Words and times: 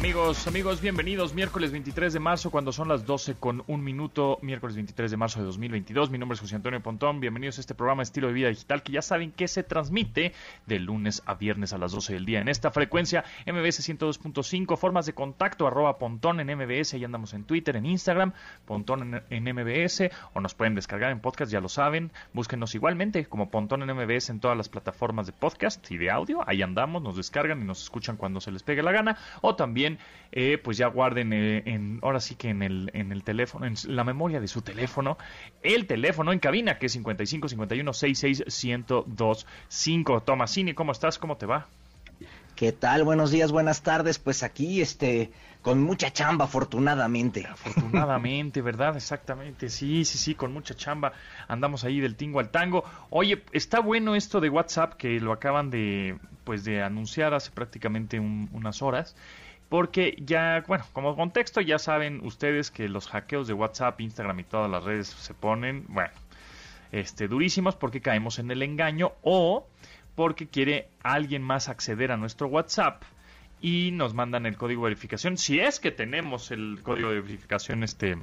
Amigos, 0.00 0.46
amigos, 0.46 0.80
bienvenidos. 0.80 1.34
Miércoles 1.34 1.72
23 1.72 2.14
de 2.14 2.20
marzo, 2.20 2.50
cuando 2.50 2.72
son 2.72 2.88
las 2.88 3.04
12 3.04 3.34
con 3.34 3.62
un 3.66 3.84
minuto. 3.84 4.38
Miércoles 4.40 4.74
23 4.74 5.10
de 5.10 5.16
marzo 5.18 5.40
de 5.40 5.44
2022. 5.44 6.10
Mi 6.10 6.16
nombre 6.16 6.36
es 6.36 6.40
José 6.40 6.56
Antonio 6.56 6.82
Pontón. 6.82 7.20
Bienvenidos 7.20 7.58
a 7.58 7.60
este 7.60 7.74
programa 7.74 8.02
Estilo 8.02 8.28
de 8.28 8.32
Vida 8.32 8.48
Digital 8.48 8.82
que 8.82 8.92
ya 8.92 9.02
saben 9.02 9.30
que 9.30 9.46
se 9.46 9.62
transmite 9.62 10.32
de 10.64 10.78
lunes 10.78 11.22
a 11.26 11.34
viernes 11.34 11.74
a 11.74 11.78
las 11.78 11.92
12 11.92 12.14
del 12.14 12.24
día 12.24 12.40
en 12.40 12.48
esta 12.48 12.70
frecuencia 12.70 13.24
MBS 13.46 13.86
102.5. 13.86 14.78
Formas 14.78 15.04
de 15.04 15.12
contacto 15.12 15.66
arroba 15.66 15.98
Pontón 15.98 16.40
en 16.40 16.46
MBS. 16.56 16.94
Y 16.94 17.04
andamos 17.04 17.34
en 17.34 17.44
Twitter, 17.44 17.76
en 17.76 17.84
Instagram, 17.84 18.32
Pontón 18.64 19.22
en, 19.28 19.46
en, 19.46 19.54
MBS. 19.54 20.10
O 20.32 20.40
nos 20.40 20.54
pueden 20.54 20.74
descargar 20.74 21.12
en 21.12 21.20
podcast, 21.20 21.52
ya 21.52 21.60
lo 21.60 21.68
saben. 21.68 22.10
Búsquenos 22.32 22.74
igualmente 22.74 23.26
como 23.26 23.50
Pontón 23.50 23.82
en 23.82 23.94
MBS 23.94 24.30
en 24.30 24.40
todas 24.40 24.56
las 24.56 24.70
plataformas 24.70 25.26
de 25.26 25.34
podcast 25.34 25.90
y 25.90 25.98
de 25.98 26.10
audio. 26.10 26.40
Ahí 26.46 26.62
andamos, 26.62 27.02
nos 27.02 27.18
descargan 27.18 27.60
y 27.60 27.64
nos 27.64 27.82
escuchan 27.82 28.16
cuando 28.16 28.40
se 28.40 28.50
les 28.50 28.62
pegue 28.62 28.82
la 28.82 28.92
gana. 28.92 29.18
O 29.42 29.56
también 29.56 29.89
eh, 30.32 30.58
pues 30.62 30.76
ya 30.76 30.86
guarden 30.86 31.32
eh, 31.32 31.62
en, 31.66 31.98
ahora 32.02 32.20
sí 32.20 32.34
que 32.34 32.48
en 32.48 32.62
el, 32.62 32.90
en 32.94 33.12
el 33.12 33.24
teléfono, 33.24 33.66
en 33.66 33.74
la 33.86 34.04
memoria 34.04 34.40
de 34.40 34.48
su 34.48 34.62
teléfono, 34.62 35.18
el 35.62 35.86
teléfono 35.86 36.32
en 36.32 36.38
cabina 36.38 36.78
que 36.78 36.86
es 36.86 36.92
55 36.92 37.48
51 37.48 37.92
66 37.92 38.64
1025. 38.64 40.22
Tomasini, 40.22 40.74
¿cómo 40.74 40.92
estás? 40.92 41.18
¿Cómo 41.18 41.36
te 41.36 41.46
va? 41.46 41.66
¿Qué 42.60 42.72
tal? 42.72 43.04
Buenos 43.04 43.30
días, 43.30 43.52
buenas 43.52 43.82
tardes. 43.82 44.18
Pues 44.18 44.42
aquí, 44.42 44.82
este, 44.82 45.30
con 45.62 45.82
mucha 45.82 46.12
chamba, 46.12 46.44
afortunadamente. 46.44 47.46
Afortunadamente, 47.46 48.60
¿verdad? 48.62 48.96
Exactamente. 48.96 49.70
Sí, 49.70 50.04
sí, 50.04 50.18
sí, 50.18 50.34
con 50.34 50.52
mucha 50.52 50.74
chamba. 50.74 51.14
Andamos 51.48 51.84
ahí 51.84 52.00
del 52.00 52.16
tingo 52.16 52.38
al 52.38 52.50
tango. 52.50 52.84
Oye, 53.08 53.42
está 53.52 53.80
bueno 53.80 54.14
esto 54.14 54.40
de 54.40 54.50
WhatsApp 54.50 54.92
que 54.94 55.20
lo 55.20 55.32
acaban 55.32 55.70
de, 55.70 56.18
pues, 56.44 56.64
de 56.64 56.82
anunciar 56.82 57.32
hace 57.32 57.50
prácticamente 57.50 58.20
unas 58.20 58.82
horas 58.82 59.16
porque 59.70 60.16
ya, 60.18 60.64
bueno, 60.66 60.84
como 60.92 61.14
contexto 61.14 61.60
ya 61.60 61.78
saben 61.78 62.20
ustedes 62.26 62.72
que 62.72 62.88
los 62.88 63.06
hackeos 63.06 63.46
de 63.46 63.54
WhatsApp, 63.54 64.00
Instagram 64.00 64.40
y 64.40 64.44
todas 64.44 64.68
las 64.68 64.82
redes 64.82 65.06
se 65.06 65.32
ponen, 65.32 65.84
bueno, 65.88 66.10
este, 66.90 67.28
durísimos 67.28 67.76
porque 67.76 68.00
caemos 68.00 68.40
en 68.40 68.50
el 68.50 68.62
engaño 68.62 69.12
o 69.22 69.64
porque 70.16 70.48
quiere 70.48 70.88
alguien 71.04 71.42
más 71.42 71.68
acceder 71.68 72.10
a 72.10 72.16
nuestro 72.16 72.48
WhatsApp 72.48 73.04
y 73.60 73.92
nos 73.92 74.12
mandan 74.12 74.44
el 74.44 74.56
código 74.56 74.82
de 74.82 74.90
verificación, 74.90 75.36
si 75.36 75.60
es 75.60 75.78
que 75.78 75.92
tenemos 75.92 76.50
el 76.50 76.80
código 76.82 77.10
de 77.10 77.20
verificación 77.20 77.84
este 77.84 78.18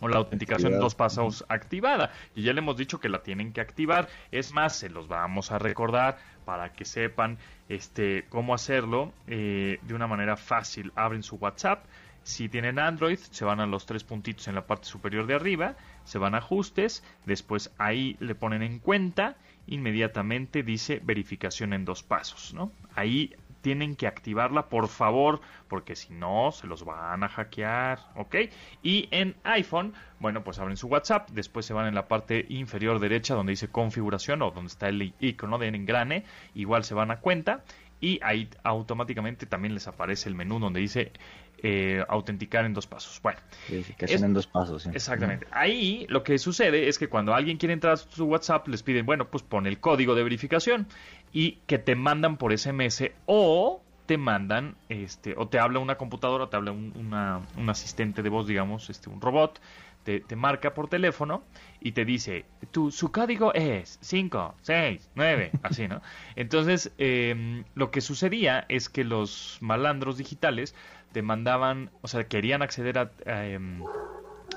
o 0.00 0.08
la 0.08 0.16
autenticación 0.16 0.74
en 0.74 0.80
dos 0.80 0.94
pasos 0.94 1.44
activada. 1.48 2.12
Y 2.34 2.42
ya 2.42 2.52
le 2.52 2.60
hemos 2.60 2.76
dicho 2.76 3.00
que 3.00 3.08
la 3.08 3.22
tienen 3.22 3.52
que 3.52 3.60
activar. 3.60 4.08
Es 4.30 4.52
más, 4.52 4.76
se 4.76 4.88
los 4.88 5.08
vamos 5.08 5.50
a 5.50 5.58
recordar 5.58 6.18
para 6.44 6.72
que 6.72 6.84
sepan 6.84 7.38
este, 7.68 8.24
cómo 8.28 8.54
hacerlo 8.54 9.12
eh, 9.26 9.78
de 9.82 9.94
una 9.94 10.06
manera 10.06 10.36
fácil. 10.36 10.92
Abren 10.94 11.22
su 11.22 11.36
WhatsApp. 11.36 11.84
Si 12.22 12.48
tienen 12.48 12.78
Android, 12.78 13.18
se 13.18 13.44
van 13.44 13.60
a 13.60 13.66
los 13.66 13.86
tres 13.86 14.04
puntitos 14.04 14.48
en 14.48 14.54
la 14.54 14.66
parte 14.66 14.86
superior 14.86 15.26
de 15.26 15.34
arriba, 15.34 15.76
se 16.04 16.18
van 16.18 16.34
a 16.34 16.38
ajustes, 16.38 17.02
después 17.24 17.72
ahí 17.78 18.16
le 18.20 18.34
ponen 18.34 18.62
en 18.62 18.80
cuenta, 18.80 19.36
inmediatamente 19.66 20.62
dice 20.62 21.00
verificación 21.02 21.72
en 21.72 21.86
dos 21.86 22.02
pasos, 22.02 22.52
¿no? 22.52 22.70
Ahí 22.94 23.34
tienen 23.60 23.96
que 23.96 24.06
activarla, 24.06 24.68
por 24.68 24.88
favor, 24.88 25.40
porque 25.68 25.96
si 25.96 26.12
no, 26.12 26.52
se 26.52 26.66
los 26.66 26.84
van 26.84 27.22
a 27.22 27.28
hackear, 27.28 28.00
¿ok? 28.16 28.36
Y 28.82 29.08
en 29.10 29.36
iPhone, 29.44 29.94
bueno, 30.20 30.44
pues 30.44 30.58
abren 30.58 30.76
su 30.76 30.88
WhatsApp, 30.88 31.30
después 31.30 31.66
se 31.66 31.74
van 31.74 31.86
en 31.86 31.94
la 31.94 32.08
parte 32.08 32.46
inferior 32.48 33.00
derecha 33.00 33.34
donde 33.34 33.50
dice 33.50 33.68
configuración 33.68 34.42
o 34.42 34.50
donde 34.50 34.68
está 34.68 34.88
el 34.88 35.14
icono 35.20 35.58
de 35.58 35.68
engrane, 35.68 36.24
igual 36.54 36.84
se 36.84 36.94
van 36.94 37.10
a 37.10 37.20
cuenta 37.20 37.62
y 38.00 38.20
ahí 38.22 38.48
automáticamente 38.62 39.46
también 39.46 39.74
les 39.74 39.88
aparece 39.88 40.28
el 40.28 40.34
menú 40.34 40.58
donde 40.60 40.80
dice 40.80 41.12
eh, 41.60 42.04
autenticar 42.08 42.64
en 42.64 42.72
dos 42.72 42.86
pasos. 42.86 43.20
Bueno, 43.20 43.40
verificación 43.68 44.24
en 44.24 44.34
dos 44.34 44.46
pasos. 44.46 44.86
Exactamente. 44.86 45.46
Ahí 45.50 46.06
lo 46.08 46.22
que 46.22 46.38
sucede 46.38 46.88
es 46.88 46.98
que 46.98 47.08
cuando 47.08 47.34
alguien 47.34 47.56
quiere 47.56 47.72
entrar 47.72 47.94
a 47.94 47.96
su 47.96 48.24
WhatsApp 48.26 48.68
les 48.68 48.84
piden, 48.84 49.04
bueno, 49.04 49.28
pues 49.28 49.42
pon 49.42 49.66
el 49.66 49.80
código 49.80 50.14
de 50.14 50.22
verificación 50.22 50.86
y 51.32 51.58
que 51.66 51.78
te 51.78 51.94
mandan 51.94 52.36
por 52.36 52.56
SMS 52.56 53.10
o 53.26 53.82
te 54.06 54.16
mandan, 54.16 54.76
este, 54.88 55.34
o 55.36 55.48
te 55.48 55.58
habla 55.58 55.80
una 55.80 55.96
computadora, 55.96 56.44
o 56.44 56.48
te 56.48 56.56
habla 56.56 56.72
un, 56.72 56.94
una, 56.96 57.42
un 57.58 57.68
asistente 57.68 58.22
de 58.22 58.30
voz, 58.30 58.46
digamos, 58.46 58.88
este, 58.88 59.10
un 59.10 59.20
robot, 59.20 59.60
te, 60.02 60.20
te, 60.20 60.34
marca 60.34 60.72
por 60.72 60.88
teléfono 60.88 61.42
y 61.80 61.92
te 61.92 62.06
dice, 62.06 62.46
tu, 62.70 62.90
su 62.90 63.12
código 63.12 63.52
es 63.52 63.98
5, 64.00 64.54
6, 64.62 65.10
9, 65.14 65.50
así, 65.62 65.88
¿no? 65.88 66.00
Entonces, 66.36 66.90
eh, 66.96 67.64
lo 67.74 67.90
que 67.90 68.00
sucedía 68.00 68.64
es 68.70 68.88
que 68.88 69.04
los 69.04 69.58
malandros 69.60 70.16
digitales 70.16 70.74
te 71.12 71.20
mandaban, 71.20 71.90
o 72.00 72.08
sea, 72.08 72.24
querían 72.24 72.62
acceder 72.62 72.98
a, 72.98 73.10
em, 73.26 73.82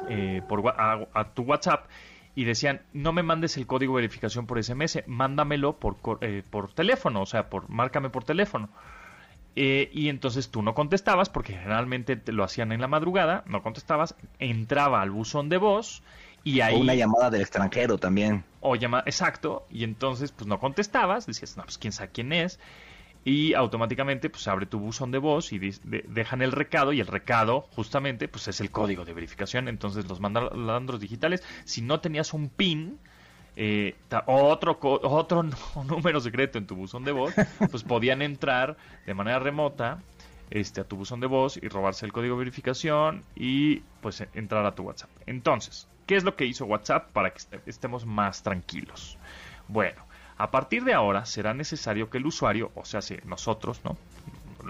eh, 0.10 0.42
por, 0.48 0.64
a, 0.68 1.34
tu 1.34 1.44
WhatsApp 1.44 1.88
y 2.36 2.46
decían, 2.46 2.82
no 2.94 3.14
me 3.14 3.24
mandes 3.24 3.58
el 3.58 3.68
código 3.68 3.96
de 3.96 4.04
verificación 4.04 4.48
por 4.48 4.64
SMS, 4.64 5.04
mándamelo 5.06 5.78
por, 5.78 5.98
eh, 6.22 6.44
por 6.50 6.74
teléfono, 6.74 7.22
o 7.22 7.26
sea, 7.26 7.50
por, 7.50 7.70
márcame 7.70 8.10
por 8.10 8.24
teléfono. 8.24 8.70
Eh, 9.56 9.90
y 9.92 10.08
entonces 10.08 10.50
tú 10.50 10.62
no 10.62 10.74
contestabas, 10.74 11.30
porque 11.30 11.54
generalmente 11.54 12.16
te 12.16 12.32
lo 12.32 12.44
hacían 12.44 12.72
en 12.72 12.80
la 12.80 12.88
madrugada, 12.88 13.44
no 13.48 13.62
contestabas, 13.62 14.16
entraba 14.40 15.02
al 15.02 15.12
buzón 15.12 15.50
de 15.50 15.58
voz 15.58 16.04
y 16.44 16.62
ahí... 16.62 16.76
O 16.76 16.80
una 16.80 16.96
llamada 16.96 17.30
del 17.30 17.42
extranjero 17.42 17.98
también. 17.98 18.46
O 18.62 18.76
llama, 18.76 19.04
exacto, 19.06 19.68
y 19.70 19.84
entonces 19.84 20.32
pues 20.32 20.48
no 20.48 20.60
contestabas, 20.60 21.26
decías, 21.26 21.58
no, 21.58 21.64
pues 21.64 21.78
quién 21.78 21.92
sabe 21.92 22.12
quién 22.14 22.32
es, 22.32 22.60
y 23.24 23.54
automáticamente 23.54 24.30
pues 24.30 24.48
abre 24.48 24.66
tu 24.66 24.80
buzón 24.80 25.12
de 25.12 25.20
voz 25.20 25.54
y 25.54 25.60
dejan 25.60 26.42
el 26.42 26.52
recado 26.52 26.92
y 26.92 27.00
el 27.00 27.08
recado 27.08 27.68
justamente 27.76 28.28
pues 28.28 28.48
es 28.48 28.62
el 28.62 28.72
código 28.72 29.06
de 29.06 29.14
verificación. 29.14 29.68
Entonces 29.68 30.08
los 30.08 30.20
malandros 30.20 31.00
digitales. 31.00 31.44
Si 31.64 31.82
no 31.82 32.00
tenías 32.00 32.34
un 32.34 32.50
pin 32.50 32.98
eh, 33.56 33.96
otro 34.26 34.80
otro 34.82 35.44
número 35.88 36.22
secreto 36.22 36.58
en 36.58 36.66
tu 36.66 36.76
buzón 36.76 37.04
de 37.04 37.12
voz 37.12 37.34
pues 37.70 37.84
podían 37.84 38.22
entrar 38.22 38.78
de 39.06 39.14
manera 39.14 39.40
remota 39.40 40.02
este 40.50 40.80
a 40.80 40.86
tu 40.86 40.96
buzón 40.96 41.20
de 41.20 41.28
voz 41.28 41.58
y 41.58 41.68
robarse 41.68 42.06
el 42.06 42.14
código 42.14 42.36
de 42.36 42.40
verificación 42.40 43.26
y 43.36 43.80
pues 44.02 44.26
entrar 44.34 44.66
a 44.66 44.74
tu 44.74 44.84
WhatsApp. 44.84 45.10
Entonces 45.26 45.90
qué 46.08 46.16
es 46.16 46.24
lo 46.24 46.38
que 46.38 46.46
hizo 46.46 46.66
WhatsApp 46.66 47.12
para 47.12 47.34
que 47.34 47.42
estemos 47.66 48.06
más 48.06 48.42
tranquilos 48.42 49.18
bueno 49.68 50.11
a 50.42 50.50
partir 50.50 50.84
de 50.84 50.96
ahora 50.96 51.26
será 51.26 51.54
necesario 51.54 52.10
que 52.10 52.18
el 52.18 52.26
usuario, 52.26 52.72
o 52.74 52.84
sea, 52.84 53.02
nosotros, 53.26 53.82
¿no? 53.84 53.96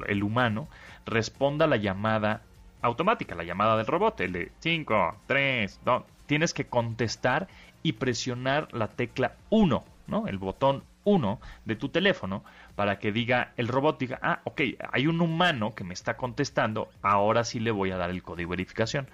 El 0.05 0.21
humano, 0.21 0.67
responda 1.05 1.63
a 1.63 1.67
la 1.69 1.77
llamada 1.77 2.41
automática, 2.81 3.35
la 3.35 3.45
llamada 3.45 3.77
del 3.77 3.87
robot, 3.87 4.19
el 4.19 4.33
de 4.33 4.51
5, 4.59 5.15
3, 5.27 5.79
2. 5.85 6.03
Tienes 6.25 6.53
que 6.53 6.65
contestar 6.65 7.47
y 7.83 7.93
presionar 7.93 8.67
la 8.73 8.89
tecla 8.89 9.37
1, 9.49 9.85
¿no? 10.07 10.27
El 10.27 10.39
botón 10.39 10.83
1 11.05 11.39
de 11.63 11.75
tu 11.77 11.87
teléfono 11.87 12.43
para 12.75 12.99
que 12.99 13.11
diga 13.11 13.53
el 13.57 13.67
robot 13.67 13.99
diga, 13.99 14.19
ah, 14.21 14.41
ok, 14.43 14.61
hay 14.91 15.07
un 15.07 15.21
humano 15.21 15.75
que 15.75 15.83
me 15.83 15.93
está 15.93 16.15
contestando, 16.15 16.89
ahora 17.01 17.43
sí 17.43 17.59
le 17.59 17.71
voy 17.71 17.91
a 17.91 17.97
dar 17.97 18.09
el 18.09 18.23
código 18.23 18.51
de 18.51 18.57
verificación. 18.57 19.07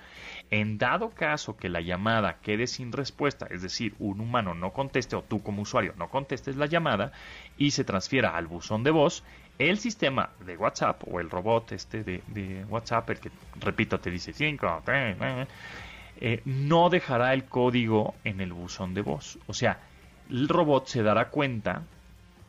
En 0.50 0.78
dado 0.78 1.10
caso 1.10 1.58
que 1.58 1.70
la 1.70 1.82
llamada 1.82 2.38
quede 2.42 2.68
sin 2.68 2.92
respuesta, 2.92 3.48
es 3.50 3.62
decir, 3.62 3.96
un 4.00 4.22
humano 4.22 4.54
no 4.54 4.72
conteste 4.72 5.16
o 5.16 5.24
tú 5.24 5.42
como 5.42 5.62
usuario 5.62 5.94
no 5.98 6.10
contestes 6.10 6.56
la 6.56 6.68
llamada 6.68 7.12
y 7.58 7.72
se 7.72 7.84
transfiera 7.84 8.36
al 8.38 8.48
buzón 8.48 8.84
de 8.84 8.92
voz, 8.92 9.24
el 9.60 9.80
sistema 9.80 10.30
de 10.46 10.56
WhatsApp 10.56 11.04
o 11.12 11.20
el 11.20 11.30
robot 11.30 11.72
este 11.72 12.04
de, 12.04 12.66
WhatsApp, 12.70 13.10
el 13.10 13.20
que 13.20 13.32
repito 13.60 14.00
te 14.00 14.12
dice 14.12 14.32
5, 14.34 14.84
eh, 16.20 16.42
no 16.46 16.90
dejará 16.90 17.34
el 17.34 17.46
código 17.46 18.16
en 18.24 18.42
el 18.42 18.54
buzón 18.54 18.94
de 18.94 19.02
voz. 19.02 19.38
O 19.48 19.54
sea, 19.54 19.80
el 20.30 20.48
robot 20.48 20.88
se 20.88 21.04
dará 21.04 21.30
cuenta 21.30 21.84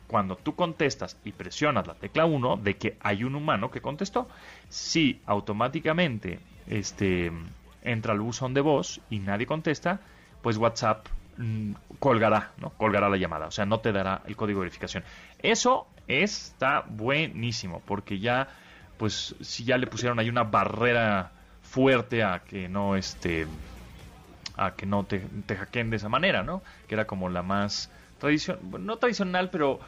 cuando 0.09 0.35
tú 0.35 0.55
contestas 0.55 1.17
y 1.23 1.33
presionas 1.33 1.85
la 1.85 1.93
tecla 1.93 2.25
1 2.25 2.57
de 2.57 2.77
que 2.77 2.97
hay 2.99 3.23
un 3.23 3.35
humano 3.35 3.69
que 3.69 3.79
contestó. 3.79 4.27
Si 4.67 5.21
automáticamente 5.27 6.39
este, 6.65 7.31
entra 7.83 8.13
al 8.13 8.19
buzón 8.19 8.55
de 8.55 8.61
voz 8.61 9.01
y 9.11 9.19
nadie 9.19 9.45
contesta, 9.45 9.99
pues 10.41 10.57
WhatsApp 10.57 11.05
mm, 11.37 11.73
colgará, 11.99 12.53
¿no? 12.57 12.71
Colgará 12.71 13.07
la 13.07 13.17
llamada, 13.17 13.45
o 13.45 13.51
sea, 13.51 13.67
no 13.67 13.81
te 13.81 13.91
dará 13.91 14.23
el 14.25 14.35
código 14.35 14.61
de 14.61 14.65
verificación. 14.65 15.03
Eso 15.43 15.87
está 16.07 16.83
buenísimo, 16.87 17.83
porque 17.85 18.17
ya, 18.17 18.47
pues, 18.97 19.35
si 19.41 19.63
ya 19.63 19.77
le 19.77 19.85
pusieron 19.85 20.17
ahí 20.17 20.27
una 20.27 20.43
barrera 20.43 21.31
fuerte 21.61 22.23
a 22.23 22.39
que 22.39 22.67
no, 22.67 22.95
este, 22.95 23.45
a 24.57 24.71
que 24.71 24.87
no 24.87 25.03
te, 25.03 25.19
te 25.45 25.55
hackeen 25.55 25.91
de 25.91 25.97
esa 25.97 26.09
manera, 26.09 26.41
¿no? 26.41 26.63
Que 26.87 26.95
era 26.95 27.05
como 27.05 27.29
la 27.29 27.43
más 27.43 27.91
tradicional, 28.19 28.85
no 28.85 28.97
tradicional, 28.97 29.49
pero 29.49 29.79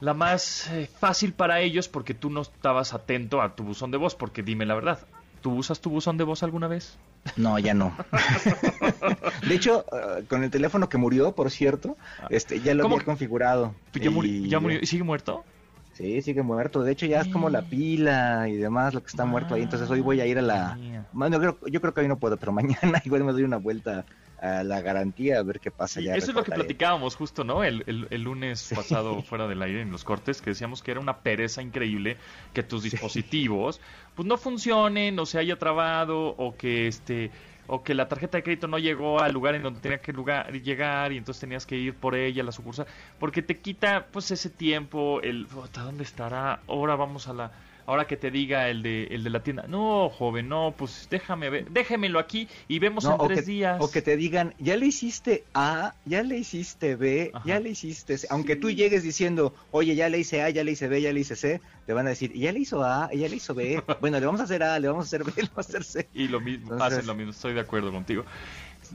la 0.00 0.14
más 0.14 0.68
eh, 0.70 0.86
fácil 0.86 1.32
para 1.32 1.60
ellos 1.60 1.88
porque 1.88 2.14
tú 2.14 2.30
no 2.30 2.42
estabas 2.42 2.94
atento 2.94 3.42
a 3.42 3.54
tu 3.54 3.64
buzón 3.64 3.90
de 3.90 3.98
voz, 3.98 4.14
porque 4.14 4.42
dime 4.42 4.64
la 4.66 4.74
verdad, 4.74 5.06
¿tú 5.40 5.54
usas 5.54 5.80
tu 5.80 5.90
buzón 5.90 6.16
de 6.16 6.24
voz 6.24 6.42
alguna 6.42 6.68
vez? 6.68 6.96
No, 7.36 7.58
ya 7.58 7.74
no. 7.74 7.94
De 9.46 9.54
hecho, 9.54 9.84
uh, 9.92 10.24
con 10.26 10.44
el 10.44 10.50
teléfono 10.50 10.88
que 10.88 10.98
murió, 10.98 11.32
por 11.34 11.50
cierto, 11.50 11.96
este, 12.30 12.60
ya 12.60 12.74
lo 12.74 12.82
¿Cómo 12.82 12.94
había 12.96 13.04
configurado. 13.06 13.74
¿Ya, 13.94 14.10
muri- 14.10 14.44
Y- 14.44 14.48
ya 14.48 14.60
murió? 14.60 14.78
¿Y 14.80 14.86
sigue 14.86 15.02
muerto? 15.02 15.44
Sí, 15.92 16.22
sigue 16.22 16.42
muerto. 16.42 16.82
De 16.82 16.92
hecho, 16.92 17.06
ya 17.06 17.20
es 17.20 17.28
como 17.28 17.50
la 17.50 17.62
pila 17.62 18.48
y 18.48 18.56
demás 18.56 18.94
lo 18.94 19.00
que 19.00 19.08
está 19.08 19.24
muerto 19.24 19.54
ahí. 19.54 19.62
Entonces 19.62 19.90
hoy 19.90 20.00
voy 20.00 20.20
a 20.20 20.26
ir 20.26 20.38
a 20.38 20.42
la... 20.42 20.78
Bueno, 21.12 21.36
yo 21.36 21.40
creo, 21.56 21.58
yo 21.72 21.80
creo 21.80 21.92
que 21.94 22.00
hoy 22.02 22.08
no 22.08 22.18
puedo, 22.20 22.36
pero 22.38 22.52
mañana 22.52 23.02
igual 23.04 23.24
me 23.24 23.32
doy 23.32 23.42
una 23.42 23.56
vuelta 23.56 24.06
a 24.40 24.62
la 24.64 24.80
garantía 24.80 25.38
a 25.38 25.42
ver 25.42 25.60
qué 25.60 25.70
pasa. 25.70 26.00
Sí, 26.00 26.06
ya 26.06 26.14
eso 26.14 26.30
es 26.30 26.34
lo 26.36 26.44
que 26.44 26.52
platicábamos 26.52 27.16
justo, 27.16 27.44
¿no? 27.44 27.64
El, 27.64 27.82
el- 27.86 28.06
el 28.10 28.22
lunes 28.22 28.70
pasado 28.74 29.22
fuera 29.22 29.46
del 29.48 29.60
aire 29.62 29.82
en 29.82 29.90
los 29.90 30.04
cortes, 30.04 30.40
que 30.40 30.50
decíamos 30.50 30.82
que 30.82 30.90
era 30.92 31.00
una 31.00 31.22
pereza 31.22 31.62
increíble 31.62 32.16
que 32.52 32.62
tus 32.62 32.82
dispositivos 32.82 33.80
pues 34.14 34.26
no 34.26 34.36
funcionen 34.36 35.18
o 35.18 35.26
se 35.26 35.38
haya 35.38 35.58
trabado 35.58 36.28
o 36.36 36.56
que 36.56 36.86
este 36.88 37.30
o 37.66 37.82
que 37.84 37.92
la 37.94 38.08
tarjeta 38.08 38.38
de 38.38 38.42
crédito 38.42 38.66
no 38.66 38.78
llegó 38.78 39.20
al 39.20 39.32
lugar 39.32 39.54
en 39.54 39.62
donde 39.62 39.80
tenía 39.80 40.00
que 40.00 40.12
lugar, 40.12 40.50
llegar 40.52 41.12
y 41.12 41.18
entonces 41.18 41.40
tenías 41.40 41.66
que 41.66 41.76
ir 41.76 41.94
por 41.98 42.14
ella 42.14 42.42
a 42.42 42.46
la 42.46 42.52
sucursal 42.52 42.86
porque 43.18 43.42
te 43.42 43.60
quita 43.60 44.08
pues 44.10 44.30
ese 44.30 44.50
tiempo 44.50 45.20
el 45.22 45.46
¿hasta 45.62 45.82
dónde 45.82 46.04
estará? 46.04 46.62
Ahora 46.66 46.96
vamos 46.96 47.28
a 47.28 47.34
la 47.34 47.52
ahora 47.88 48.06
que 48.06 48.18
te 48.18 48.30
diga 48.30 48.68
el 48.68 48.82
de 48.82 49.04
el 49.06 49.24
de 49.24 49.30
la 49.30 49.42
tienda. 49.42 49.64
No, 49.66 50.10
joven, 50.10 50.46
no, 50.46 50.74
pues 50.76 51.08
déjame 51.10 51.48
ver, 51.48 51.70
déjemelo 51.70 52.18
aquí 52.18 52.46
y 52.68 52.78
vemos 52.78 53.04
No, 53.04 53.16
en 53.20 53.28
tres 53.28 53.40
que, 53.40 53.46
días. 53.50 53.78
o 53.80 53.90
que 53.90 54.02
te 54.02 54.16
digan, 54.16 54.54
ya 54.58 54.76
le 54.76 54.84
hiciste 54.86 55.44
A, 55.54 55.94
ya 56.04 56.22
le 56.22 56.36
hiciste 56.36 56.96
B, 56.96 57.30
Ajá. 57.32 57.42
ya 57.46 57.60
le 57.60 57.70
hiciste 57.70 58.18
C. 58.18 58.26
Aunque 58.30 58.56
tú 58.56 58.70
llegues 58.70 59.02
diciendo, 59.02 59.54
oye, 59.70 59.94
ya 59.94 60.10
le 60.10 60.18
hice 60.18 60.42
A, 60.42 60.50
ya 60.50 60.62
le 60.64 60.72
hice 60.72 60.86
B, 60.86 61.00
ya 61.00 61.12
le 61.14 61.20
hice 61.20 61.34
C, 61.34 61.62
te 61.86 61.92
van 61.94 62.06
a 62.06 62.10
decir, 62.10 62.30
ya 62.34 62.52
le 62.52 62.60
hizo 62.60 62.84
A, 62.84 63.10
ya 63.12 63.26
le 63.26 63.36
hizo 63.36 63.54
B. 63.54 63.82
Bueno, 64.02 64.20
le 64.20 64.26
vamos 64.26 64.42
a 64.42 64.44
hacer 64.44 64.62
A, 64.62 64.78
le 64.78 64.88
vamos 64.88 65.06
a 65.06 65.06
hacer 65.06 65.24
B, 65.24 65.32
le 65.42 65.48
vamos 65.48 65.56
a 65.56 65.60
hacer 65.70 65.82
C. 65.84 66.08
Y 66.12 66.28
lo 66.28 66.40
mismo, 66.40 66.72
Entonces- 66.74 66.98
hacen 66.98 67.06
lo 67.06 67.14
mismo, 67.14 67.30
estoy 67.32 67.54
de 67.54 67.60
acuerdo 67.60 67.90
contigo. 67.90 68.24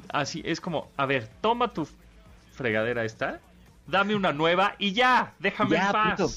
Así 0.09 0.43
es 0.45 0.61
como, 0.61 0.89
a 0.97 1.05
ver, 1.07 1.27
toma 1.41 1.73
tu 1.73 1.87
fregadera 2.53 3.03
esta, 3.05 3.39
dame 3.87 4.15
una 4.15 4.31
nueva 4.33 4.75
y 4.79 4.93
ya, 4.93 5.33
déjame 5.39 5.71
Ya, 5.77 5.87
en 5.87 5.91
paz. 5.91 6.17
punto. 6.17 6.33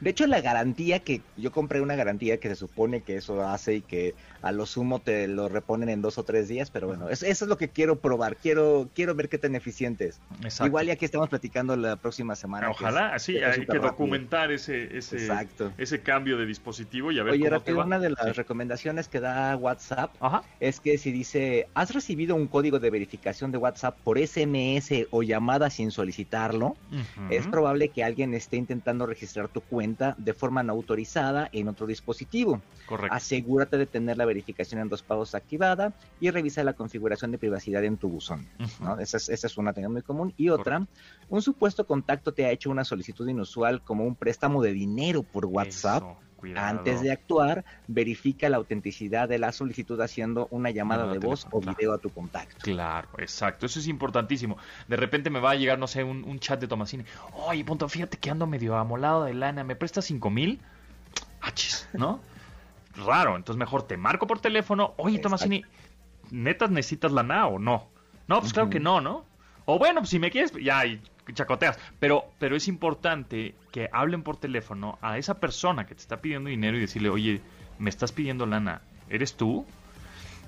De 0.00 0.10
hecho, 0.10 0.26
la 0.26 0.40
garantía 0.40 1.00
que 1.00 1.20
yo 1.36 1.50
compré 1.50 1.80
una 1.80 1.96
garantía 1.96 2.38
que 2.38 2.48
se 2.48 2.54
supone 2.56 3.02
que 3.02 3.16
eso 3.16 3.42
hace 3.46 3.76
y 3.76 3.82
que 3.82 4.14
a 4.42 4.52
lo 4.52 4.64
sumo 4.66 5.00
te 5.00 5.26
lo 5.28 5.48
reponen 5.48 5.88
en 5.88 6.02
dos 6.02 6.18
o 6.18 6.24
tres 6.24 6.46
días, 6.48 6.70
pero 6.70 6.86
bueno, 6.86 7.08
es- 7.08 7.22
eso 7.22 7.44
es 7.44 7.48
lo 7.48 7.56
que 7.56 7.68
quiero 7.70 8.00
probar. 8.00 8.36
Quiero 8.36 8.88
quiero 8.94 9.14
ver 9.14 9.28
qué 9.28 9.38
tan 9.38 9.54
eficiente 9.54 10.06
es. 10.06 10.20
Exacto. 10.42 10.66
Igual 10.66 10.88
y 10.88 10.90
aquí 10.92 11.04
estamos 11.04 11.28
platicando 11.28 11.76
la 11.76 11.96
próxima 11.96 12.36
semana. 12.36 12.70
Ojalá, 12.70 13.16
es- 13.16 13.22
sí, 13.22 13.34
que 13.34 13.44
hay 13.44 13.66
que 13.66 13.78
documentar 13.78 14.52
ese, 14.52 14.96
ese, 14.96 15.16
Exacto. 15.16 15.72
ese 15.78 16.02
cambio 16.02 16.36
de 16.38 16.46
dispositivo 16.46 17.10
y 17.10 17.18
a 17.18 17.22
ver 17.24 17.32
Oye, 17.32 17.40
cómo 17.40 17.50
te 17.50 17.56
rápido, 17.58 17.78
va. 17.78 17.84
una 17.86 17.98
de 17.98 18.10
las 18.10 18.24
Sí. 18.26 18.32
recomendaciones 18.32 19.08
que 19.08 19.20
da 19.20 19.56
WhatsApp 19.56 20.14
Ajá. 20.20 20.42
es 20.60 20.80
que 20.80 20.96
si 20.98 21.10
dice, 21.10 21.66
has 21.74 21.92
recibido 21.92 22.36
un 22.36 22.46
código 22.46 22.78
de 22.78 22.90
verificación 22.90 23.50
de 23.50 23.58
WhatsApp 23.58 23.98
por 24.04 24.18
SMS 24.18 25.06
o 25.10 25.22
llamada 25.22 25.70
sin 25.70 25.90
solicitarlo, 25.90 26.76
es 27.30 27.46
probable 27.48 27.90
que 27.90 28.04
alguien 28.04 28.34
esté 28.34 28.56
intentando 28.56 29.06
registrar 29.06 29.48
tu 29.48 29.60
cuenta 29.62 29.87
de 29.96 30.34
forma 30.34 30.62
no 30.62 30.72
autorizada 30.72 31.48
en 31.52 31.68
otro 31.68 31.86
dispositivo. 31.86 32.60
Correcto. 32.86 33.14
Asegúrate 33.14 33.78
de 33.78 33.86
tener 33.86 34.16
la 34.16 34.24
verificación 34.24 34.80
en 34.80 34.88
dos 34.88 35.02
pagos 35.02 35.34
activada 35.34 35.92
y 36.20 36.30
revisa 36.30 36.64
la 36.64 36.72
configuración 36.72 37.30
de 37.30 37.38
privacidad 37.38 37.84
en 37.84 37.96
tu 37.96 38.08
buzón. 38.08 38.48
¿no? 38.80 38.98
Esa, 38.98 39.18
es, 39.18 39.28
esa 39.28 39.46
es 39.46 39.58
una 39.58 39.72
tenga 39.72 39.88
muy 39.88 40.02
común. 40.02 40.32
Y 40.36 40.48
otra, 40.48 40.86
un 41.28 41.42
supuesto 41.42 41.86
contacto 41.86 42.32
te 42.32 42.46
ha 42.46 42.50
hecho 42.50 42.70
una 42.70 42.84
solicitud 42.84 43.28
inusual 43.28 43.82
como 43.82 44.04
un 44.04 44.14
préstamo 44.14 44.62
de 44.62 44.72
dinero 44.72 45.22
por 45.22 45.46
WhatsApp. 45.46 46.02
Eso, 46.02 46.27
cuidado. 46.38 46.66
Antes 46.66 47.02
de 47.02 47.12
actuar, 47.12 47.64
verifica 47.86 48.48
la 48.48 48.56
autenticidad 48.56 49.28
de 49.28 49.38
la 49.38 49.52
solicitud 49.52 50.00
haciendo 50.00 50.48
una 50.50 50.70
llamada 50.70 51.06
de 51.12 51.18
voz 51.18 51.46
o 51.50 51.60
video 51.60 51.92
a 51.92 51.98
tu 51.98 52.08
contacto. 52.10 52.56
Claro, 52.62 53.08
exacto, 53.18 53.66
eso 53.66 53.78
es 53.78 53.88
importantísimo. 53.88 54.56
De 54.86 54.96
repente 54.96 55.28
me 55.28 55.40
va 55.40 55.50
a 55.50 55.54
llegar, 55.56 55.78
no 55.78 55.86
sé, 55.86 56.02
un, 56.04 56.24
un 56.24 56.38
chat 56.38 56.58
de 56.58 56.68
Tomasini. 56.68 57.04
Oye, 57.34 57.64
punto, 57.64 57.88
fíjate 57.88 58.16
que 58.16 58.30
ando 58.30 58.46
medio 58.46 58.76
amolado 58.76 59.24
de 59.24 59.34
lana, 59.34 59.64
¿me 59.64 59.76
prestas 59.76 60.06
cinco 60.06 60.30
mil? 60.30 60.60
Achis, 61.40 61.88
¿no? 61.92 62.20
Raro, 62.96 63.36
entonces 63.36 63.58
mejor 63.58 63.82
te 63.82 63.96
marco 63.96 64.26
por 64.26 64.40
teléfono. 64.40 64.94
Oye. 64.96 65.18
Tomasini, 65.18 65.64
¿netas 66.30 66.70
necesitas 66.70 67.12
lana 67.12 67.46
o 67.46 67.58
no? 67.58 67.88
No, 68.26 68.40
pues 68.40 68.52
claro 68.52 68.70
que 68.70 68.80
no, 68.80 69.00
¿no? 69.00 69.24
O 69.64 69.78
bueno, 69.78 70.00
pues 70.00 70.10
si 70.10 70.18
me 70.18 70.30
quieres, 70.30 70.52
ya, 70.62 70.86
y 70.86 71.00
chacoteas. 71.34 71.78
Pero, 71.98 72.24
pero 72.38 72.56
es 72.56 72.68
importante 72.68 73.54
que 73.72 73.88
hablen 73.92 74.22
por 74.22 74.38
teléfono 74.38 74.98
a 75.02 75.18
esa 75.18 75.40
persona 75.40 75.86
que 75.86 75.94
te 75.94 76.00
está 76.00 76.20
pidiendo 76.20 76.50
dinero 76.50 76.76
y 76.76 76.80
decirle, 76.80 77.10
oye, 77.10 77.40
me 77.78 77.90
estás 77.90 78.12
pidiendo 78.12 78.46
lana, 78.46 78.82
¿eres 79.08 79.36
tú? 79.36 79.66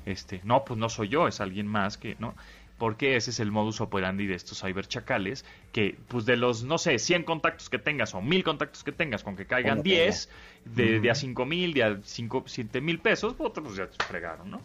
Este, 0.06 0.40
no, 0.44 0.64
pues 0.64 0.78
no 0.78 0.88
soy 0.88 1.08
yo, 1.08 1.28
es 1.28 1.40
alguien 1.40 1.66
más 1.66 1.98
que, 1.98 2.16
¿no? 2.18 2.34
Porque 2.78 3.16
ese 3.16 3.30
es 3.30 3.40
el 3.40 3.52
modus 3.52 3.82
operandi 3.82 4.26
de 4.26 4.34
estos 4.34 4.60
cyberchacales, 4.62 5.44
que 5.70 5.98
pues 6.08 6.24
de 6.24 6.38
los, 6.38 6.64
no 6.64 6.78
sé, 6.78 6.98
100 6.98 7.24
contactos 7.24 7.68
que 7.68 7.78
tengas 7.78 8.14
o 8.14 8.22
1000 8.22 8.42
contactos 8.42 8.82
que 8.82 8.92
tengas, 8.92 9.22
con 9.22 9.36
que 9.36 9.44
caigan 9.44 9.78
Como 9.78 9.82
10, 9.84 10.30
de, 10.64 11.00
de 11.00 11.10
a 11.10 11.12
Ujú. 11.12 11.20
5 11.20 11.46
mil, 11.46 11.74
de 11.74 11.84
a 11.84 11.98
5, 12.02 12.44
7 12.46 12.80
mil 12.80 12.98
pesos, 12.98 13.34
pues 13.34 13.52
pues 13.54 13.76
ya 13.76 13.86
te 13.86 14.02
fregaron, 14.04 14.50
¿no? 14.50 14.62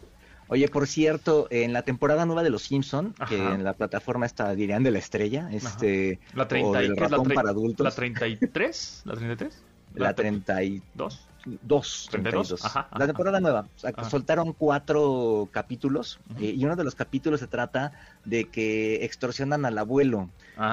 Oye, 0.48 0.68
por 0.68 0.86
cierto, 0.86 1.48
en 1.50 1.72
la 1.72 1.82
temporada 1.82 2.24
nueva 2.26 2.42
de 2.42 2.50
Los 2.50 2.62
Simpson, 2.62 3.14
que 3.28 3.36
en 3.36 3.64
la 3.64 3.72
plataforma 3.72 4.26
está 4.26 4.54
dirían 4.54 4.82
de 4.82 4.90
la 4.92 4.98
estrella, 4.98 5.48
este, 5.52 6.20
La 6.34 6.46
30 6.46 6.68
o 6.68 6.72
del 6.72 6.86
¿qué 6.94 7.04
es 7.04 7.10
la, 7.10 7.16
ratón 7.16 7.26
tre- 7.30 7.34
para 7.34 7.50
adultos, 7.50 7.84
la 7.84 7.90
33, 7.90 9.02
la 9.04 9.14
33, 9.14 9.62
la 9.94 10.14
32, 10.14 11.28
2, 11.62 12.08
32, 12.10 12.10
32, 12.10 12.64
ajá, 12.64 12.88
la 12.90 12.96
ajá. 12.96 13.06
temporada 13.06 13.40
nueva. 13.40 13.68
O 13.76 13.78
sea, 13.78 13.92
soltaron 14.10 14.52
cuatro 14.52 15.48
capítulos 15.52 16.18
eh, 16.40 16.52
y 16.56 16.64
uno 16.64 16.74
de 16.74 16.82
los 16.84 16.94
capítulos 16.96 17.38
se 17.40 17.46
trata 17.46 17.92
de 18.24 18.46
que 18.50 19.04
extorsionan 19.04 19.64
al 19.64 19.78
abuelo. 19.78 20.28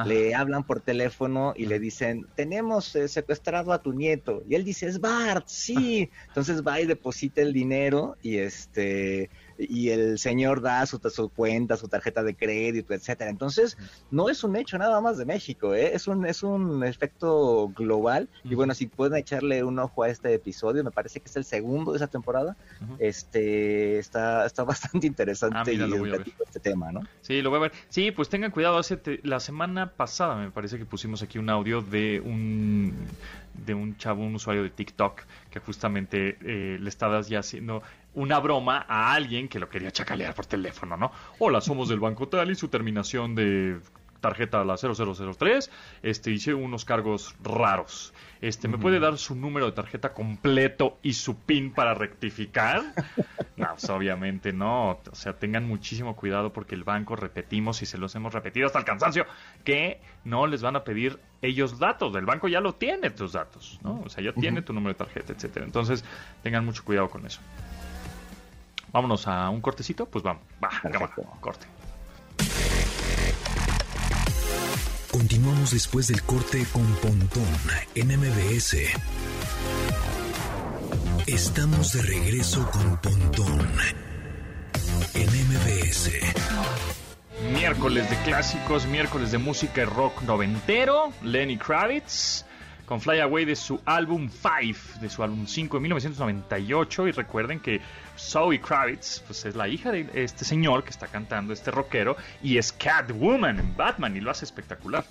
Le 0.06 0.34
hablan 0.34 0.64
por 0.64 0.80
teléfono 0.81 1.54
y 1.56 1.66
le 1.66 1.78
dicen, 1.78 2.25
tenemos 2.36 2.96
eh, 2.96 3.08
secuestrado 3.08 3.72
a 3.74 3.81
tu 3.81 3.92
nieto. 3.94 4.42
Y 4.50 4.56
él 4.56 4.64
dice, 4.64 4.88
es 4.88 5.00
Bart, 5.00 5.46
sí. 5.48 6.10
Entonces 6.30 6.64
va 6.66 6.80
y 6.81 6.86
deposita 6.88 7.42
el 7.42 7.52
dinero 7.54 8.16
y 8.24 8.38
este 8.38 9.30
y 9.57 9.89
el 9.89 10.17
señor 10.19 10.61
da 10.61 10.85
su, 10.85 11.00
su 11.09 11.29
cuenta, 11.29 11.77
su 11.77 11.88
tarjeta 11.88 12.23
de 12.23 12.35
crédito, 12.35 12.94
etcétera. 12.94 13.29
Entonces, 13.29 13.77
no 14.11 14.29
es 14.29 14.44
un 14.44 14.55
hecho 14.55 14.77
nada 14.77 15.00
más 15.01 15.17
de 15.17 15.25
México, 15.25 15.73
¿eh? 15.73 15.91
es 15.94 16.07
un 16.07 16.25
es 16.25 16.44
un 16.44 16.83
efecto 16.83 17.69
global. 17.75 18.29
Y 18.44 18.55
bueno, 18.55 18.73
si 18.73 18.88
pueden 18.88 19.17
echarle 19.17 19.63
un 19.63 19.79
ojo 19.79 20.03
a 20.03 20.09
este 20.09 20.33
episodio, 20.33 20.83
me 20.83 20.91
parece 20.91 21.19
que 21.19 21.29
es 21.29 21.35
el 21.35 21.45
segundo 21.45 21.91
de 21.91 21.97
esa 21.97 22.07
temporada. 22.07 22.55
Este 23.00 24.00
está 24.00 24.45
está 24.45 24.63
bastante 24.94 25.07
interesante 25.07 25.57
Ah, 25.59 25.63
mira, 25.65 25.85
y 25.88 26.33
este 26.45 26.59
tema, 26.59 26.91
¿no? 26.91 27.01
Sí, 27.21 27.41
lo 27.41 27.50
voy 27.50 27.57
a 27.57 27.61
ver. 27.63 27.71
Sí, 27.89 28.11
pues 28.11 28.29
tengan 28.29 28.51
cuidado. 28.51 28.77
Hace 28.77 28.97
te- 28.97 29.19
la 29.23 29.39
semana 29.39 29.93
pasada 29.93 30.36
me 30.36 30.51
parece 30.51 30.77
que 30.77 30.86
pusimos 30.86 31.22
aquí 31.22 31.38
un 31.38 31.50
audio 31.50 31.81
de 31.81 32.22
un 32.24 32.93
de 33.53 33.74
un 33.75 33.98
chavo, 33.98 34.24
un 34.24 34.36
usuario 34.36 34.63
de 34.63 34.69
TikTok 34.72 35.22
que 35.51 35.60
justamente 35.60 36.38
eh, 36.41 36.77
le 36.79 36.89
estaba 36.89 37.22
ya 37.22 37.39
haciendo 37.39 37.83
una 38.15 38.39
broma 38.39 38.86
a 38.88 39.13
alguien 39.13 39.48
que 39.48 39.60
lo 39.60 39.70
quería 39.70 39.91
chacalear 39.91 40.34
por 40.34 40.46
teléfono, 40.46 40.98
¿no? 40.98 41.12
Hola, 41.39 41.62
somos 41.62 41.89
del 41.89 42.00
banco 42.00 42.27
tal 42.27 42.51
y 42.51 42.55
su 42.55 42.67
terminación 42.67 43.36
de 43.36 43.79
tarjeta 44.24 44.63
la 44.63 44.77
0003, 44.77 45.70
este 46.01 46.32
hice 46.32 46.53
unos 46.53 46.86
cargos 46.86 47.36
raros. 47.43 48.13
Este, 48.41 48.67
¿me 48.67 48.77
puede 48.77 49.00
dar 49.00 49.17
su 49.17 49.36
número 49.36 49.65
de 49.67 49.74
tarjeta 49.74 50.13
completo 50.13 50.98
y 51.03 51.13
su 51.13 51.38
PIN 51.38 51.72
para 51.74 51.93
rectificar? 51.93 52.82
No, 53.55 53.67
pues, 53.70 53.88
obviamente 53.91 54.51
no. 54.51 55.00
O 55.12 55.15
sea, 55.15 55.34
tengan 55.34 55.67
muchísimo 55.67 56.15
cuidado 56.15 56.51
porque 56.51 56.74
el 56.74 56.84
banco, 56.84 57.15
repetimos 57.15 57.84
y 57.84 57.86
se 57.86 58.00
los 58.00 58.15
hemos 58.15 58.34
repetido 58.34 58.65
hasta 58.65 58.79
el 58.79 58.86
cansancio, 58.86 59.27
que 59.63 60.01
no 60.24 60.48
les 60.48 60.63
van 60.63 60.75
a 60.75 60.84
pedir 60.84 61.20
ellos 61.39 61.77
datos. 61.77 62.15
El 62.15 62.25
banco 62.25 62.48
ya 62.48 62.62
lo 62.62 62.74
tiene 62.74 63.12
tus 63.12 63.34
datos, 63.34 63.79
¿no? 63.84 64.01
O 64.03 64.10
sea, 64.10 64.24
ya 64.24 64.34
tiene 64.34 64.63
tu 64.63 64.74
número 64.74 64.93
de 64.93 64.98
tarjeta, 64.98 65.34
etcétera. 65.34 65.67
Entonces, 65.67 66.03
tengan 66.41 66.65
mucho 66.65 66.84
cuidado 66.84 67.12
con 67.12 67.27
eso. 67.27 67.41
Vámonos 68.93 69.27
a 69.27 69.50
un 69.50 69.59
cortecito, 69.59 70.05
pues 70.05 70.23
vamos. 70.23 70.43
Va, 70.63 70.69
cámara, 70.69 71.15
corte. 71.41 71.65
Continuamos 75.12 75.71
después 75.71 76.07
del 76.07 76.21
corte 76.21 76.63
con 76.71 76.85
Pontón 76.97 77.47
en 77.95 78.07
MBS. 78.07 78.77
Estamos 81.25 81.93
de 81.93 82.01
regreso 82.03 82.69
con 82.69 82.97
Pontón 82.97 83.67
en 85.15 85.27
MBS. 85.27 86.12
Miércoles 87.51 88.07
de 88.12 88.15
clásicos, 88.17 88.85
miércoles 88.85 89.31
de 89.31 89.39
música 89.39 89.81
y 89.81 89.85
rock 89.85 90.21
noventero. 90.21 91.12
Lenny 91.23 91.57
Kravitz 91.57 92.45
con 92.86 93.00
Fly 93.02 93.20
Away 93.22 93.46
de 93.46 93.56
su 93.56 93.80
álbum 93.86 94.30
5, 94.30 95.00
de 95.02 95.10
su 95.10 95.24
álbum 95.24 95.46
5 95.48 95.78
de 95.78 95.82
1998. 95.82 97.08
Y 97.08 97.12
recuerden 97.12 97.60
que 97.60 97.82
Zoe 98.18 98.60
Kravitz 98.60 99.22
pues, 99.25 99.46
es 99.46 99.56
la 99.56 99.68
hija 99.68 99.92
de 99.92 100.10
este 100.13 100.46
señor 100.46 100.84
que 100.84 100.90
está 100.90 101.08
cantando, 101.08 101.54
este 101.54 101.72
rockero, 101.72 102.18
y 102.42 102.58
es 102.58 102.72
Catwoman 102.74 103.60
en 103.60 103.75
Batman 103.78 104.16
y 104.18 104.22
lo 104.22 104.32
hace 104.32 104.46
espectacular. 104.46 105.06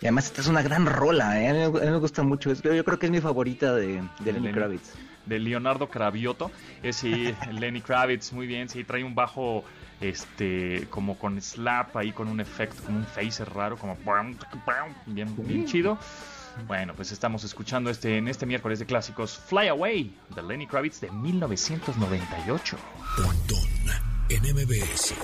Y 0.00 0.06
además 0.06 0.26
esta 0.26 0.40
es 0.42 0.46
una 0.46 0.62
gran 0.62 0.86
rola, 0.86 1.40
¿eh? 1.42 1.64
a, 1.64 1.68
mí, 1.70 1.78
me- 1.80 1.98
gusta 1.98 2.22
mucho. 2.22 2.52
Yo 2.52 2.84
creo 2.84 2.98
que 2.98 3.06
es 3.06 3.12
mi 3.12 3.20
favorita 3.20 3.74
de, 3.74 4.02
de 4.20 4.32
Lenny. 4.32 4.52
Kravitz. 4.52 4.92
de 5.26 5.38
Leonardo 5.40 5.88
Cravioto. 5.88 6.52
Es 6.82 6.96
sí, 6.96 7.34
Lenny 7.52 7.80
Kravitz, 7.80 8.32
muy 8.32 8.46
bien, 8.46 8.68
sí, 8.68 8.84
trae 8.84 9.02
un 9.02 9.16
bajo 9.16 9.64
este, 10.00 10.86
como 10.90 11.18
con 11.18 11.40
slap 11.42 11.96
ahí, 11.96 12.12
con 12.12 12.28
un 12.28 12.40
efecto, 12.40 12.82
como 12.84 12.98
un 12.98 13.06
phaser 13.06 13.52
raro, 13.52 13.76
como 13.76 13.96
bien, 15.06 15.34
bien 15.46 15.66
chido. 15.66 15.98
Bueno, 16.66 16.94
pues 16.94 17.12
estamos 17.12 17.44
escuchando 17.44 17.90
este 17.90 18.18
en 18.18 18.28
este 18.28 18.46
miércoles 18.46 18.78
de 18.78 18.86
clásicos 18.86 19.38
Fly 19.38 19.68
Away 19.68 20.14
de 20.34 20.42
Lenny 20.42 20.66
Kravitz 20.66 21.00
de 21.00 21.10
1998. 21.10 22.76
en 24.28 24.42
MBS. 24.42 25.14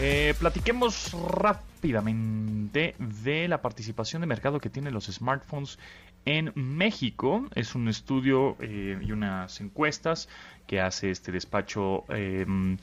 Eh, 0.00 0.34
platiquemos 0.38 1.12
rápidamente 1.12 2.94
de 2.98 3.48
la 3.48 3.60
participación 3.60 4.20
de 4.20 4.26
mercado 4.26 4.60
que 4.60 4.70
tienen 4.70 4.94
los 4.94 5.06
smartphones 5.06 5.78
en 6.24 6.52
México. 6.54 7.48
Es 7.54 7.74
un 7.74 7.88
estudio 7.88 8.56
eh, 8.60 8.98
y 9.00 9.10
unas 9.10 9.60
encuestas 9.60 10.28
que 10.68 10.80
hace 10.80 11.10
este 11.10 11.32
despacho 11.32 12.04
em, 12.10 12.76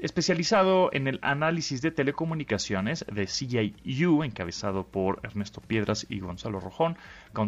especializado 0.00 0.90
en 0.92 1.06
el 1.06 1.18
análisis 1.22 1.82
de 1.82 1.90
telecomunicaciones 1.90 3.04
de 3.12 3.26
CIU, 3.26 4.22
encabezado 4.22 4.86
por 4.86 5.20
Ernesto 5.22 5.60
Piedras 5.60 6.06
y 6.08 6.20
Gonzalo 6.20 6.60
Rojón. 6.60 6.96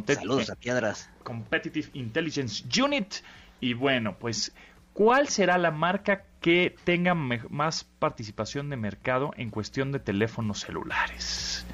Saludos 0.06 0.50
a 0.50 0.56
Piedras. 0.56 1.10
Competitive 1.22 1.88
Intelligence 1.94 2.64
Unit. 2.80 3.14
Y 3.60 3.74
bueno, 3.74 4.16
pues, 4.18 4.54
¿cuál 4.92 5.28
será 5.28 5.58
la 5.58 5.70
marca 5.70 6.24
que 6.40 6.74
tenga 6.84 7.14
más 7.14 7.84
participación 7.98 8.70
de 8.70 8.76
mercado 8.76 9.32
en 9.36 9.50
cuestión 9.50 9.92
de 9.92 10.00
teléfonos 10.00 10.60
celulares? 10.60 11.66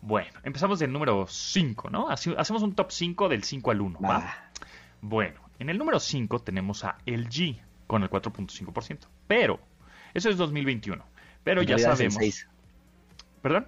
Bueno, 0.00 0.38
empezamos 0.44 0.78
del 0.78 0.92
número 0.92 1.26
5, 1.28 1.90
¿no? 1.90 2.08
hacemos 2.08 2.62
un 2.62 2.74
top 2.74 2.92
5 2.92 3.28
del 3.28 3.42
5 3.42 3.70
al 3.72 3.80
1, 3.80 4.00
¿va? 4.00 4.50
Bueno, 5.00 5.40
en 5.58 5.70
el 5.70 5.78
número 5.78 5.98
5 5.98 6.38
tenemos 6.40 6.84
a 6.84 6.98
LG 7.04 7.60
con 7.86 8.02
el 8.04 8.10
4.5%. 8.10 9.08
Pero, 9.26 9.58
eso 10.14 10.30
es 10.30 10.36
2021. 10.36 11.04
Pero 11.44 11.62
ya 11.62 11.78
sabemos. 11.78 12.16
Es 12.16 12.16
el 12.16 12.32
6. 12.32 12.48
¿Perdón? 13.42 13.66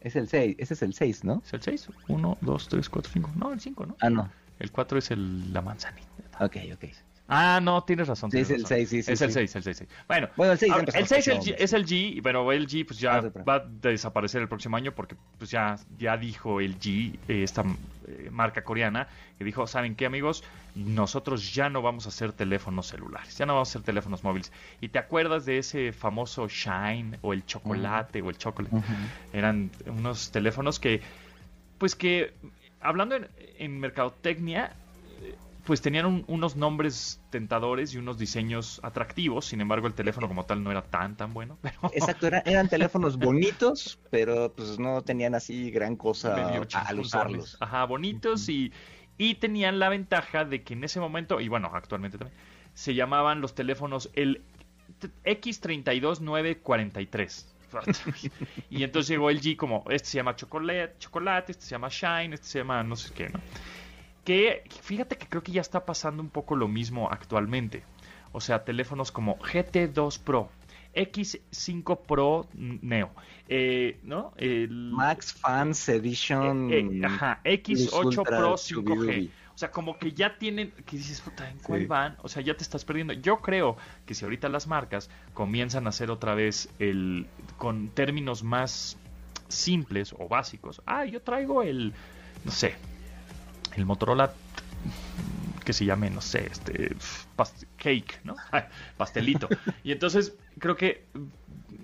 Es 0.00 0.14
el 0.14 0.28
6, 0.28 0.56
ese 0.58 0.74
es 0.74 0.82
el 0.82 0.94
6, 0.94 1.24
¿no? 1.24 1.42
¿Es 1.44 1.52
el 1.52 1.62
6? 1.62 1.88
1, 2.06 2.38
2, 2.40 2.68
3, 2.68 2.88
4, 2.88 3.12
5. 3.12 3.32
No, 3.36 3.52
el 3.52 3.60
5, 3.60 3.86
¿no? 3.86 3.96
Ah, 4.00 4.10
no. 4.10 4.30
El 4.58 4.70
4 4.70 4.98
es 4.98 5.10
el, 5.10 5.52
la 5.52 5.60
manzanita. 5.60 6.08
Ok, 6.40 6.56
ok. 6.74 6.84
Ah, 7.30 7.60
no, 7.62 7.84
tienes 7.84 8.08
razón. 8.08 8.30
Sí, 8.30 8.38
es 8.38 8.50
el 8.50 8.64
6, 8.64 8.88
sí, 8.88 9.02
sí. 9.02 9.12
Es 9.12 9.20
el 9.20 9.30
6, 9.30 9.56
el 9.56 9.62
6, 9.62 9.84
Bueno, 10.08 10.28
bueno 10.34 10.52
el 10.52 10.58
6 10.58 10.72
el 10.94 11.06
6 11.06 11.54
es 11.58 11.72
el 11.74 11.84
G, 11.84 12.20
pero 12.22 12.50
el 12.52 12.66
G 12.66 12.86
pues 12.86 12.98
ya 12.98 13.16
ah, 13.16 13.42
va 13.46 13.56
a 13.56 13.64
desaparecer 13.82 14.40
el 14.40 14.48
próximo 14.48 14.78
año 14.78 14.92
porque 14.92 15.14
pues 15.36 15.50
ya, 15.50 15.76
ya 15.98 16.16
dijo 16.16 16.58
el 16.62 16.78
G, 16.80 17.18
eh, 17.28 17.42
esta 17.42 17.64
eh, 18.06 18.30
marca 18.32 18.64
coreana, 18.64 19.08
que 19.36 19.44
dijo, 19.44 19.66
¿saben 19.66 19.94
qué 19.94 20.06
amigos? 20.06 20.42
Nosotros 20.74 21.52
ya 21.52 21.68
no 21.68 21.82
vamos 21.82 22.06
a 22.06 22.08
hacer 22.08 22.32
teléfonos 22.32 22.86
celulares, 22.86 23.36
ya 23.36 23.44
no 23.44 23.52
vamos 23.52 23.68
a 23.68 23.70
hacer 23.72 23.82
teléfonos 23.82 24.24
móviles. 24.24 24.50
¿Y 24.80 24.88
te 24.88 24.98
acuerdas 24.98 25.44
de 25.44 25.58
ese 25.58 25.92
famoso 25.92 26.48
Shine 26.48 27.18
o 27.20 27.34
el 27.34 27.44
chocolate 27.44 28.22
o 28.22 28.30
el 28.30 28.38
chocolate? 28.38 28.74
Eran 29.34 29.70
unos 29.84 30.30
teléfonos 30.30 30.80
que, 30.80 31.02
pues 31.76 31.94
que, 31.94 32.32
hablando 32.80 33.16
en, 33.16 33.28
en 33.58 33.78
mercadotecnia, 33.80 34.74
pues 35.68 35.80
tenían 35.82 36.24
unos 36.28 36.56
nombres 36.56 37.20
tentadores 37.28 37.92
y 37.92 37.98
unos 37.98 38.16
diseños 38.16 38.80
atractivos, 38.82 39.44
sin 39.44 39.60
embargo 39.60 39.86
el 39.86 39.92
teléfono 39.92 40.26
como 40.26 40.46
tal 40.46 40.64
no 40.64 40.70
era 40.70 40.80
tan 40.80 41.14
tan 41.14 41.34
bueno. 41.34 41.58
Exacto, 41.92 42.26
eran 42.26 42.70
teléfonos 42.70 43.18
bonitos, 43.18 43.98
pero 44.10 44.50
pues 44.54 44.78
no 44.78 45.02
tenían 45.02 45.34
así 45.34 45.70
gran 45.70 45.96
cosa 45.96 46.58
al 46.86 46.98
usarlos. 46.98 47.58
Ajá, 47.60 47.84
bonitos 47.84 48.48
y, 48.48 48.72
y 49.18 49.34
tenían 49.34 49.78
la 49.78 49.90
ventaja 49.90 50.46
de 50.46 50.62
que 50.62 50.72
en 50.72 50.84
ese 50.84 51.00
momento, 51.00 51.38
y 51.38 51.48
bueno, 51.48 51.70
actualmente 51.74 52.16
también, 52.16 52.40
se 52.72 52.94
llamaban 52.94 53.42
los 53.42 53.54
teléfonos 53.54 54.08
el 54.14 54.40
X32943. 55.24 57.44
y 58.70 58.84
entonces 58.84 59.10
llegó 59.10 59.28
el 59.28 59.42
G 59.42 59.54
como, 59.54 59.84
este 59.90 60.08
se 60.08 60.16
llama 60.16 60.34
chocolate, 60.34 60.94
chocolate, 60.98 61.52
este 61.52 61.66
se 61.66 61.72
llama 61.72 61.88
shine, 61.90 62.36
este 62.36 62.46
se 62.46 62.60
llama 62.60 62.82
no 62.82 62.96
sé 62.96 63.12
qué, 63.12 63.28
¿no? 63.28 63.38
Que 64.28 64.62
fíjate 64.82 65.16
que 65.16 65.26
creo 65.26 65.42
que 65.42 65.52
ya 65.52 65.62
está 65.62 65.86
pasando 65.86 66.22
un 66.22 66.28
poco 66.28 66.54
lo 66.54 66.68
mismo 66.68 67.08
actualmente. 67.10 67.82
O 68.32 68.42
sea, 68.42 68.62
teléfonos 68.62 69.10
como 69.10 69.38
GT2 69.38 70.20
Pro, 70.20 70.50
X5 70.94 72.00
Pro 72.06 72.46
Neo, 72.52 73.10
eh, 73.48 73.98
¿no? 74.02 74.34
El, 74.36 74.90
Max 74.92 75.32
Fans 75.32 75.88
Edition. 75.88 76.70
Eh, 76.70 76.80
eh, 76.80 77.06
ajá, 77.06 77.40
X8 77.42 78.22
Pro 78.22 78.52
5G. 78.56 79.30
O 79.54 79.58
sea, 79.58 79.70
como 79.70 79.98
que 79.98 80.12
ya 80.12 80.36
tienen, 80.36 80.72
que 80.84 80.98
dices, 80.98 81.22
puta, 81.22 81.48
¿en 81.48 81.58
cuál 81.60 81.86
van? 81.86 82.18
O 82.22 82.28
sea, 82.28 82.42
ya 82.42 82.54
te 82.54 82.62
estás 82.62 82.84
perdiendo. 82.84 83.14
Yo 83.14 83.38
creo 83.38 83.78
que 84.04 84.12
si 84.12 84.26
ahorita 84.26 84.50
las 84.50 84.66
marcas 84.66 85.08
comienzan 85.32 85.86
a 85.86 85.88
hacer 85.88 86.10
otra 86.10 86.34
vez 86.34 86.68
el, 86.78 87.26
con 87.56 87.88
términos 87.88 88.42
más 88.42 88.98
simples 89.48 90.14
o 90.18 90.28
básicos. 90.28 90.82
Ah, 90.84 91.06
yo 91.06 91.22
traigo 91.22 91.62
el, 91.62 91.94
no 92.44 92.52
sé, 92.52 92.76
el 93.78 93.86
Motorola 93.86 94.32
que 95.64 95.72
se 95.72 95.84
llame, 95.84 96.08
no 96.08 96.22
sé, 96.22 96.48
este 96.50 96.96
cake, 97.76 98.20
¿no? 98.24 98.36
Pastelito. 98.96 99.48
Y 99.84 99.92
entonces 99.92 100.34
creo 100.58 100.76
que 100.76 101.04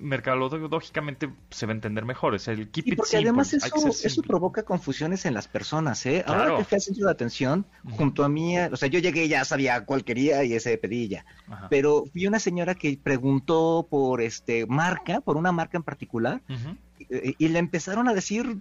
mercadológicamente 0.01 1.31
se 1.51 1.67
va 1.67 1.73
a 1.73 1.75
entender 1.75 2.05
mejor. 2.05 2.35
Es 2.35 2.49
el 2.49 2.71
keep 2.71 2.87
y 2.87 2.97
porque 2.97 3.19
además 3.19 3.53
eso, 3.53 4.23
provoca 4.23 4.63
confusiones 4.63 5.27
en 5.27 5.35
las 5.35 5.49
personas, 5.49 6.05
¿eh? 6.07 6.25
Ahora 6.27 6.57
que 6.57 6.65
fui 6.65 6.77
al 6.77 6.81
centro 6.81 7.07
de 7.07 7.13
atención, 7.13 7.67
junto 7.91 8.25
a 8.25 8.29
mí, 8.29 8.59
o 8.59 8.77
sea, 8.77 8.89
yo 8.89 9.01
llegué 9.01 9.29
ya 9.29 9.45
sabía 9.45 9.85
cuál 9.85 10.05
quería 10.05 10.45
y 10.45 10.55
ese 10.55 10.79
pedí 10.79 11.09
ya. 11.09 11.27
Pero 11.71 12.05
vi 12.13 12.27
una 12.27 12.39
señora 12.39 12.75
que 12.75 12.99
preguntó 13.03 13.87
por 13.89 14.21
este 14.21 14.67
marca, 14.67 15.21
por 15.21 15.37
una 15.37 15.53
marca 15.53 15.77
en 15.77 15.83
particular, 15.83 16.41
y, 17.39 17.49
le 17.49 17.59
empezaron 17.59 18.09
a 18.09 18.15
decir 18.15 18.61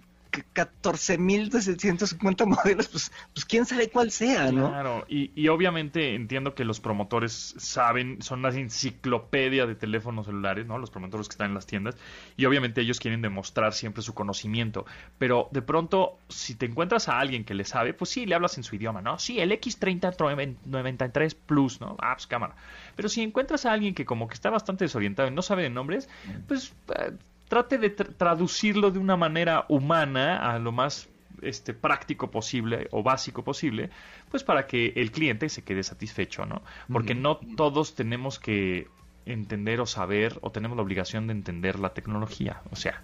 14.750 0.54 2.46
modelos, 2.46 2.88
pues, 2.88 3.12
pues 3.32 3.44
quién 3.44 3.66
sabe 3.66 3.90
cuál 3.90 4.10
sea, 4.10 4.50
¿no? 4.50 4.70
Claro, 4.70 5.04
y, 5.08 5.30
y, 5.34 5.48
obviamente 5.48 6.14
entiendo 6.14 6.54
que 6.54 6.64
los 6.64 6.80
promotores 6.80 7.54
saben, 7.58 8.22
son 8.22 8.40
una 8.40 8.48
enciclopedia 8.48 9.66
de 9.66 9.74
teléfonos 9.74 10.26
celulares, 10.26 10.66
¿no? 10.66 10.78
Los 10.78 10.90
promotores 10.90 11.28
que 11.28 11.34
están 11.34 11.48
en 11.48 11.54
las 11.54 11.66
tiendas, 11.66 11.96
y 12.36 12.46
obviamente 12.46 12.80
ellos 12.80 12.98
quieren 12.98 13.22
demostrar 13.22 13.74
siempre 13.74 14.02
su 14.02 14.14
conocimiento, 14.14 14.86
pero 15.18 15.48
de 15.52 15.62
pronto, 15.62 16.18
si 16.28 16.54
te 16.54 16.66
encuentras 16.66 17.08
a 17.08 17.18
alguien 17.20 17.44
que 17.44 17.54
le 17.54 17.64
sabe, 17.64 17.94
pues 17.94 18.10
sí, 18.10 18.26
le 18.26 18.34
hablas 18.34 18.56
en 18.56 18.64
su 18.64 18.74
idioma, 18.74 19.02
¿no? 19.02 19.18
Sí, 19.18 19.38
el 19.38 19.52
X3093 19.52 21.36
Plus, 21.46 21.80
¿no? 21.80 21.96
Ah, 22.00 22.16
cámara. 22.28 22.56
Pero 22.96 23.08
si 23.08 23.22
encuentras 23.22 23.66
a 23.66 23.72
alguien 23.72 23.94
que 23.94 24.04
como 24.04 24.28
que 24.28 24.34
está 24.34 24.50
bastante 24.50 24.84
desorientado 24.84 25.28
y 25.28 25.32
no 25.32 25.42
sabe 25.42 25.62
de 25.64 25.70
nombres, 25.70 26.08
pues 26.46 26.74
eh, 26.96 27.12
trate 27.48 27.78
de 27.78 27.90
traducirlo 27.90 28.90
de 28.90 28.98
una 28.98 29.16
manera 29.16 29.66
humana 29.68 30.52
a 30.52 30.58
lo 30.58 30.72
más 30.72 31.08
este, 31.42 31.74
práctico 31.74 32.30
posible 32.30 32.88
o 32.90 33.02
básico 33.02 33.44
posible, 33.44 33.90
pues 34.30 34.44
para 34.44 34.66
que 34.66 34.92
el 34.96 35.10
cliente 35.12 35.48
se 35.48 35.62
quede 35.62 35.82
satisfecho, 35.82 36.46
¿no? 36.46 36.62
Porque 36.92 37.14
no 37.14 37.38
todos 37.56 37.94
tenemos 37.94 38.38
que 38.38 38.88
entender 39.26 39.80
o 39.80 39.86
saber 39.86 40.38
o 40.42 40.50
tenemos 40.50 40.76
la 40.76 40.82
obligación 40.82 41.26
de 41.26 41.32
entender 41.32 41.78
la 41.78 41.94
tecnología. 41.94 42.60
O 42.70 42.76
sea, 42.76 43.02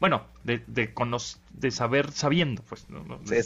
bueno, 0.00 0.24
de, 0.44 0.62
de, 0.66 0.92
de, 1.52 1.70
saber 1.70 2.10
sabiendo, 2.10 2.62
pues, 2.62 2.86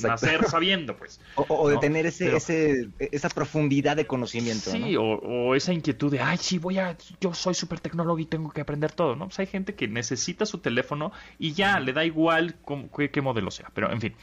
nacer 0.02 0.44
sabiendo, 0.46 0.96
pues. 0.96 1.20
O, 1.36 1.68
de 1.68 1.78
tener 1.78 2.06
ese, 2.06 2.34
ese, 2.34 2.88
esa 2.98 3.28
profundidad 3.28 3.96
de 3.96 4.06
conocimiento. 4.06 4.70
Sí, 4.70 4.96
o, 4.96 5.54
esa 5.54 5.72
inquietud 5.72 6.10
de, 6.10 6.20
ay, 6.20 6.38
sí, 6.38 6.58
voy 6.58 6.78
a, 6.78 6.96
yo 7.20 7.34
soy 7.34 7.54
súper 7.54 7.80
tecnólogo 7.80 8.18
y 8.18 8.26
tengo 8.26 8.50
que 8.50 8.62
aprender 8.62 8.92
todo, 8.92 9.16
¿no? 9.16 9.26
Pues 9.26 9.38
hay 9.38 9.46
gente 9.46 9.74
que 9.74 9.88
necesita 9.88 10.46
su 10.46 10.58
teléfono 10.58 11.12
y 11.38 11.52
ya, 11.52 11.80
le 11.80 11.92
da 11.92 12.04
igual 12.04 12.56
qué, 12.96 13.10
qué 13.10 13.20
modelo 13.20 13.50
sea, 13.50 13.70
pero 13.74 13.90
en 13.92 14.00
fin. 14.00 14.14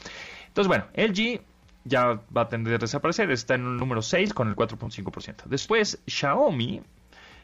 Entonces, 0.48 0.68
bueno, 0.68 0.86
LG 0.94 1.40
ya 1.84 2.20
va 2.36 2.42
a 2.42 2.48
tender 2.48 2.74
a 2.74 2.78
desaparecer, 2.78 3.30
está 3.30 3.54
en 3.54 3.64
el 3.64 3.76
número 3.76 4.02
6 4.02 4.34
con 4.34 4.48
el 4.48 4.56
4.5%. 4.56 5.44
Después, 5.44 6.02
Xiaomi 6.06 6.82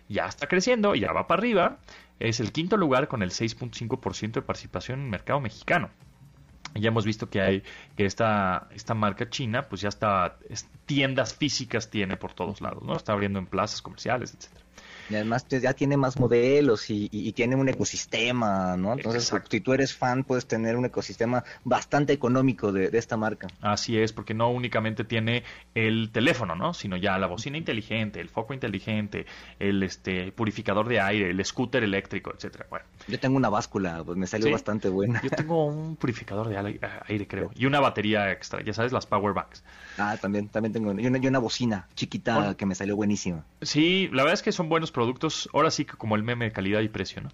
ya 0.08 0.26
está 0.26 0.46
creciendo, 0.46 0.94
ya 0.94 1.12
va 1.12 1.26
para 1.26 1.40
arriba. 1.40 1.78
Es 2.20 2.40
el 2.40 2.52
quinto 2.52 2.76
lugar 2.76 3.08
con 3.08 3.23
el 3.23 3.30
6.5% 3.30 4.32
de 4.32 4.42
participación 4.42 5.00
en 5.00 5.04
el 5.06 5.11
mercado 5.11 5.40
mexicano. 5.40 5.90
Ya 6.75 6.88
hemos 6.88 7.04
visto 7.04 7.30
que 7.30 7.40
hay 7.40 7.62
que 7.96 8.04
esta, 8.04 8.68
esta 8.73 8.94
marca 8.94 9.30
china, 9.30 9.68
pues 9.68 9.80
ya 9.80 9.88
está, 9.88 10.38
tiendas 10.87 11.34
físicas 11.34 11.88
tiene 11.88 12.16
por 12.16 12.32
todos 12.34 12.61
lados, 12.61 12.82
¿no? 12.82 12.96
Está 12.96 13.12
abriendo 13.12 13.38
en 13.38 13.46
plazas 13.46 13.80
comerciales, 13.80 14.34
etcétera. 14.34 14.63
Y 15.11 15.14
además 15.14 15.46
pues, 15.49 15.62
ya 15.62 15.73
tiene 15.75 15.96
más 15.96 16.18
modelos 16.18 16.88
y, 16.88 17.32
tiene 17.34 17.56
un 17.56 17.68
ecosistema, 17.68 18.76
¿no? 18.76 18.92
Entonces, 18.92 19.32
si 19.50 19.61
tú 19.61 19.73
eres 19.73 19.94
fan, 19.94 20.25
puedes 20.25 20.46
tener 20.46 20.76
un 20.76 20.84
ecosistema 20.84 21.44
bastante 21.64 22.12
económico 22.12 22.73
de, 22.73 22.90
esta 22.92 23.16
marca. 23.16 23.49
Así 23.61 23.99
es, 23.99 24.12
porque 24.12 24.34
no 24.34 24.50
únicamente 24.50 25.04
tiene 25.04 25.42
el 25.75 26.11
teléfono, 26.12 26.54
¿no? 26.54 26.75
Sino 26.75 26.96
ya 26.96 27.18
la 27.18 27.26
bocina 27.26 27.58
inteligente, 27.58 28.20
el 28.20 28.28
foco 28.28 28.54
inteligente, 28.54 29.26
el 29.58 29.82
este 29.82 30.32
purificador 30.32 30.88
de 30.88 31.00
aire, 31.00 31.30
el 31.30 31.44
scooter 31.44 31.82
eléctrico, 31.82 32.32
etcétera. 32.34 32.66
Bueno. 32.70 32.87
Yo 33.08 33.18
tengo 33.18 33.37
una 33.37 33.49
báscula, 33.49 34.02
pues 34.04 34.16
me 34.16 34.26
salió 34.26 34.52
bastante 34.52 34.88
buena. 34.88 35.20
Yo 35.23 35.30
tengo 35.30 35.66
un 35.66 35.96
purificador 35.96 36.49
de 36.49 36.78
aire, 37.08 37.26
creo, 37.26 37.50
y 37.54 37.66
una 37.66 37.80
batería 37.80 38.30
extra, 38.30 38.62
ya 38.62 38.73
sabes, 38.73 38.92
las 38.92 39.06
power 39.06 39.34
banks. 39.34 39.62
Ah, 39.99 40.16
también, 40.20 40.49
también 40.49 40.73
tengo. 40.73 40.92
Y 40.92 41.06
una, 41.06 41.18
una 41.18 41.38
bocina 41.38 41.88
chiquita 41.94 42.54
que 42.56 42.66
me 42.66 42.75
salió 42.75 42.96
buenísima. 42.96 43.44
Sí, 43.62 44.08
la 44.12 44.23
verdad 44.23 44.34
es 44.34 44.42
que 44.42 44.52
son 44.52 44.68
buenos 44.68 44.92
productos, 44.94 45.50
ahora 45.52 45.70
sí 45.70 45.84
que 45.84 45.98
como 45.98 46.16
el 46.16 46.22
meme 46.22 46.46
de 46.46 46.52
calidad 46.52 46.80
y 46.80 46.88
precio, 46.88 47.22
¿no? 47.22 47.30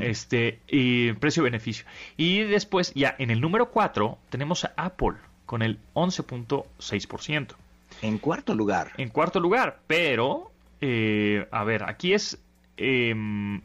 Este, 0.00 0.60
y 0.68 1.12
precio-beneficio. 1.14 1.84
Y 2.16 2.42
después, 2.42 2.92
ya 2.94 3.16
en 3.18 3.32
el 3.32 3.40
número 3.40 3.70
4, 3.70 4.16
tenemos 4.30 4.64
a 4.64 4.72
Apple 4.76 5.14
con 5.44 5.62
el 5.62 5.80
11.6%. 5.94 7.56
En 8.00 8.18
cuarto 8.18 8.54
lugar. 8.54 8.92
En 8.96 9.08
cuarto 9.08 9.40
lugar, 9.40 9.80
pero, 9.88 10.52
eh, 10.80 11.48
a 11.50 11.64
ver, 11.64 11.82
aquí 11.82 12.14
es 12.14 12.40
em, 12.76 13.60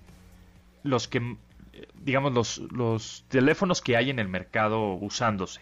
los 0.84 1.08
que, 1.08 1.38
digamos, 2.04 2.34
los, 2.34 2.58
los 2.72 3.24
teléfonos 3.28 3.82
que 3.82 3.96
hay 3.96 4.10
en 4.10 4.18
el 4.18 4.28
mercado 4.28 4.94
usándose. 4.96 5.62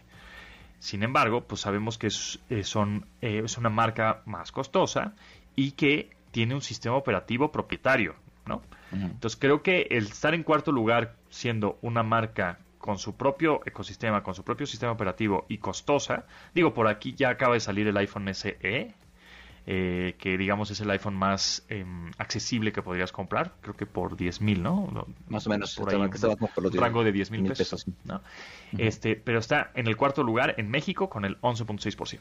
Sin 0.79 1.03
embargo, 1.03 1.41
pues 1.41 1.61
sabemos 1.61 1.97
que 1.97 2.07
es, 2.07 2.39
eh, 2.49 2.63
son, 2.63 3.05
eh, 3.21 3.41
es 3.43 3.57
una 3.57 3.69
marca 3.69 4.21
más 4.25 4.51
costosa 4.51 5.13
y 5.55 5.71
que 5.71 6.14
tiene 6.35 6.53
un 6.53 6.61
sistema 6.61 6.97
operativo 6.97 7.49
propietario, 7.49 8.13
¿no? 8.45 8.61
Entonces 8.91 9.39
creo 9.39 9.63
que 9.63 9.87
el 9.89 10.07
estar 10.07 10.33
en 10.33 10.43
cuarto 10.43 10.73
lugar 10.73 11.15
siendo 11.29 11.79
una 11.81 12.03
marca 12.03 12.59
con 12.77 12.97
su 12.97 13.15
propio 13.15 13.61
ecosistema, 13.65 14.21
con 14.21 14.35
su 14.35 14.43
propio 14.43 14.67
sistema 14.67 14.91
operativo 14.91 15.45
y 15.47 15.59
costosa, 15.59 16.25
digo, 16.53 16.73
por 16.73 16.89
aquí 16.89 17.13
ya 17.13 17.29
acaba 17.29 17.53
de 17.53 17.61
salir 17.61 17.87
el 17.87 17.95
iPhone 17.95 18.33
SE, 18.33 18.93
eh, 19.67 20.15
que 20.19 20.37
digamos 20.37 20.69
es 20.69 20.79
el 20.79 20.89
iPhone 20.91 21.15
más 21.15 21.65
em, 21.69 22.11
accesible 22.19 22.71
que 22.71 22.83
podrías 22.83 23.11
comprar, 23.11 23.53
creo 23.61 23.75
que 23.75 23.87
por 23.87 24.15
10 24.15 24.41
mil, 24.41 24.61
¿no? 24.61 25.07
Más 25.27 25.47
o 25.47 25.49
menos, 25.49 25.75
por 25.75 25.89
ahí, 25.89 25.95
un 25.95 26.73
rango 26.73 27.03
de 27.03 27.11
10 27.11 27.31
mil 27.31 27.51
pesos, 27.51 27.85
¿no? 28.03 28.21
este, 28.77 29.15
pero 29.15 29.39
está 29.39 29.71
en 29.73 29.87
el 29.87 29.97
cuarto 29.97 30.23
lugar 30.23 30.53
en 30.57 30.69
México 30.69 31.09
con 31.09 31.25
el 31.25 31.41
11.6%. 31.41 32.19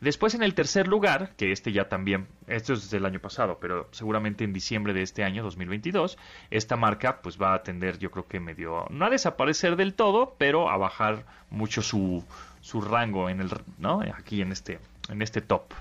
Después 0.00 0.34
en 0.34 0.42
el 0.42 0.54
tercer 0.54 0.88
lugar, 0.88 1.34
que 1.36 1.52
este 1.52 1.70
ya 1.70 1.88
también, 1.88 2.26
esto 2.48 2.72
es 2.72 2.90
del 2.90 3.06
año 3.06 3.20
pasado, 3.20 3.58
pero 3.60 3.88
seguramente 3.92 4.42
en 4.42 4.52
diciembre 4.52 4.92
de 4.92 5.02
este 5.02 5.22
año, 5.22 5.44
2022, 5.44 6.18
esta 6.50 6.76
marca 6.76 7.22
pues 7.22 7.40
va 7.40 7.54
a 7.54 7.62
tender 7.62 7.98
yo 7.98 8.10
creo 8.10 8.26
que 8.26 8.40
medio, 8.40 8.86
no 8.90 9.06
a 9.06 9.10
desaparecer 9.10 9.76
del 9.76 9.94
todo, 9.94 10.34
pero 10.38 10.68
a 10.70 10.76
bajar 10.76 11.24
mucho 11.50 11.82
su, 11.82 12.24
su 12.60 12.80
rango 12.80 13.28
en 13.30 13.40
el, 13.40 13.50
¿no? 13.78 14.00
Aquí 14.00 14.42
en 14.42 14.50
este, 14.50 14.80
en 15.08 15.22
este 15.22 15.40
top 15.40 15.72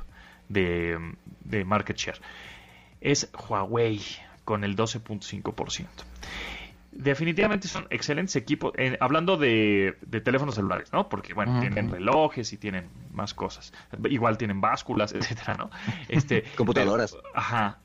de, 0.54 0.98
de 1.44 1.66
market 1.66 1.98
share. 1.98 2.22
Es 3.02 3.30
Huawei 3.50 4.00
con 4.46 4.64
el 4.64 4.76
12.5% 4.76 5.88
definitivamente 6.96 7.68
son 7.68 7.88
excelentes 7.90 8.36
equipos, 8.36 8.74
hablando 9.00 9.38
de, 9.38 9.98
teléfonos 10.24 10.56
celulares, 10.56 10.94
¿no? 10.94 11.10
Porque, 11.10 11.34
bueno, 11.34 11.60
tienen 11.60 11.92
relojes 11.92 12.54
y 12.54 12.58
tienen 12.58 12.90
más 13.12 13.34
cosas. 13.34 13.74
Igual 14.10 14.38
tienen 14.38 14.62
básculas, 14.62 15.14
etcétera, 15.16 15.56
¿no? 15.56 15.70
Este, 16.08 16.44
Computadoras. 16.56 17.18
ajá. 17.34 17.80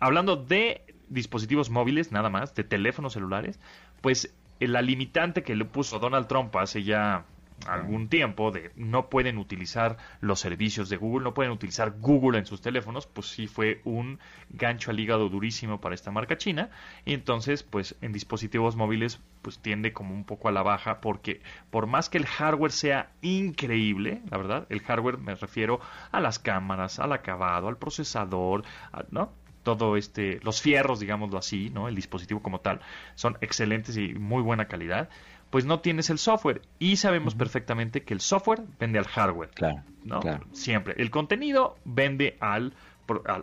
Hablando 0.00 0.36
de 0.36 0.82
dispositivos 1.08 1.70
móviles, 1.70 2.10
nada 2.12 2.28
más, 2.28 2.54
de 2.54 2.64
teléfonos 2.64 3.12
celulares, 3.12 3.60
pues 4.00 4.34
la 4.58 4.82
limitante 4.82 5.42
que 5.42 5.54
le 5.54 5.64
puso 5.64 5.98
Donald 5.98 6.26
Trump 6.26 6.54
hace 6.56 6.82
ya 6.82 7.24
algún 7.66 8.08
tiempo 8.08 8.50
de 8.50 8.72
no 8.76 9.08
pueden 9.08 9.38
utilizar 9.38 9.96
los 10.20 10.40
servicios 10.40 10.88
de 10.88 10.96
Google, 10.96 11.24
no 11.24 11.34
pueden 11.34 11.52
utilizar 11.52 11.92
Google 11.98 12.38
en 12.38 12.46
sus 12.46 12.60
teléfonos, 12.60 13.06
pues 13.06 13.28
sí 13.28 13.46
fue 13.46 13.80
un 13.84 14.18
gancho 14.50 14.90
al 14.90 15.00
hígado 15.00 15.28
durísimo 15.28 15.80
para 15.80 15.94
esta 15.94 16.10
marca 16.10 16.38
china. 16.38 16.70
Y 17.04 17.14
entonces 17.14 17.62
pues 17.62 17.96
en 18.00 18.12
dispositivos 18.12 18.76
móviles 18.76 19.20
pues 19.42 19.58
tiende 19.58 19.92
como 19.92 20.14
un 20.14 20.24
poco 20.24 20.48
a 20.48 20.52
la 20.52 20.62
baja 20.62 21.00
porque 21.00 21.42
por 21.70 21.86
más 21.86 22.08
que 22.08 22.18
el 22.18 22.26
hardware 22.26 22.72
sea 22.72 23.12
increíble, 23.22 24.22
la 24.30 24.38
verdad, 24.38 24.66
el 24.68 24.80
hardware 24.80 25.18
me 25.18 25.34
refiero 25.34 25.80
a 26.10 26.20
las 26.20 26.38
cámaras, 26.38 26.98
al 26.98 27.12
acabado, 27.12 27.68
al 27.68 27.78
procesador, 27.78 28.64
¿no? 29.10 29.32
todo 29.62 29.96
este 29.96 30.40
los 30.42 30.60
fierros 30.60 31.00
digámoslo 31.00 31.38
así 31.38 31.70
no 31.70 31.88
el 31.88 31.94
dispositivo 31.94 32.42
como 32.42 32.60
tal 32.60 32.80
son 33.14 33.38
excelentes 33.40 33.96
y 33.96 34.14
muy 34.14 34.42
buena 34.42 34.66
calidad 34.66 35.08
pues 35.52 35.66
no 35.66 35.80
tienes 35.80 36.08
el 36.08 36.16
software. 36.16 36.62
Y 36.78 36.96
sabemos 36.96 37.34
perfectamente 37.34 38.04
que 38.04 38.14
el 38.14 38.20
software 38.20 38.62
vende 38.80 38.98
al 38.98 39.04
hardware. 39.04 39.50
Claro. 39.50 39.82
¿no? 40.02 40.20
Siempre. 40.52 40.94
El 40.96 41.10
contenido 41.10 41.76
vende 41.84 42.38
al 42.40 42.72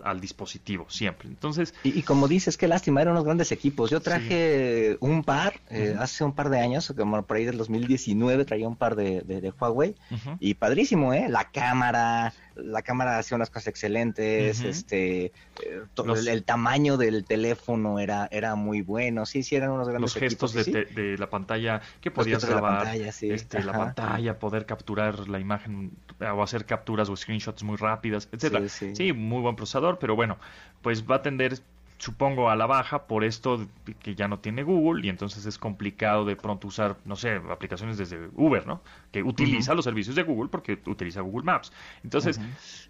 al, 0.04 0.20
dispositivo 0.20 0.86
siempre. 0.90 1.28
Entonces, 1.28 1.74
y, 1.84 2.02
como 2.04 2.28
dices, 2.28 2.58
qué 2.58 2.68
lástima, 2.68 3.02
eran 3.02 3.14
unos 3.14 3.26
grandes 3.26 3.52
equipos. 3.52 3.90
Yo 3.90 4.02
traje 4.02 4.98
un 5.00 5.24
par 5.24 5.60
eh, 5.70 5.96
hace 6.00 6.24
un 6.24 6.34
par 6.34 6.50
de 6.50 6.60
años, 6.60 6.94
como 6.96 7.22
por 7.24 7.38
ahí 7.38 7.46
del 7.46 7.58
2019 7.58 8.46
traía 8.46 8.68
un 8.68 8.76
par 8.76 8.96
de, 8.96 9.22
de, 9.22 9.54
Huawei. 9.60 9.96
Y 10.40 10.56
padrísimo, 10.56 11.14
¿eh? 11.14 11.28
La 11.30 11.46
cámara, 11.52 12.34
la 12.56 12.82
cámara 12.82 13.18
hacía 13.18 13.36
unas 13.36 13.50
cosas 13.50 13.68
excelentes, 13.68 14.62
este, 14.62 15.26
eh, 15.26 15.84
el, 16.28 16.44
tamaño 16.44 16.98
del 16.98 17.26
teléfono 17.26 18.00
era, 18.00 18.28
era 18.32 18.56
muy 18.56 18.82
bueno, 18.82 19.26
sí, 19.26 19.44
sí, 19.44 19.56
eran 19.56 19.72
unos 19.72 19.88
grandes 19.88 20.14
Los 20.14 20.22
gestos 20.22 20.54
de, 20.54 21.16
la 21.18 21.30
pantalla 21.30 21.82
que 22.02 22.12
podías 22.12 22.46
grabar, 22.46 22.72
la 22.72 22.80
pantalla, 22.80 23.10
este, 23.10 23.64
la 23.64 23.74
pantalla, 23.74 24.40
poder 24.40 24.66
capturar 24.66 25.28
la 25.28 25.40
imagen 25.40 25.92
o 26.20 26.44
hacer 26.44 26.66
capturas 26.66 27.10
o 27.10 27.16
screenshots 27.16 27.64
muy 27.64 27.78
rápidas, 27.78 28.28
etcétera. 28.32 28.68
Sí, 28.70 29.14
muy 29.14 29.42
buen 29.42 29.56
procesador, 29.60 30.00
pero 30.00 30.16
bueno, 30.16 30.38
pues 30.82 31.06
va 31.10 31.16
a 31.18 31.22
tender 31.22 31.60
supongo 32.00 32.50
a 32.50 32.56
la 32.56 32.66
baja 32.66 33.08
por 33.08 33.26
esto 33.26 33.68
que 34.02 34.16
ya 34.16 34.30
no 34.30 34.40
tiene 34.40 34.64
Google 34.64 35.06
y 35.06 35.10
entonces 35.10 35.46
es 35.46 35.58
complicado 35.58 36.24
de 36.24 36.38
pronto 36.38 36.68
usar, 36.68 36.96
no 37.04 37.18
sé, 37.18 37.42
aplicaciones 37.52 37.98
desde 37.98 38.30
Uber, 38.36 38.66
¿no? 38.66 38.82
Que 39.12 39.22
utiliza 39.22 39.74
los 39.74 39.84
servicios 39.84 40.16
de 40.16 40.24
Google 40.24 40.50
porque 40.50 40.80
utiliza 40.86 41.20
Google 41.22 41.44
Maps. 41.44 41.74
Entonces 42.04 42.40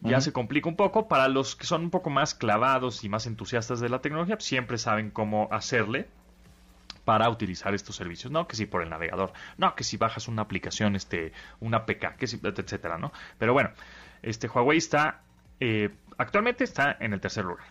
ya 0.01 0.21
se 0.21 0.32
complica 0.32 0.69
un 0.69 0.75
poco. 0.75 1.08
Para 1.08 1.27
los 1.27 1.55
que 1.55 1.65
son 1.65 1.86
un 1.86 1.89
poco 1.89 2.12
más 2.12 2.36
clavados 2.36 3.03
y 3.03 3.10
más 3.10 3.25
entusiastas 3.25 3.79
de 3.79 3.89
la 3.89 3.99
tecnología, 3.99 4.36
pues, 4.36 4.45
siempre 4.45 4.77
saben 4.77 5.10
cómo 5.10 5.49
hacerle 5.51 6.08
para 7.03 7.27
utilizar 7.29 7.73
estos 7.73 7.95
servicios, 7.95 8.32
¿no? 8.32 8.47
Que 8.47 8.55
si 8.55 8.67
por 8.67 8.84
el 8.84 8.89
navegador, 8.89 9.34
no, 9.58 9.73
que 9.73 9.84
si 9.84 9.97
bajas 9.97 10.27
una 10.27 10.43
aplicación, 10.43 10.95
este, 10.95 11.34
una 11.60 11.88
PK, 11.88 12.15
que 12.17 12.27
si, 12.27 12.39
etcétera, 12.43 12.99
¿no? 12.99 13.12
Pero 13.39 13.53
bueno, 13.53 13.71
este 14.21 14.47
Huawei 14.47 14.77
está, 14.77 15.23
eh, 15.60 15.89
actualmente 16.19 16.63
está 16.63 16.95
en 16.99 17.13
el 17.13 17.19
tercer 17.19 17.45
lugar 17.45 17.65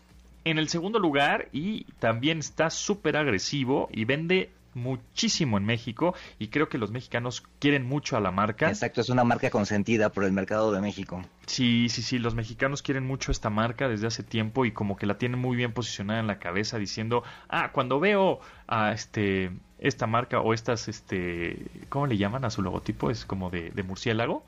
en 0.44 0.58
el 0.58 0.68
segundo 0.68 0.98
lugar 0.98 1.48
y 1.52 1.84
también 1.98 2.38
está 2.38 2.70
súper 2.70 3.16
agresivo 3.16 3.88
y 3.92 4.04
vende 4.04 4.50
muchísimo 4.74 5.58
en 5.58 5.64
México 5.64 6.14
y 6.38 6.48
creo 6.48 6.68
que 6.68 6.78
los 6.78 6.90
mexicanos 6.90 7.42
quieren 7.58 7.86
mucho 7.86 8.16
a 8.16 8.20
la 8.20 8.30
marca. 8.30 8.68
Exacto, 8.68 9.00
es 9.00 9.08
una 9.08 9.24
marca 9.24 9.50
consentida 9.50 10.10
por 10.10 10.24
el 10.24 10.32
mercado 10.32 10.72
de 10.72 10.80
México. 10.80 11.22
Sí, 11.46 11.88
sí, 11.88 12.02
sí, 12.02 12.18
los 12.18 12.34
mexicanos 12.34 12.82
quieren 12.82 13.06
mucho 13.06 13.32
esta 13.32 13.50
marca 13.50 13.88
desde 13.88 14.06
hace 14.06 14.22
tiempo 14.22 14.64
y 14.64 14.72
como 14.72 14.96
que 14.96 15.06
la 15.06 15.18
tienen 15.18 15.40
muy 15.40 15.56
bien 15.56 15.72
posicionada 15.72 16.20
en 16.20 16.26
la 16.26 16.38
cabeza 16.38 16.78
diciendo, 16.78 17.24
ah, 17.48 17.70
cuando 17.72 18.00
veo 18.00 18.40
a 18.66 18.92
este 18.92 19.50
esta 19.80 20.08
marca 20.08 20.40
o 20.40 20.54
estas, 20.54 20.88
este, 20.88 21.66
¿cómo 21.88 22.08
le 22.08 22.16
llaman 22.16 22.44
a 22.44 22.50
su 22.50 22.62
logotipo? 22.62 23.10
Es 23.10 23.24
como 23.24 23.48
de, 23.48 23.70
murciélago, 23.86 24.44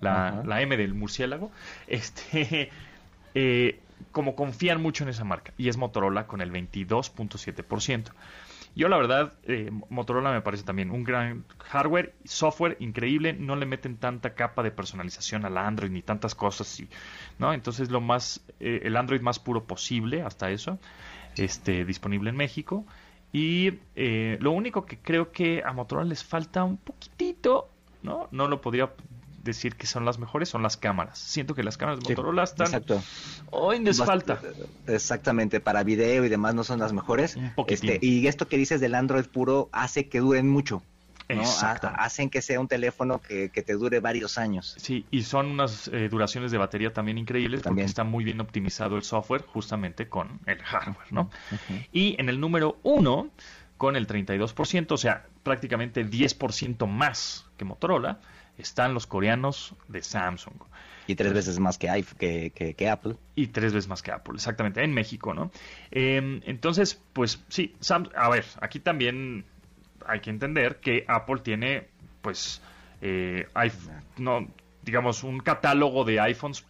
la, 0.00 0.42
la 0.44 0.60
M 0.60 0.76
del 0.76 0.94
murciélago, 0.94 1.50
este... 1.86 2.70
Eh, 3.34 3.80
como 4.12 4.36
confían 4.36 4.80
mucho 4.80 5.04
en 5.04 5.10
esa 5.10 5.24
marca 5.24 5.52
y 5.58 5.68
es 5.68 5.76
Motorola 5.76 6.26
con 6.26 6.40
el 6.40 6.52
22.7%. 6.52 8.12
Yo 8.76 8.88
la 8.88 8.96
verdad, 8.96 9.34
eh, 9.44 9.70
Motorola 9.88 10.32
me 10.32 10.40
parece 10.40 10.64
también 10.64 10.90
un 10.90 11.04
gran 11.04 11.44
hardware, 11.58 12.14
software 12.24 12.76
increíble, 12.80 13.32
no 13.32 13.54
le 13.54 13.66
meten 13.66 13.96
tanta 13.96 14.34
capa 14.34 14.64
de 14.64 14.72
personalización 14.72 15.44
al 15.44 15.58
Android 15.58 15.90
ni 15.90 16.02
tantas 16.02 16.34
cosas, 16.34 16.82
¿no? 17.38 17.52
Entonces 17.52 17.90
lo 17.90 18.00
más, 18.00 18.44
eh, 18.58 18.80
el 18.82 18.96
Android 18.96 19.20
más 19.20 19.38
puro 19.38 19.64
posible, 19.64 20.22
hasta 20.22 20.50
eso, 20.50 20.80
este, 21.36 21.84
disponible 21.84 22.30
en 22.30 22.36
México. 22.36 22.84
Y 23.32 23.78
eh, 23.94 24.38
lo 24.40 24.50
único 24.50 24.86
que 24.86 24.98
creo 24.98 25.30
que 25.30 25.62
a 25.64 25.72
Motorola 25.72 26.08
les 26.08 26.24
falta 26.24 26.64
un 26.64 26.76
poquitito, 26.76 27.70
¿no? 28.02 28.28
No 28.32 28.48
lo 28.48 28.60
podría 28.60 28.90
decir 29.44 29.76
que 29.76 29.86
son 29.86 30.04
las 30.04 30.18
mejores 30.18 30.48
son 30.48 30.62
las 30.62 30.76
cámaras. 30.76 31.18
Siento 31.18 31.54
que 31.54 31.62
las 31.62 31.76
cámaras 31.76 32.00
de 32.00 32.08
Motorola 32.08 32.42
están. 32.42 32.66
Exacto. 32.66 33.02
Hoy 33.50 33.78
les 33.80 33.98
falta. 33.98 34.40
Exactamente, 34.86 35.60
para 35.60 35.84
video 35.84 36.24
y 36.24 36.28
demás 36.28 36.54
no 36.54 36.64
son 36.64 36.80
las 36.80 36.92
mejores. 36.92 37.36
Este, 37.68 37.98
y 38.00 38.26
esto 38.26 38.48
que 38.48 38.56
dices 38.56 38.80
del 38.80 38.94
Android 38.94 39.26
puro 39.26 39.68
hace 39.72 40.08
que 40.08 40.20
duren 40.20 40.48
mucho. 40.48 40.82
¿no? 41.28 41.42
hacen 41.96 42.28
que 42.28 42.42
sea 42.42 42.60
un 42.60 42.68
teléfono 42.68 43.20
que, 43.20 43.48
te 43.48 43.72
dure 43.72 44.00
varios 44.00 44.36
años. 44.36 44.74
Sí, 44.78 45.06
y 45.10 45.22
son 45.22 45.46
unas 45.46 45.88
eh, 45.88 46.08
duraciones 46.10 46.50
de 46.50 46.58
batería 46.58 46.92
también 46.92 47.16
increíbles 47.16 47.62
también. 47.62 47.84
porque 47.84 47.88
está 47.88 48.04
muy 48.04 48.24
bien 48.24 48.40
optimizado 48.40 48.96
el 48.96 49.04
software 49.04 49.42
justamente 49.42 50.08
con 50.08 50.40
el 50.46 50.58
hardware, 50.58 51.12
¿no? 51.12 51.30
Y 51.92 52.16
en 52.20 52.28
el 52.28 52.40
número 52.40 52.78
uno, 52.82 53.30
con 53.78 53.96
el 53.96 54.06
32%, 54.06 54.92
o 54.92 54.96
sea, 54.96 55.26
prácticamente 55.42 56.04
10% 56.04 56.86
más 56.86 57.46
que 57.56 57.64
Motorola, 57.64 58.20
están 58.58 58.94
los 58.94 59.06
coreanos 59.06 59.74
de 59.88 60.02
Samsung. 60.02 60.54
Y 61.06 61.16
tres 61.16 61.34
veces 61.34 61.58
más 61.58 61.76
que, 61.76 62.04
que, 62.76 62.88
Apple. 62.88 63.16
Y 63.34 63.48
tres 63.48 63.74
veces 63.74 63.88
más 63.88 64.02
que 64.02 64.10
Apple, 64.10 64.34
exactamente, 64.36 64.82
en 64.82 64.94
México, 64.94 65.34
¿no? 65.34 65.50
Em, 65.90 66.40
entonces, 66.44 67.02
pues 67.12 67.44
sí, 67.48 67.76
a 68.16 68.28
ver, 68.30 68.44
aquí 68.60 68.80
también 68.80 69.44
hay 70.06 70.20
que 70.20 70.30
entender 70.30 70.80
que 70.80 71.04
Apple 71.06 71.40
tiene, 71.42 71.88
pues, 72.22 72.62
eh, 73.02 73.46
digamos, 74.82 75.24
un 75.24 75.40
catálogo 75.40 76.04
de 76.04 76.20
iPhones 76.20 76.64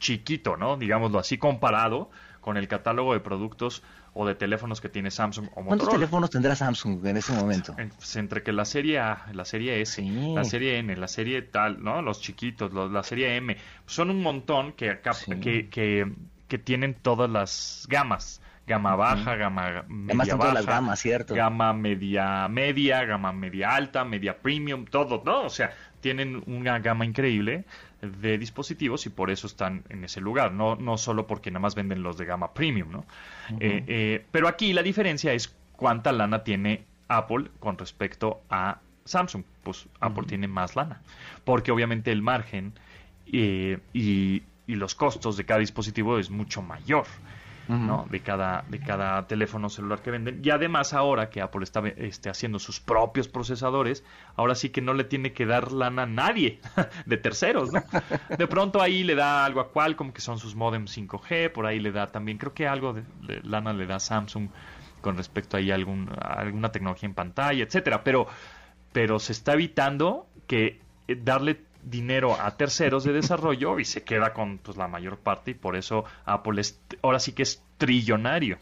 chiquito, 0.00 0.56
¿no? 0.56 0.76
Digámoslo 0.76 1.18
así, 1.18 1.38
comparado 1.38 2.10
con 2.40 2.56
el 2.56 2.66
catálogo 2.68 3.12
de 3.12 3.20
productos 3.20 3.82
o 4.14 4.26
de 4.26 4.34
teléfonos 4.34 4.80
que 4.80 4.88
tiene 4.88 5.10
Samsung 5.10 5.46
o 5.46 5.48
Motorola. 5.48 5.68
¿Cuántos 5.68 5.94
teléfonos 5.94 6.30
tendrá 6.30 6.56
Samsung 6.56 7.04
en 7.06 7.16
ese 7.16 7.32
momento? 7.32 7.74
Pues, 7.74 8.16
entre 8.16 8.42
que 8.42 8.52
la 8.52 8.64
serie 8.64 8.98
A, 8.98 9.26
la 9.32 9.44
serie 9.44 9.80
S, 9.80 10.02
la 10.02 10.44
serie 10.44 10.78
N, 10.78 10.96
la 10.96 11.08
serie 11.08 11.42
tal, 11.42 11.82
¿no? 11.82 12.02
Los 12.02 12.20
chiquitos, 12.20 12.72
la 12.72 13.02
serie 13.02 13.36
M, 13.36 13.56
son 13.86 14.10
un 14.10 14.22
montón 14.22 14.72
que, 14.72 15.00
que, 15.40 15.68
que, 15.68 16.12
que 16.48 16.58
tienen 16.58 16.94
todas 16.94 17.30
las 17.30 17.86
gamas 17.88 18.40
gama 18.68 18.94
baja, 18.96 19.34
gama 19.34 19.84
media 19.88 20.36
baja, 20.36 20.52
las 20.52 20.66
gamas, 20.66 21.00
¿cierto? 21.00 21.34
gama 21.34 21.72
media 21.72 22.46
media, 22.48 23.04
gama 23.04 23.32
media 23.32 23.74
alta, 23.74 24.04
media 24.04 24.36
premium, 24.36 24.84
todo, 24.84 25.22
¿no? 25.24 25.44
O 25.44 25.48
sea, 25.48 25.72
tienen 26.00 26.42
una 26.46 26.78
gama 26.78 27.04
increíble 27.04 27.64
de 28.00 28.38
dispositivos 28.38 29.06
y 29.06 29.10
por 29.10 29.30
eso 29.30 29.46
están 29.46 29.82
en 29.88 30.04
ese 30.04 30.20
lugar, 30.20 30.52
no, 30.52 30.76
no 30.76 30.96
solo 30.98 31.26
porque 31.26 31.50
nada 31.50 31.60
más 31.60 31.74
venden 31.74 32.02
los 32.02 32.16
de 32.16 32.24
gama 32.24 32.52
premium, 32.52 32.90
¿no? 32.90 33.04
Eh, 33.58 33.84
eh, 33.86 34.24
pero 34.30 34.46
aquí 34.46 34.72
la 34.72 34.82
diferencia 34.82 35.32
es 35.32 35.54
cuánta 35.74 36.12
lana 36.12 36.44
tiene 36.44 36.84
Apple 37.08 37.46
con 37.58 37.76
respecto 37.76 38.40
a 38.50 38.78
Samsung. 39.04 39.42
Pues 39.62 39.86
Apple 40.00 40.24
tiene 40.28 40.46
más 40.46 40.76
lana, 40.76 41.00
porque 41.44 41.72
obviamente 41.72 42.12
el 42.12 42.22
margen 42.22 42.72
eh, 43.32 43.78
y, 43.92 44.42
y 44.66 44.74
los 44.76 44.94
costos 44.94 45.36
de 45.36 45.44
cada 45.44 45.60
dispositivo 45.60 46.18
es 46.18 46.30
mucho 46.30 46.62
mayor. 46.62 47.06
¿No? 47.68 48.06
de, 48.10 48.20
cada, 48.20 48.64
de 48.68 48.80
cada 48.80 49.26
teléfono 49.26 49.68
celular 49.68 50.00
que 50.00 50.10
venden. 50.10 50.40
Y 50.42 50.50
además 50.50 50.94
ahora 50.94 51.28
que 51.28 51.40
Apple 51.40 51.64
está 51.64 51.86
este, 51.96 52.30
haciendo 52.30 52.58
sus 52.58 52.80
propios 52.80 53.28
procesadores, 53.28 54.04
ahora 54.36 54.54
sí 54.54 54.70
que 54.70 54.80
no 54.80 54.94
le 54.94 55.04
tiene 55.04 55.32
que 55.32 55.46
dar 55.46 55.72
lana 55.72 56.02
a 56.02 56.06
nadie 56.06 56.60
de 57.06 57.16
terceros. 57.16 57.70
De 57.70 58.46
pronto 58.46 58.80
ahí 58.80 59.04
le 59.04 59.14
da 59.14 59.44
algo 59.44 59.60
a 59.60 59.70
Qualcomm, 59.70 60.12
que 60.12 60.20
son 60.20 60.38
sus 60.38 60.54
modems 60.54 60.96
5G, 60.96 61.52
por 61.52 61.66
ahí 61.66 61.78
le 61.78 61.92
da 61.92 62.06
también, 62.06 62.38
creo 62.38 62.54
que 62.54 62.66
algo 62.66 62.94
de, 62.94 63.04
lana 63.42 63.72
le 63.72 63.86
da 63.86 64.00
Samsung 64.00 64.48
con 65.00 65.16
respecto 65.16 65.56
ahí 65.56 65.70
a, 65.70 65.74
algún, 65.74 66.10
alguna 66.20 66.70
tecnología 66.70 67.08
en 67.08 67.14
pantalla, 67.14 67.62
etcétera. 67.62 68.02
Pero, 68.02 68.26
pero 68.92 69.18
se 69.18 69.32
está 69.32 69.52
evitando 69.52 70.26
que 70.46 70.80
eh, 71.06 71.16
darle 71.22 71.67
dinero 71.90 72.40
a 72.40 72.56
terceros 72.56 73.04
de 73.04 73.12
desarrollo 73.12 73.78
y 73.78 73.84
se 73.84 74.02
queda 74.02 74.32
con 74.32 74.58
pues, 74.58 74.76
la 74.76 74.88
mayor 74.88 75.18
parte 75.18 75.52
y 75.52 75.54
por 75.54 75.76
eso 75.76 76.04
Apple 76.24 76.60
es, 76.60 76.80
ahora 77.02 77.18
sí 77.18 77.32
que 77.32 77.42
es 77.42 77.62
trillonario. 77.78 78.58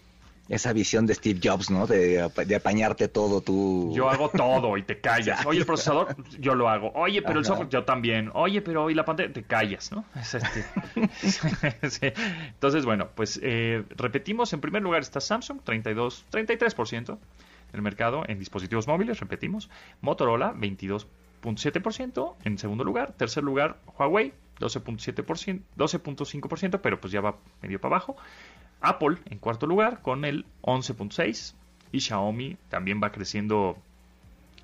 Esa 0.49 0.73
visión 0.73 1.07
de 1.07 1.15
Steve 1.15 1.41
Jobs, 1.43 1.71
¿no? 1.71 1.89
De, 1.89 2.23
apañarte 2.23 3.09
todo 3.09 3.41
tú. 3.41 3.93
Yo 3.93 4.09
hago 4.09 4.29
todo 4.29 4.77
y 4.77 4.85
te 4.85 5.01
callas. 5.01 5.45
Oye, 5.45 5.59
el 5.61 5.67
procesador, 5.67 6.15
yo 6.39 6.55
lo 6.55 6.69
hago. 6.69 6.93
Oye, 6.95 7.21
pero 7.21 7.41
el 7.41 7.45
software, 7.45 7.69
yo 7.69 7.83
también. 7.83 8.31
Oye, 8.33 8.63
pero 8.63 8.85
hoy 8.85 8.95
la 8.95 9.05
pantalla, 9.05 9.33
te 9.33 9.43
callas, 9.43 9.91
¿no? 9.91 10.05
Este. 10.15 10.65
Entonces, 12.49 12.85
bueno, 12.85 13.09
pues 13.13 13.41
eh, 13.43 13.83
repetimos. 13.97 14.53
En 14.53 14.61
primer 14.61 14.83
lugar 14.83 15.01
está 15.01 15.21
Samsung, 15.21 15.63
32, 15.65 16.27
33% 16.31 17.19
del 17.73 17.83
mercado 17.83 18.23
en 18.29 18.39
dispositivos 18.39 18.87
móviles, 18.87 19.19
repetimos. 19.19 19.69
Motorola, 20.01 20.53
22 20.57 21.09
12.7%. 21.47 22.35
En 22.45 22.59
segundo 22.59 22.85
lugar, 22.85 23.13
tercer 23.13 23.45
lugar, 23.45 23.79
Huawei, 23.99 24.33
12.7%, 24.59 25.63
12.5%, 25.77 26.81
pero 26.81 27.01
pues 27.01 27.13
ya 27.13 27.21
va 27.21 27.37
medio 27.63 27.81
para 27.81 27.97
abajo. 27.97 28.17
Apple 28.81 29.19
en 29.27 29.39
cuarto 29.39 29.67
lugar 29.67 30.03
con 30.03 30.25
el 30.25 30.45
11.6% 30.63 31.55
y 31.93 32.01
Xiaomi 32.01 32.57
también 32.69 33.01
va 33.03 33.13
creciendo, 33.13 33.79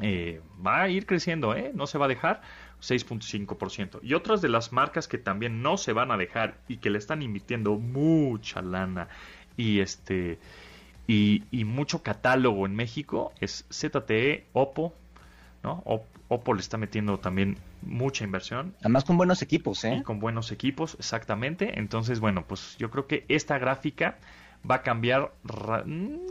eh, 0.00 0.40
va 0.64 0.82
a 0.82 0.88
ir 0.88 1.06
creciendo, 1.06 1.54
¿eh? 1.54 1.70
no 1.74 1.86
se 1.86 1.98
va 1.98 2.06
a 2.06 2.08
dejar, 2.08 2.42
6.5%. 2.80 4.00
Y 4.02 4.14
otras 4.14 4.42
de 4.42 4.48
las 4.48 4.72
marcas 4.72 5.06
que 5.06 5.18
también 5.18 5.62
no 5.62 5.76
se 5.76 5.92
van 5.92 6.10
a 6.10 6.16
dejar 6.16 6.58
y 6.68 6.78
que 6.78 6.90
le 6.90 6.98
están 6.98 7.22
invirtiendo 7.22 7.78
mucha 7.78 8.60
lana 8.60 9.08
y 9.56 9.80
este 9.80 10.38
y, 11.06 11.44
y 11.50 11.64
mucho 11.64 12.02
catálogo 12.02 12.66
en 12.66 12.74
México 12.74 13.32
es 13.40 13.66
ZTE, 13.70 14.46
Oppo, 14.52 14.94
¿no? 15.62 15.82
Oppo 16.28 16.54
le 16.54 16.60
está 16.60 16.78
metiendo 16.78 17.18
también 17.18 17.58
mucha 17.82 18.24
inversión. 18.24 18.74
Además 18.80 19.04
con 19.04 19.16
buenos 19.16 19.42
equipos, 19.42 19.84
¿eh? 19.84 20.02
con 20.04 20.18
buenos 20.18 20.50
equipos, 20.50 20.96
exactamente. 20.98 21.78
Entonces, 21.78 22.20
bueno, 22.20 22.44
pues 22.46 22.76
yo 22.78 22.90
creo 22.90 23.06
que 23.06 23.24
esta 23.28 23.58
gráfica 23.58 24.16
va 24.68 24.76
a 24.76 24.82
cambiar, 24.82 25.32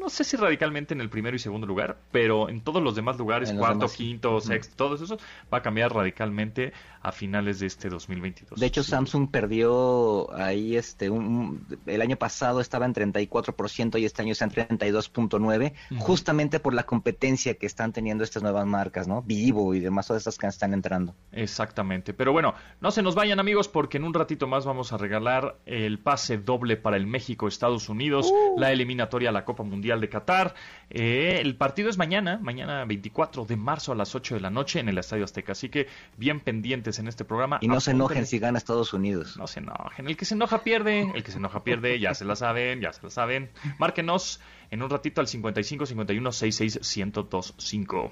no 0.02 0.10
sé 0.10 0.24
si 0.24 0.36
radicalmente 0.36 0.94
en 0.94 1.02
el 1.02 1.10
primero 1.10 1.36
y 1.36 1.40
segundo 1.40 1.68
lugar, 1.68 1.98
pero 2.12 2.50
en 2.50 2.62
todos 2.62 2.82
los 2.82 2.96
demás 2.96 3.18
lugares, 3.18 3.54
cuarto, 3.54 3.88
quinto, 3.88 4.42
sexto, 4.42 4.76
todos 4.76 5.02
esos, 5.02 5.20
va 5.54 5.60
a 5.60 5.62
cambiar 5.62 5.94
radicalmente 5.94 6.74
a 7.02 7.12
finales 7.12 7.60
de 7.60 7.68
este 7.68 7.90
2022. 7.90 8.60
De 8.60 8.66
hecho, 8.66 8.84
Samsung 8.84 9.30
perdió 9.32 10.34
ahí, 10.34 10.76
este, 10.76 11.10
un, 11.10 11.66
el 11.86 12.02
año 12.02 12.18
pasado 12.18 12.62
estaba 12.62 12.86
en 12.86 12.94
34% 12.94 14.00
y 14.00 14.06
este 14.06 14.22
año 14.22 14.32
está 14.34 14.46
en 14.46 14.52
32.9%, 14.52 15.74
justamente 16.00 16.60
por 16.60 16.74
la 16.74 16.84
competencia 16.84 17.56
que 17.56 17.66
están 17.66 17.94
teniendo 17.94 18.24
estas 18.24 18.44
nuevas 18.44 18.66
marcas, 18.66 19.08
¿no? 19.08 19.22
Vivo 19.22 19.74
y 19.74 19.80
demás, 19.80 20.08
todas 20.08 20.22
estas 20.22 20.38
que 20.38 20.48
están 20.48 20.74
entrando. 20.74 21.16
Exactamente, 21.32 22.14
pero 22.14 22.34
bueno, 22.34 22.56
no 22.82 22.92
se 22.92 23.02
nos 23.02 23.16
vayan 23.16 23.40
amigos 23.40 23.68
porque 23.68 23.98
en 23.98 24.04
un 24.04 24.14
ratito 24.14 24.48
más 24.48 24.66
vamos 24.66 24.94
a 24.94 24.98
regalar 24.98 25.58
el 25.66 26.00
pase 26.00 26.38
doble 26.38 26.78
para 26.78 26.98
el 26.98 27.08
México-Estados 27.08 27.90
Unidos 27.90 28.12
Uh. 28.32 28.60
la 28.60 28.72
eliminatoria 28.72 29.30
a 29.30 29.32
la 29.32 29.46
Copa 29.46 29.64
Mundial 29.64 29.91
de 30.00 30.10
Qatar. 30.10 30.56
Eh, 30.90 31.40
el 31.42 31.56
partido 31.56 31.90
es 31.90 31.98
mañana, 31.98 32.40
mañana 32.42 32.86
24 32.86 33.46
de 33.46 33.56
marzo 33.58 33.92
a 33.92 33.96
las 33.96 34.16
8 34.16 34.36
de 34.36 34.42
la 34.42 34.50
noche 34.50 34.80
en 34.80 34.90
el 34.90 34.98
Estadio 34.98 35.24
Azteca. 35.24 35.52
Así 35.52 35.70
que 35.70 35.88
bien 36.18 36.40
pendientes 36.40 37.00
en 37.00 37.08
este 37.08 37.26
programa. 37.26 37.60
Y 37.62 37.68
no 37.68 37.80
se 37.80 37.92
enojen 37.92 38.26
si 38.26 38.40
gana 38.40 38.58
Estados 38.58 38.94
Unidos. 38.94 39.38
No 39.38 39.48
se 39.48 39.60
enojen. 39.60 40.08
El 40.08 40.16
que 40.16 40.26
se 40.26 40.36
enoja 40.36 40.64
pierde. 40.64 41.12
El 41.14 41.24
que 41.24 41.32
se 41.32 41.38
enoja 41.38 41.64
pierde. 41.64 42.00
Ya 42.00 42.14
se 42.14 42.26
la 42.26 42.36
saben, 42.36 42.82
ya 42.82 42.94
se 42.94 43.04
la 43.04 43.10
saben. 43.10 43.50
Márquenos 43.78 44.40
en 44.70 44.82
un 44.84 44.90
ratito 44.90 45.22
al 45.22 45.28
55 45.28 45.86
51 45.86 46.32
66 46.32 46.98
1025. 46.98 48.12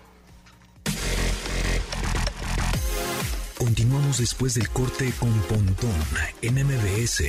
Continuamos 3.60 4.20
después 4.20 4.54
del 4.54 4.70
corte 4.70 5.12
con 5.20 5.34
Pontón 5.42 5.94
en 6.42 6.56
MBS. 6.65 7.24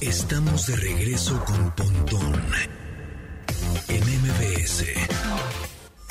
Estamos 0.00 0.68
de 0.68 0.76
regreso 0.76 1.44
con 1.44 1.72
Pontón 1.72 2.40
en 3.88 4.00
MBS. 4.00 4.84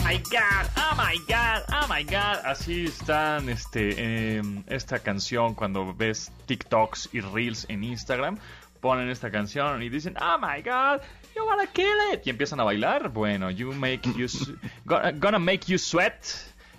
My 0.03 0.17
God, 0.17 0.67
oh 0.75 0.95
my 0.97 1.17
God, 1.25 1.63
oh 1.71 1.87
my 1.87 2.03
God. 2.03 2.43
Así 2.43 2.83
están 2.83 3.47
este, 3.47 4.41
esta 4.67 4.99
canción 4.99 5.55
cuando 5.55 5.93
ves 5.93 6.33
TikToks 6.47 7.11
y 7.13 7.21
Reels 7.21 7.65
en 7.69 7.85
Instagram. 7.85 8.37
Ponen 8.81 9.09
esta 9.09 9.31
canción 9.31 9.81
y 9.81 9.87
dicen, 9.87 10.17
oh 10.19 10.37
my 10.37 10.61
God, 10.61 11.01
you 11.33 11.45
wanna 11.45 11.67
kill 11.67 12.13
it. 12.13 12.27
Y 12.27 12.29
empiezan 12.29 12.59
a 12.59 12.65
bailar. 12.65 13.07
Bueno, 13.07 13.49
you 13.49 13.71
make 13.71 14.01
you, 14.17 14.27
gonna 14.85 15.39
make 15.39 15.65
you 15.65 15.77
sweat. 15.77 16.25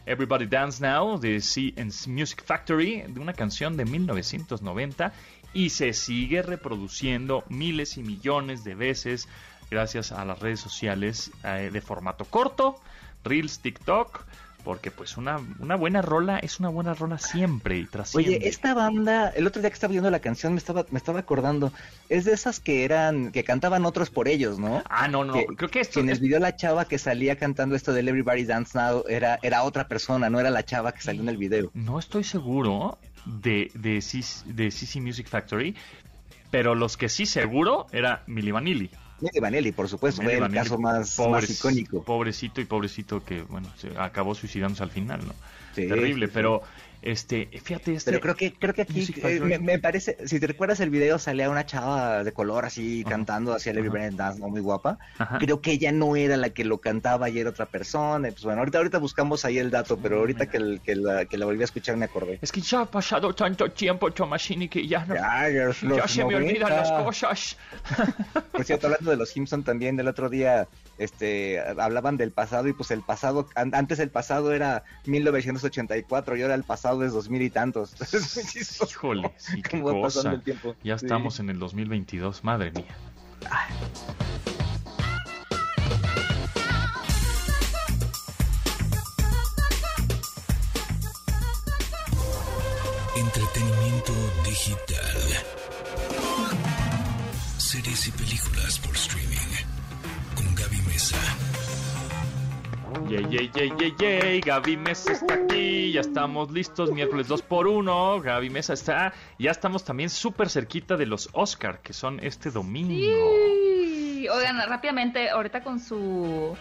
Everybody 0.08 0.46
Dance 0.46 0.80
Now 0.80 1.18
de 1.18 1.38
C 1.38 1.74
Music 2.06 2.42
Factory, 2.42 3.02
de 3.02 3.20
una 3.20 3.34
canción 3.34 3.76
de 3.76 3.84
1990 3.84 5.12
y 5.52 5.70
se 5.70 5.92
sigue 5.92 6.42
reproduciendo 6.42 7.44
miles 7.48 7.96
y 7.96 8.02
millones 8.02 8.64
de 8.64 8.74
veces 8.74 9.28
gracias 9.70 10.12
a 10.12 10.24
las 10.24 10.38
redes 10.40 10.60
sociales 10.60 11.30
eh, 11.44 11.70
de 11.72 11.80
formato 11.80 12.24
corto, 12.24 12.76
Reels, 13.24 13.58
TikTok, 13.60 14.24
porque 14.64 14.90
pues 14.90 15.16
una, 15.16 15.40
una 15.60 15.76
buena 15.76 16.02
rola 16.02 16.38
es 16.38 16.60
una 16.60 16.68
buena 16.68 16.92
rola 16.94 17.18
siempre 17.18 17.78
y 17.78 17.86
trasciende. 17.86 18.36
Oye, 18.36 18.48
esta 18.48 18.74
banda, 18.74 19.30
el 19.30 19.46
otro 19.46 19.62
día 19.62 19.70
que 19.70 19.74
estaba 19.74 19.92
viendo 19.92 20.10
la 20.10 20.20
canción 20.20 20.52
me 20.52 20.58
estaba, 20.58 20.84
me 20.90 20.98
estaba 20.98 21.20
acordando, 21.20 21.72
es 22.08 22.24
de 22.24 22.32
esas 22.32 22.60
que 22.60 22.84
eran, 22.84 23.32
que 23.32 23.44
cantaban 23.44 23.86
otros 23.86 24.10
por 24.10 24.28
ellos, 24.28 24.58
¿no? 24.58 24.82
Ah, 24.88 25.08
no, 25.08 25.24
no, 25.24 25.32
creo 25.32 25.70
que 25.70 25.80
esto... 25.80 26.00
en 26.00 26.10
el 26.10 26.18
video 26.18 26.38
la 26.38 26.56
chava 26.56 26.86
que 26.86 26.98
salía 26.98 27.36
cantando 27.36 27.76
esto 27.76 27.92
del 27.92 28.08
Everybody 28.08 28.44
Dance 28.44 28.76
Now 28.76 29.04
era, 29.08 29.38
era 29.42 29.62
otra 29.62 29.88
persona, 29.88 30.28
no 30.28 30.40
era 30.40 30.50
la 30.50 30.64
chava 30.64 30.92
que 30.92 31.00
salió 31.00 31.22
en 31.22 31.28
el 31.28 31.36
video. 31.36 31.70
No 31.74 31.98
estoy 31.98 32.24
seguro, 32.24 32.98
de, 33.28 33.70
de, 33.74 34.02
de 34.46 34.70
CC 34.70 35.00
Music 35.00 35.28
Factory, 35.28 35.74
pero 36.50 36.74
los 36.74 36.96
que 36.96 37.08
sí 37.08 37.26
seguro 37.26 37.86
era 37.92 38.22
Milli 38.26 38.50
Vanilli. 38.50 38.90
Milli 39.20 39.40
Vanilli, 39.40 39.72
por 39.72 39.88
supuesto, 39.88 40.22
fue 40.22 40.38
el 40.38 40.50
caso 40.52 40.78
más, 40.78 41.18
icónico. 41.50 42.02
Pobrecito 42.02 42.60
y 42.60 42.64
pobrecito 42.64 43.24
que, 43.24 43.42
bueno, 43.42 43.68
se 43.76 43.96
acabó 43.98 44.34
suicidándose 44.34 44.82
al 44.82 44.90
final, 44.90 45.26
¿no? 45.26 45.34
Terrible, 45.74 46.28
pero 46.28 46.62
este, 47.02 47.48
fíjate, 47.62 47.94
este, 47.94 48.10
Pero 48.10 48.20
creo 48.20 48.34
que, 48.34 48.52
creo 48.52 48.74
que 48.74 48.82
aquí 48.82 49.06
eh, 49.22 49.58
me, 49.60 49.78
parece, 49.78 50.16
si 50.26 50.40
te 50.40 50.46
recuerdas 50.46 50.80
el 50.80 50.90
video, 50.90 51.18
salía 51.18 51.48
una 51.48 51.64
chava 51.64 52.24
de 52.24 52.32
color 52.32 52.64
así 52.64 53.04
cantando 53.08 53.54
hacia 53.54 53.72
Lady 53.72 53.88
Brand 53.88 54.16
Dance, 54.16 54.40
¿no? 54.40 54.48
muy 54.48 54.60
guapa. 54.60 54.98
Creo 55.38 55.60
que 55.60 55.72
ella 55.72 55.92
no 55.92 56.16
era 56.16 56.36
la 56.36 56.50
que 56.50 56.64
lo 56.64 56.78
cantaba 56.78 57.28
y 57.30 57.38
era 57.38 57.50
otra 57.50 57.66
persona. 57.66 58.28
pues 58.30 58.42
bueno, 58.42 58.60
ahorita, 58.60 58.78
ahorita 58.78 58.98
buscamos 58.98 59.44
ahí 59.44 59.58
el 59.58 59.70
dato, 59.70 59.96
pero 59.96 60.18
ahorita 60.18 60.46
que, 60.46 60.80
que, 60.82 60.96
la, 60.96 61.24
que 61.24 61.38
la 61.38 61.46
volví 61.46 61.62
a 61.62 61.64
escuchar 61.64 61.96
me 61.96 62.06
acordé. 62.06 62.38
Es 62.42 62.50
que 62.50 62.60
ya 62.60 62.80
ha 62.80 62.86
pasado 62.86 63.34
tanto 63.34 63.70
tiempo, 63.70 64.10
Tomashini, 64.10 64.68
que 64.68 64.86
ya 64.86 65.04
no. 65.04 65.14
Ya, 65.14 65.72
se 66.08 66.24
me 66.24 66.34
olvidan 66.34 66.70
las 66.70 66.90
cosas. 66.90 67.56
Por 68.52 68.64
cierto, 68.64 68.88
hablando 68.88 69.10
de 69.10 69.16
los 69.16 69.28
Simpson 69.30 69.62
también, 69.62 69.96
del 69.96 70.08
otro 70.08 70.28
día 70.28 70.66
este 70.98 71.60
hablaban 71.60 72.16
del 72.16 72.32
pasado 72.32 72.68
y 72.68 72.72
pues 72.72 72.90
el 72.90 73.02
pasado, 73.02 73.48
antes 73.54 73.98
el 74.00 74.10
pasado 74.10 74.52
era 74.52 74.84
1984 75.06 76.36
y 76.36 76.42
ahora 76.42 76.54
el 76.54 76.64
pasado 76.64 77.04
es 77.04 77.12
dos 77.12 77.28
mil 77.30 77.42
y 77.42 77.50
tantos. 77.50 77.94
Híjole, 78.90 79.32
sí, 79.36 79.62
qué 79.68 79.80
cosa. 79.82 80.42
Ya 80.82 80.94
estamos 80.94 81.40
en 81.40 81.50
el 81.50 81.58
2022, 81.58 82.44
madre 82.44 82.72
mía. 82.72 82.96
Entretenimiento 93.16 94.12
digital. 94.44 94.98
Series 97.58 98.06
y 98.06 98.10
películas 98.12 98.78
por 98.78 98.94
streaming. 98.94 99.07
Mesa. 100.98 101.16
Yay, 103.08 103.24
yay, 103.30 103.50
yay, 103.54 103.72
yay, 103.78 103.94
yay. 104.00 104.40
Gaby 104.40 104.76
Mesa 104.76 105.12
está 105.12 105.34
aquí. 105.34 105.92
Ya 105.92 106.00
estamos 106.00 106.50
listos. 106.50 106.90
Miércoles 106.90 107.28
2 107.28 107.42
por 107.42 107.68
1 107.68 108.20
Gaby 108.20 108.50
Mesa 108.50 108.72
está. 108.72 109.12
Ya 109.38 109.52
estamos 109.52 109.84
también 109.84 110.10
súper 110.10 110.50
cerquita 110.50 110.96
de 110.96 111.06
los 111.06 111.28
Oscar, 111.34 111.82
que 111.82 111.92
son 111.92 112.18
este 112.20 112.50
domingo. 112.50 112.96
Sí. 112.96 114.26
Oigan, 114.28 114.60
rápidamente, 114.68 115.30
ahorita 115.30 115.62
con 115.62 115.78
su 115.78 116.56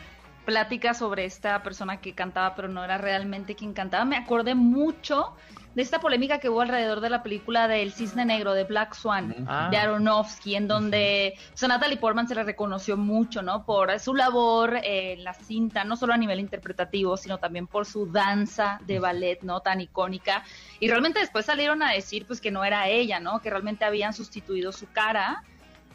plática 0.48 0.94
sobre 0.94 1.26
esta 1.26 1.62
persona 1.62 2.00
que 2.00 2.16
cantaba, 2.16 2.56
pero 2.56 2.70
no 2.70 2.82
era 2.82 2.98
realmente 2.98 3.54
quien 3.54 3.74
cantaba, 3.74 4.06
me 4.06 4.16
acordé 4.16 4.56
mucho 4.56 5.36
de 5.76 5.82
esta 5.82 6.00
polémica 6.00 6.40
que 6.40 6.48
hubo 6.48 6.62
alrededor 6.62 7.02
de 7.02 7.10
la 7.10 7.22
película 7.22 7.68
del 7.68 7.92
Cisne 7.92 8.24
Negro 8.24 8.54
de 8.54 8.64
Black 8.64 8.94
Swan 8.96 9.36
Ah. 9.46 9.68
de 9.70 9.76
Aronofsky, 9.76 10.56
en 10.56 10.70
donde 10.70 11.34
o 11.54 11.58
sea, 11.58 11.68
Natalie 11.68 11.98
Portman 11.98 12.30
se 12.30 12.34
le 12.34 12.46
reconoció 12.46 12.96
mucho, 12.96 13.42
¿no? 13.42 13.66
Por 13.66 14.00
su 14.00 14.16
labor 14.16 14.80
en 14.84 15.26
la 15.26 15.34
cinta, 15.34 15.84
no 15.84 15.98
solo 15.98 16.14
a 16.14 16.18
nivel 16.18 16.40
interpretativo, 16.40 17.18
sino 17.18 17.40
también 17.40 17.68
por 17.68 17.86
su 17.86 18.10
danza 18.10 18.80
de 18.88 19.00
ballet, 19.00 19.42
¿no? 19.42 19.60
Tan 19.60 19.82
icónica. 19.82 20.46
Y 20.80 20.88
realmente 20.88 21.20
después 21.20 21.46
salieron 21.46 21.84
a 21.84 21.92
decir, 21.92 22.26
pues, 22.26 22.40
que 22.40 22.52
no 22.52 22.64
era 22.64 22.88
ella, 22.88 23.20
¿no? 23.20 23.42
Que 23.42 23.50
realmente 23.50 23.84
habían 23.84 24.14
sustituido 24.14 24.72
su 24.72 24.90
cara 24.94 25.44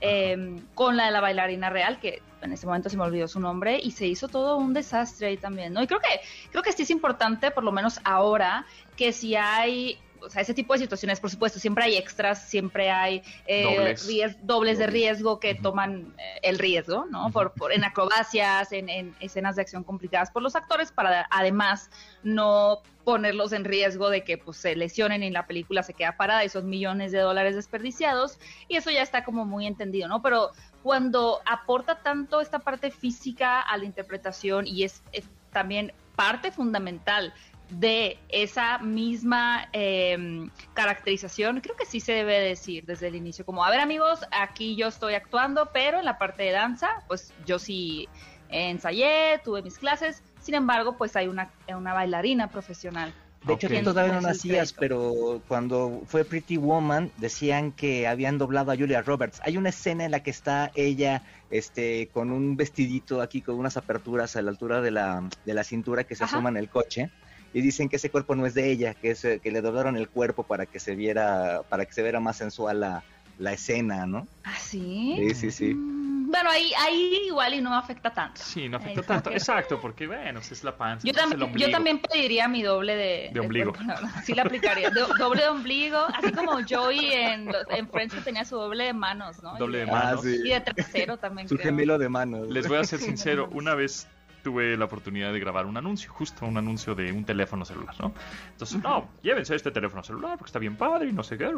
eh, 0.03 0.61
con 0.75 0.97
la 0.99 1.07
de 1.07 1.11
la 1.11 1.21
bailarina 1.23 1.71
real, 1.71 1.99
que 2.01 2.21
en 2.43 2.53
ese 2.53 2.67
momento 2.67 2.91
se 2.91 2.97
me 2.97 3.05
olvidó 3.05 3.29
su 3.29 3.41
nombre, 3.41 3.79
y 3.83 3.93
se 3.93 4.07
hizo 4.07 4.29
todo 4.29 4.57
un 4.57 4.73
desastre 4.75 5.29
ahí 5.29 5.37
también, 5.37 5.73
¿no? 5.73 5.83
Y 5.83 5.87
creo 5.87 6.01
que, 6.01 6.21
creo 6.51 6.63
que 6.63 6.73
sí 6.73 6.83
es 6.83 6.91
importante, 6.91 7.51
por 7.51 7.65
lo 7.65 7.73
menos 7.73 8.01
ahora, 8.05 8.67
que 8.97 9.13
si 9.13 9.37
hay 9.37 9.99
o 10.25 10.31
sea, 10.31 10.43
ese 10.43 10.55
tipo 10.55 10.73
de 10.73 10.79
situaciones, 10.81 11.21
por 11.21 11.31
supuesto, 11.31 11.59
siempre 11.59 11.85
hay 11.85 11.97
extras, 11.97 12.49
siempre 12.49 12.91
hay 12.91 13.23
eh, 13.47 13.65
Dobles. 13.65 14.09
ries- 14.09 14.37
dobles 14.43 14.79
de 14.79 14.87
riesgo 14.87 15.41
que 15.41 15.55
toman 15.55 16.15
eh, 16.19 16.39
el 16.43 16.59
riesgo, 16.59 17.07
¿no? 17.11 17.31
por, 17.31 17.53
por- 17.53 17.73
en 17.73 17.85
acrobacias, 17.85 18.73
en, 18.73 18.89
en 18.89 19.15
escenas 19.21 19.57
de 19.57 19.63
acción 19.63 19.85
complicadas 19.85 20.31
por 20.31 20.43
los 20.43 20.55
actores, 20.57 20.93
para 20.93 21.27
además 21.31 21.91
no 22.23 22.79
ponerlos 23.05 23.53
en 23.53 23.65
riesgo 23.65 24.11
de 24.11 24.23
que 24.23 24.39
pues, 24.39 24.57
se 24.59 24.77
lesionen 24.77 25.25
y 25.25 25.31
la 25.31 25.47
película 25.47 25.83
se 25.83 25.93
queda 25.93 26.17
parada 26.17 26.45
y 26.45 26.49
son 26.49 26.69
millones 26.69 27.11
de 27.11 27.19
dólares 27.19 27.57
desperdiciados, 27.57 28.39
y 28.69 28.77
eso 28.77 28.91
ya 28.91 29.03
está 29.03 29.25
como 29.25 29.45
muy 29.45 29.67
entendido, 29.67 30.07
¿no? 30.07 30.23
Pero 30.23 30.51
cuando 30.85 31.41
aporta 31.47 31.97
tanto 32.03 32.41
esta 32.41 32.61
parte 32.61 32.91
física 32.93 33.61
a 33.61 33.77
la 33.77 33.85
interpretación 33.85 34.67
y 34.69 34.85
es, 34.85 35.03
es 35.13 35.25
también 35.53 35.93
parte 36.15 36.53
fundamental 36.53 37.33
de 37.79 38.19
esa 38.29 38.79
misma 38.79 39.69
eh, 39.73 40.49
caracterización, 40.75 41.61
creo 41.61 41.77
que 41.77 41.87
sí 41.87 42.01
se 42.01 42.13
debe 42.13 42.39
decir 42.41 42.85
desde 42.85 43.09
el 43.09 43.15
inicio, 43.15 43.45
como, 43.45 43.65
a 43.65 43.71
ver 43.71 43.81
amigos, 43.81 44.21
aquí 44.31 44.77
yo 44.77 44.89
estoy 44.89 45.15
actuando, 45.15 45.71
pero 45.73 45.99
en 45.99 46.05
la 46.05 46.19
parte 46.19 46.43
de 46.43 46.51
danza, 46.53 46.89
pues 47.09 47.33
yo 47.47 47.59
sí 47.59 48.09
ensayé, 48.49 49.41
tuve 49.45 49.63
mis 49.63 49.79
clases, 49.79 50.23
sin 50.41 50.55
embargo, 50.55 50.97
pues 50.97 51.17
hay 51.17 51.29
una, 51.29 51.51
una 51.69 51.95
bailarina 51.95 52.51
profesional. 52.51 53.15
De 53.45 53.55
hecho, 53.55 53.69
tú 53.69 53.83
todavía 53.83 54.15
no 54.15 54.21
nacías, 54.21 54.73
pero 54.73 55.43
cuando 55.49 56.03
fue 56.07 56.25
Pretty 56.25 56.59
Woman 56.59 57.11
decían 57.17 57.73
que 57.73 58.07
habían 58.07 58.39
doblado 58.39 58.71
a 58.71 58.77
Julia 58.77 59.03
Roberts. 59.03 59.41
Hay 59.43 59.57
una 59.57 59.71
escena 59.71 60.05
en 60.05 60.13
la 60.13 60.23
que 60.23 60.31
está 60.31 60.71
ella 60.77 61.23
este, 61.51 62.09
con 62.13 62.31
un 62.31 62.57
vestidito 62.57 63.21
aquí, 63.21 63.43
con 63.43 63.57
unas 63.57 63.77
aperturas 63.77 64.37
a 64.37 64.43
la 64.43 64.51
altura 64.51 64.81
de 64.81 64.93
la, 64.93 65.29
de 65.45 65.55
la 65.55 65.65
cintura 65.65 66.05
que 66.05 66.15
se 66.15 66.23
Ajá. 66.23 66.37
asoma 66.37 66.51
en 66.51 66.57
el 66.57 66.69
coche. 66.69 67.11
Y 67.55 67.61
dicen 67.61 67.89
que 67.89 67.97
ese 67.97 68.11
cuerpo 68.11 68.35
no 68.35 68.47
es 68.47 68.55
de 68.55 68.71
ella, 68.71 68.95
que, 68.95 69.11
es, 69.11 69.21
que 69.21 69.51
le 69.51 69.61
doblaron 69.61 69.97
el 69.97 70.09
cuerpo 70.09 70.43
para 70.45 70.67
que 70.67 70.81
se 70.81 70.95
viera, 70.95 71.63
para 71.69 71.85
que 71.85 71.93
se 71.93 72.03
viera 72.03 72.19
más 72.21 72.37
sensual 72.37 72.81
la, 72.81 73.03
la 73.39 73.53
escena, 73.53 74.07
¿no? 74.07 74.27
¿Ah, 74.45 74.57
sí? 74.59 75.15
Sí, 75.19 75.35
sí, 75.35 75.51
sí. 75.51 75.75
Mm, 75.75 76.31
Bueno, 76.31 76.49
ahí, 76.49 76.73
ahí 76.79 77.19
igual 77.27 77.53
y 77.53 77.61
no 77.61 77.75
afecta 77.77 78.09
tanto. 78.13 78.41
Sí, 78.43 78.69
no 78.71 78.79
afecta 78.79 79.01
Ahí, 79.01 79.07
tanto. 79.07 79.31
Exacto, 79.33 79.79
porque 79.81 80.07
bueno, 80.07 80.41
si 80.41 80.55
es 80.55 80.65
la 80.65 80.75
panza. 80.79 81.07
Yo 81.07 81.11
es 81.11 81.17
el 81.19 81.21
también, 81.23 81.41
yo 81.41 81.47
ombligo. 81.53 81.71
también 81.71 81.99
pediría 82.01 82.49
mi 82.49 82.63
doble 82.63 82.97
de, 82.97 83.31
De 83.35 83.41
ombligo. 83.41 83.73
verdad. 83.73 84.01
Sí 84.25 84.35
la 84.35 84.43
aplicaría. 84.45 84.89
Do- 84.91 85.09
doble 85.19 85.43
de 85.43 85.49
ombligo, 85.51 85.99
así 86.15 86.33
como 86.33 86.53
Joey 86.67 87.13
en, 87.13 87.51
en 87.69 87.87
Friends 87.91 88.15
que 88.15 88.21
tenía 88.23 88.47
su 88.47 88.57
doble 88.57 88.85
de 88.85 88.95
manos, 88.95 89.43
¿no? 89.43 89.59
Doble 89.59 89.79
de 89.85 89.85
Ah, 89.91 89.93
manos. 89.93 90.23
sí. 90.23 90.41
Y 90.43 90.49
de 90.49 90.61
trasero 90.63 91.19
también, 91.19 91.49
Su 91.49 91.57
creo. 91.57 91.67
gemelo 91.67 91.99
de 91.99 92.09
manos. 92.09 92.49
Les 92.49 92.67
voy 92.67 92.79
a 92.79 92.85
ser 92.85 92.99
sincero, 92.99 93.51
una 93.53 93.75
vez 93.75 94.07
tuve 94.43 94.77
la 94.77 94.85
oportunidad 94.87 95.33
de 95.33 95.41
grabar 95.41 95.67
un 95.67 95.77
anuncio, 95.77 96.11
justo 96.13 96.47
un 96.47 96.57
anuncio 96.57 96.95
de 96.95 97.13
un 97.13 97.25
teléfono 97.25 97.65
celular, 97.65 97.95
¿no? 97.99 98.13
Entonces, 98.51 98.83
no, 98.83 99.09
llévense 99.23 99.55
este 99.55 99.71
teléfono 99.71 100.03
celular 100.03 100.37
porque 100.39 100.49
está 100.49 100.59
bien 100.59 100.77
padre 100.77 101.09
y 101.09 101.13
no 101.13 101.23
sé 101.23 101.39
qué. 101.39 101.51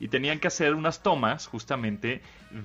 Y 0.00 0.08
tenían 0.08 0.38
que 0.38 0.48
hacer 0.48 0.74
unas 0.74 1.02
tomas 1.02 1.46
justamente 1.46 2.22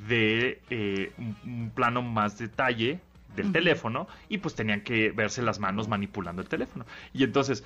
de 0.07 0.61
eh, 0.69 1.11
un, 1.17 1.37
un 1.45 1.71
plano 1.71 2.01
más 2.01 2.37
detalle 2.37 2.99
del 3.35 3.51
teléfono 3.51 4.07
y 4.29 4.39
pues 4.39 4.55
tenían 4.55 4.81
que 4.81 5.11
verse 5.11 5.41
las 5.41 5.59
manos 5.59 5.87
manipulando 5.87 6.41
el 6.41 6.49
teléfono. 6.49 6.85
Y 7.13 7.23
entonces, 7.23 7.63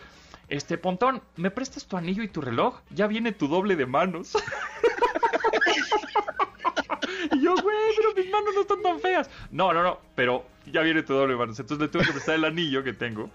este 0.49 0.77
Pontón, 0.77 1.21
¿me 1.37 1.49
prestas 1.49 1.87
tu 1.87 1.97
anillo 1.97 2.23
y 2.23 2.27
tu 2.27 2.41
reloj? 2.41 2.81
Ya 2.89 3.07
viene 3.07 3.31
tu 3.31 3.47
doble 3.47 3.75
de 3.75 3.85
manos. 3.85 4.33
Yo, 7.41 7.55
güey, 7.55 7.75
pero 7.97 8.13
mis 8.15 8.31
manos 8.31 8.53
no 8.55 8.61
están 8.61 8.81
tan 8.81 8.99
feas. 8.99 9.29
No, 9.51 9.73
no, 9.73 9.83
no, 9.83 9.99
pero 10.15 10.45
ya 10.71 10.81
viene 10.81 11.03
tu 11.03 11.13
doble 11.13 11.35
manos. 11.35 11.59
Entonces 11.59 11.81
le 11.81 11.91
tuve 11.91 12.05
que 12.05 12.13
prestar 12.13 12.35
el 12.35 12.45
anillo 12.45 12.83
que 12.83 12.93
tengo 12.93 13.29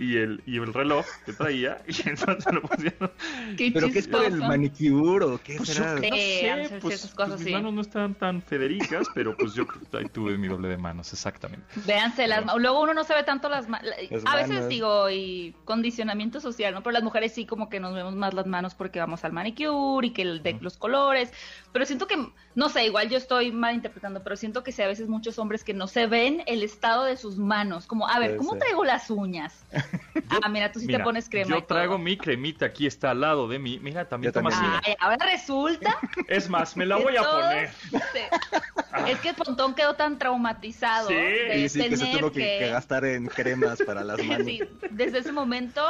y 0.00 0.16
el, 0.16 0.42
y 0.46 0.56
el 0.56 0.72
reloj 0.72 1.04
que 1.26 1.32
traía. 1.32 1.82
Y 1.86 2.08
entonces 2.08 2.52
lo 2.52 2.62
pusieron. 2.62 3.10
Qué 3.56 3.70
¿Pero 3.72 3.90
qué 3.92 3.98
es 4.00 4.08
por 4.08 4.24
el 4.24 4.36
manicure 4.36 5.24
o 5.26 5.40
qué 5.42 5.56
Pues 5.56 5.68
yo 5.68 5.74
será? 5.74 5.94
creo, 5.96 6.10
no 6.10 6.68
sé, 6.68 6.78
pues, 6.80 6.98
ciertas 7.00 7.14
cosas, 7.14 7.28
pues 7.32 7.40
mis 7.40 7.48
sí. 7.48 7.52
manos 7.52 7.72
no 7.74 7.80
están 7.82 8.14
tan 8.14 8.42
federicas, 8.42 9.06
pero 9.14 9.36
pues 9.36 9.54
yo 9.54 9.66
ahí 9.92 10.06
tuve 10.06 10.38
mi 10.38 10.48
doble 10.48 10.68
de 10.68 10.76
manos, 10.78 11.12
exactamente. 11.12 11.66
Véanse 11.86 12.26
las 12.26 12.38
Pero- 12.38 12.46
manos. 12.46 12.62
Luego 12.62 12.82
uno 12.82 12.94
no 12.94 13.04
se 13.04 13.14
ve 13.14 13.22
tanto 13.22 13.48
las 13.48 13.68
manos. 13.68 13.90
Las 14.10 14.24
A 14.26 14.36
veces 14.36 14.50
manos. 14.54 14.68
digo, 14.68 15.10
y 15.10 15.54
condicionamiento 15.64 16.40
social, 16.40 16.72
¿no? 16.74 16.82
Pero 16.82 16.92
las 16.92 17.02
mujeres 17.02 17.32
sí 17.34 17.44
como 17.46 17.68
que 17.68 17.78
nos 17.80 17.94
vemos 17.94 18.14
más 18.16 18.32
las 18.34 18.46
manos 18.46 18.74
porque 18.74 18.98
vamos 18.98 19.24
al 19.24 19.32
manicure 19.32 20.06
y 20.06 20.10
que 20.12 20.22
el 20.22 20.42
de 20.42 20.56
los 20.60 20.76
colores. 20.78 21.32
Pero 21.72 21.84
siento 21.84 22.06
que, 22.06 22.16
no 22.54 22.68
sé, 22.68 22.86
igual 22.86 23.08
yo 23.10 23.16
estoy 23.18 23.52
mal 23.52 23.74
interpretando, 23.74 24.22
pero 24.22 24.36
siento 24.36 24.64
que 24.64 24.72
sí, 24.72 24.82
a 24.82 24.86
veces 24.88 25.08
muchos 25.08 25.38
hombres 25.38 25.62
que 25.64 25.74
no 25.74 25.86
se 25.86 26.06
ven 26.06 26.42
el 26.46 26.62
estado 26.62 27.04
de 27.04 27.16
sus 27.16 27.36
manos. 27.38 27.86
Como, 27.86 28.08
a 28.08 28.18
ver, 28.18 28.30
Puede 28.30 28.38
¿cómo 28.38 28.50
ser. 28.52 28.60
traigo 28.60 28.84
las 28.84 29.10
uñas? 29.10 29.64
ah, 30.42 30.48
mira, 30.48 30.70
tú 30.72 30.80
sí 30.80 30.86
Mira, 30.86 30.98
te 30.98 31.04
pones 31.04 31.28
crema. 31.28 31.48
Yo 31.50 31.64
traigo 31.64 31.98
mi 31.98 32.16
cremita, 32.16 32.66
aquí 32.66 32.86
está 32.86 33.10
al 33.10 33.20
lado 33.20 33.48
de 33.48 33.58
mí. 33.58 33.78
Mira, 33.82 34.08
también 34.08 34.32
Yo 34.32 34.40
toma 34.40 34.50
también. 34.50 34.74
así. 34.74 34.82
Ay, 34.86 34.96
ahora 35.00 35.26
resulta 35.26 35.96
Es 36.28 36.48
más, 36.48 36.76
me 36.76 36.86
la 36.86 36.96
voy 36.96 37.16
a 37.16 37.22
poner. 37.22 37.70
se- 38.12 39.10
Es 39.10 39.18
que 39.20 39.34
Pontón 39.34 39.74
quedó 39.74 39.94
tan 39.94 40.18
traumatizado 40.18 41.08
Sí. 41.08 41.14
de 41.14 41.68
Sí, 41.68 41.80
sí, 41.82 41.88
que 41.88 41.96
se 41.96 42.04
tener 42.04 42.20
tuvo 42.20 42.32
que, 42.32 42.58
que 42.58 42.68
gastar 42.70 43.04
en 43.04 43.26
cremas 43.26 43.80
para 43.82 44.04
las 44.04 44.18
manos. 44.24 44.46
Sí, 44.46 44.60
desde 44.90 45.18
ese 45.18 45.32
momento, 45.32 45.82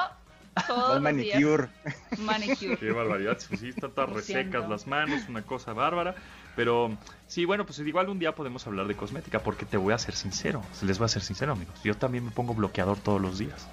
todos 0.67 1.01
los 1.01 1.17
días, 1.17 1.41
manicure. 1.41 1.69
manicure. 2.19 2.77
Qué 2.79 2.91
barbaridad, 2.93 3.39
sí, 3.39 3.57
sí, 3.57 3.69
están 3.69 3.93
tan 3.93 4.13
resecas 4.15 4.69
las 4.69 4.87
manos, 4.87 5.29
una 5.29 5.43
cosa 5.43 5.73
bárbara. 5.73 6.15
Pero 6.57 6.97
sí, 7.27 7.45
bueno, 7.45 7.65
pues 7.65 7.79
igual 7.79 8.09
un 8.09 8.19
día 8.19 8.35
podemos 8.35 8.67
hablar 8.67 8.87
de 8.89 8.97
cosmética, 8.97 9.39
porque 9.43 9.65
te 9.65 9.77
voy 9.77 9.95
a 9.95 9.99
ser 9.99 10.15
sincero, 10.15 10.63
les 10.83 10.99
voy 10.99 11.07
a 11.07 11.09
ser 11.09 11.23
sincero, 11.23 11.53
amigos. 11.53 11.81
Yo 11.85 11.95
también 11.97 12.25
me 12.25 12.31
pongo 12.33 12.55
bloqueador 12.55 12.99
todos 12.99 13.21
los 13.21 13.39
días. 13.39 13.69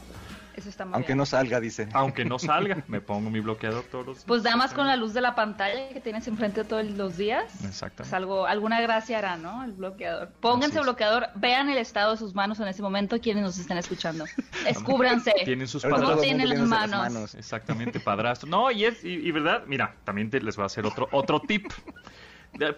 Eso 0.57 0.69
está 0.69 0.85
muy 0.85 0.95
Aunque 0.95 1.09
bien. 1.09 1.19
no 1.19 1.25
salga, 1.27 1.59
dice. 1.59 1.87
Aunque 1.93 2.25
no 2.25 2.39
salga, 2.39 2.83
me 2.87 2.99
pongo 2.99 3.29
mi 3.29 3.39
bloqueador 3.39 3.83
todos 3.91 4.05
los 4.07 4.15
días. 4.17 4.25
Pues 4.25 4.41
nada 4.41 4.57
más 4.57 4.73
con 4.73 4.87
la 4.87 4.95
luz 4.95 5.13
de 5.13 5.21
la 5.21 5.35
pantalla 5.35 5.89
que 5.89 6.01
tienes 6.01 6.27
enfrente 6.27 6.63
todos 6.63 6.83
los 6.83 7.15
días. 7.15 7.45
Pues 7.59 7.65
Exactamente. 7.69 8.15
algo, 8.15 8.47
alguna 8.47 8.81
gracia 8.81 9.19
hará, 9.19 9.37
¿no? 9.37 9.63
El 9.63 9.73
bloqueador. 9.73 10.31
Pónganse 10.41 10.81
bloqueador, 10.81 11.27
vean 11.35 11.69
el 11.69 11.77
estado 11.77 12.11
de 12.11 12.17
sus 12.17 12.33
manos 12.33 12.59
en 12.59 12.67
ese 12.67 12.81
momento, 12.81 13.19
quienes 13.21 13.43
nos 13.43 13.59
estén 13.59 13.77
escuchando. 13.77 14.25
Escúbranse. 14.67 15.31
Tienen 15.45 15.67
sus 15.67 15.85
mundo 15.85 16.17
tienen 16.17 16.49
las 16.49 16.59
manos. 16.89 17.35
Exactamente, 17.35 17.99
padrastro. 17.99 18.49
No, 18.49 18.71
y 18.71 18.85
es, 18.85 19.03
y, 19.03 19.09
y 19.13 19.31
verdad, 19.31 19.63
mira, 19.67 19.95
también 20.05 20.31
te 20.31 20.41
les 20.41 20.55
voy 20.55 20.63
a 20.63 20.65
hacer 20.65 20.87
otro, 20.87 21.07
otro 21.11 21.39
tip. 21.39 21.71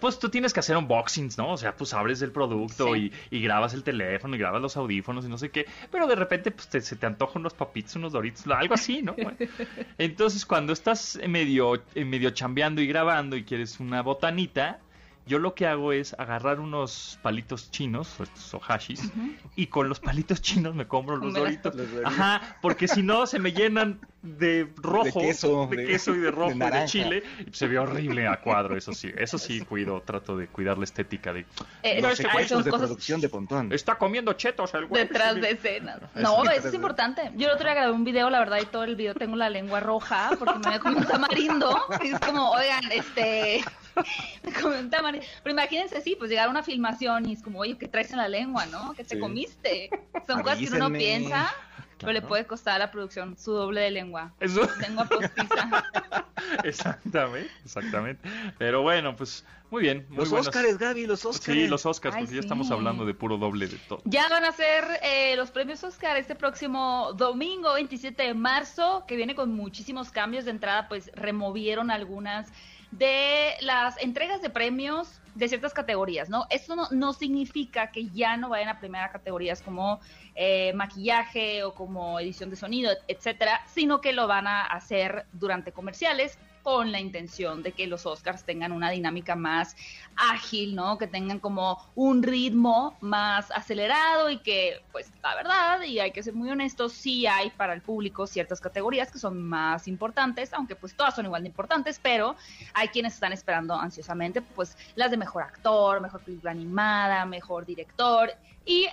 Pues 0.00 0.18
tú 0.18 0.28
tienes 0.28 0.52
que 0.52 0.60
hacer 0.60 0.76
unboxings, 0.76 1.38
¿no? 1.38 1.52
O 1.52 1.56
sea, 1.56 1.74
pues 1.76 1.94
abres 1.94 2.22
el 2.22 2.32
producto 2.32 2.94
Sí. 2.94 3.12
y, 3.30 3.36
y 3.38 3.42
grabas 3.42 3.74
el 3.74 3.82
teléfono 3.82 4.34
y 4.36 4.38
grabas 4.38 4.60
los 4.60 4.76
audífonos 4.76 5.24
y 5.24 5.28
no 5.28 5.38
sé 5.38 5.50
qué. 5.50 5.66
Pero 5.90 6.06
de 6.06 6.14
repente, 6.14 6.50
pues 6.50 6.68
te- 6.68 6.80
se 6.80 6.96
te 6.96 7.06
antojan 7.06 7.40
unos 7.42 7.54
papitos, 7.54 7.96
unos 7.96 8.12
doritos, 8.12 8.46
algo 8.48 8.74
así, 8.74 9.02
¿no? 9.02 9.14
Bueno, 9.14 9.36
entonces, 9.98 10.44
cuando 10.46 10.72
estás 10.72 11.18
medio, 11.28 11.82
medio 11.94 12.30
chambeando 12.30 12.80
y 12.80 12.86
grabando 12.86 13.36
y 13.36 13.44
quieres 13.44 13.80
una 13.80 14.02
botanita, 14.02 14.80
yo 15.26 15.38
lo 15.38 15.54
que 15.54 15.66
hago 15.66 15.92
es 15.92 16.14
agarrar 16.18 16.58
unos 16.60 17.18
palitos 17.22 17.70
chinos, 17.70 18.18
estos 18.20 18.52
ohashis, 18.54 19.12
y 19.54 19.66
con 19.68 19.88
los 19.88 20.00
palitos 20.00 20.42
chinos 20.42 20.74
me 20.74 20.86
compro 20.88 21.16
los 21.16 21.32
doritos. 21.34 21.74
Los 21.74 21.90
Doritos. 21.90 22.12
Ajá, 22.12 22.56
porque 22.62 22.88
si 22.88 23.02
no 23.02 23.26
se 23.26 23.38
me 23.38 23.52
llenan 23.52 24.00
de 24.22 24.68
rojo, 24.76 25.04
De 25.20 25.26
queso, 25.28 25.66
de 25.70 25.76
de- 25.76 25.86
queso 25.86 26.14
y 26.14 26.18
de 26.18 26.30
rojo 26.32 26.50
y 26.50 26.54
de 26.54 26.58
naranja. 26.58 26.86
chile, 26.86 27.22
y 27.46 27.54
se 27.54 27.68
ve 27.68 27.78
horrible 27.78 28.26
a 28.26 28.40
cuadro, 28.40 28.76
eso 28.76 28.92
sí, 28.92 29.10
eso 29.16 29.38
sí 29.38 29.60
cuido, 29.60 30.00
trato 30.02 30.36
de 30.36 30.46
cuidar 30.48 30.78
la 30.78 30.84
estética 30.84 31.32
de 31.32 31.46
Eh, 31.82 32.00
Los 32.02 32.16
son 32.18 32.62
de 32.64 32.70
cosas 32.70 32.86
producción 32.88 33.20
de 33.20 33.28
Pontón. 33.28 33.72
está 33.72 33.96
comiendo 33.96 34.32
chetos 34.32 34.74
el 34.74 34.86
güey. 34.86 35.02
detrás 35.04 35.36
de 35.36 35.50
escenas. 35.52 36.00
No, 36.16 36.42
eso 36.50 36.68
es 36.68 36.74
importante. 36.74 37.30
Yo 37.36 37.46
el 37.48 37.54
otro 37.54 37.64
día 37.66 37.74
grabé 37.74 37.92
un 37.92 38.04
video, 38.04 38.28
la 38.30 38.40
verdad, 38.40 38.58
y 38.60 38.66
todo 38.66 38.84
el 38.84 38.96
video 38.96 39.14
tengo 39.14 39.36
la 39.36 39.48
lengua 39.48 39.80
roja 39.80 40.30
porque 40.38 40.58
me 40.68 40.80
comí 40.80 40.96
un 40.96 41.04
tamarindo. 41.06 41.78
Y 42.02 42.08
es 42.08 42.20
como, 42.20 42.50
oigan, 42.50 42.90
este. 42.92 43.62
Me. 45.12 45.20
Pero 45.42 45.52
imagínense, 45.52 46.00
sí, 46.00 46.14
pues 46.18 46.30
llegar 46.30 46.48
a 46.48 46.50
una 46.50 46.62
filmación 46.62 47.28
y 47.28 47.32
es 47.32 47.42
como, 47.42 47.60
oye, 47.60 47.76
¿qué 47.78 47.88
traes 47.88 48.10
en 48.12 48.18
la 48.18 48.28
lengua, 48.28 48.66
no? 48.66 48.92
¿Qué 48.94 49.04
te 49.04 49.14
Sí. 49.16 49.20
comiste? 49.20 49.90
Son 50.26 50.42
cosas 50.42 50.58
que 50.58 50.68
uno 50.76 50.90
piensa, 50.92 51.52
pero 51.98 52.12
le 52.12 52.22
puede 52.22 52.46
costar 52.46 52.76
a 52.76 52.78
la 52.78 52.90
producción 52.90 53.36
su 53.38 53.52
doble 53.52 53.80
de 53.80 53.90
lengua. 53.90 54.32
Eso, 54.40 54.68
Lengua 54.80 55.04
postiza. 55.06 55.84
exactamente, 56.64 57.50
exactamente. 57.64 58.28
Pero 58.58 58.82
bueno, 58.82 59.16
pues 59.16 59.44
muy 59.70 59.82
bien, 59.82 60.06
muy 60.08 60.18
Los 60.18 60.30
buenos. 60.30 60.48
Óscares, 60.48 60.78
Gaby, 60.78 61.06
los 61.06 61.24
Óscares. 61.24 61.62
Sí, 61.62 61.68
los 61.68 61.86
Oscars, 61.86 62.16
Ay, 62.16 62.22
porque 62.22 62.36
ya 62.36 62.42
sí. 62.42 62.46
estamos 62.46 62.70
hablando 62.70 63.04
de 63.04 63.14
puro 63.14 63.36
doble 63.38 63.68
de 63.68 63.76
todo. 63.88 64.02
Ya 64.04 64.28
van 64.28 64.44
a 64.44 64.52
ser 64.52 64.84
eh, 65.02 65.36
los 65.36 65.50
premios 65.50 65.82
Oscar 65.84 66.16
este 66.16 66.34
próximo 66.34 67.12
domingo 67.16 67.74
27 67.74 68.22
de 68.22 68.34
marzo, 68.34 69.04
que 69.06 69.16
viene 69.16 69.34
con 69.34 69.54
muchísimos 69.54 70.10
cambios. 70.10 70.44
De 70.44 70.50
entrada, 70.50 70.88
pues 70.88 71.10
removieron 71.14 71.90
algunas 71.90 72.48
de 72.90 73.54
las 73.60 74.00
entregas 74.02 74.42
de 74.42 74.50
premios 74.50 75.20
de 75.34 75.48
ciertas 75.48 75.72
categorías, 75.72 76.28
¿no? 76.28 76.46
Esto 76.50 76.74
no, 76.74 76.88
no 76.90 77.12
significa 77.12 77.90
que 77.92 78.08
ya 78.08 78.36
no 78.36 78.48
vayan 78.48 78.68
a 78.68 78.80
premiar 78.80 79.04
a 79.04 79.12
categorías 79.12 79.62
como 79.62 80.00
eh, 80.34 80.72
maquillaje 80.74 81.62
o 81.62 81.74
como 81.74 82.18
edición 82.18 82.50
de 82.50 82.56
sonido, 82.56 82.90
etcétera, 83.06 83.60
sino 83.66 84.00
que 84.00 84.12
lo 84.12 84.26
van 84.26 84.46
a 84.46 84.62
hacer 84.62 85.26
durante 85.32 85.72
comerciales 85.72 86.38
con 86.62 86.92
la 86.92 87.00
intención 87.00 87.62
de 87.62 87.72
que 87.72 87.86
los 87.86 88.06
Oscars 88.06 88.44
tengan 88.44 88.72
una 88.72 88.90
dinámica 88.90 89.36
más 89.36 89.76
ágil, 90.16 90.74
¿no? 90.74 90.98
Que 90.98 91.06
tengan 91.06 91.38
como 91.38 91.78
un 91.94 92.22
ritmo 92.22 92.96
más 93.00 93.50
acelerado 93.50 94.30
y 94.30 94.38
que, 94.38 94.82
pues, 94.92 95.10
la 95.22 95.34
verdad, 95.34 95.82
y 95.82 95.98
hay 95.98 96.12
que 96.12 96.22
ser 96.22 96.34
muy 96.34 96.50
honestos, 96.50 96.92
sí 96.92 97.26
hay 97.26 97.50
para 97.50 97.72
el 97.72 97.82
público 97.82 98.26
ciertas 98.26 98.60
categorías 98.60 99.10
que 99.10 99.18
son 99.18 99.42
más 99.42 99.88
importantes, 99.88 100.52
aunque 100.52 100.76
pues 100.76 100.94
todas 100.94 101.14
son 101.14 101.26
igual 101.26 101.42
de 101.42 101.48
importantes, 101.48 102.00
pero 102.02 102.36
hay 102.74 102.88
quienes 102.88 103.14
están 103.14 103.32
esperando 103.32 103.74
ansiosamente, 103.74 104.42
pues, 104.42 104.76
las 104.94 105.10
de 105.10 105.16
mejor 105.16 105.42
actor, 105.42 106.00
mejor 106.00 106.20
película 106.22 106.50
animada, 106.50 107.24
mejor 107.24 107.64
director 107.66 108.30
y 108.64 108.88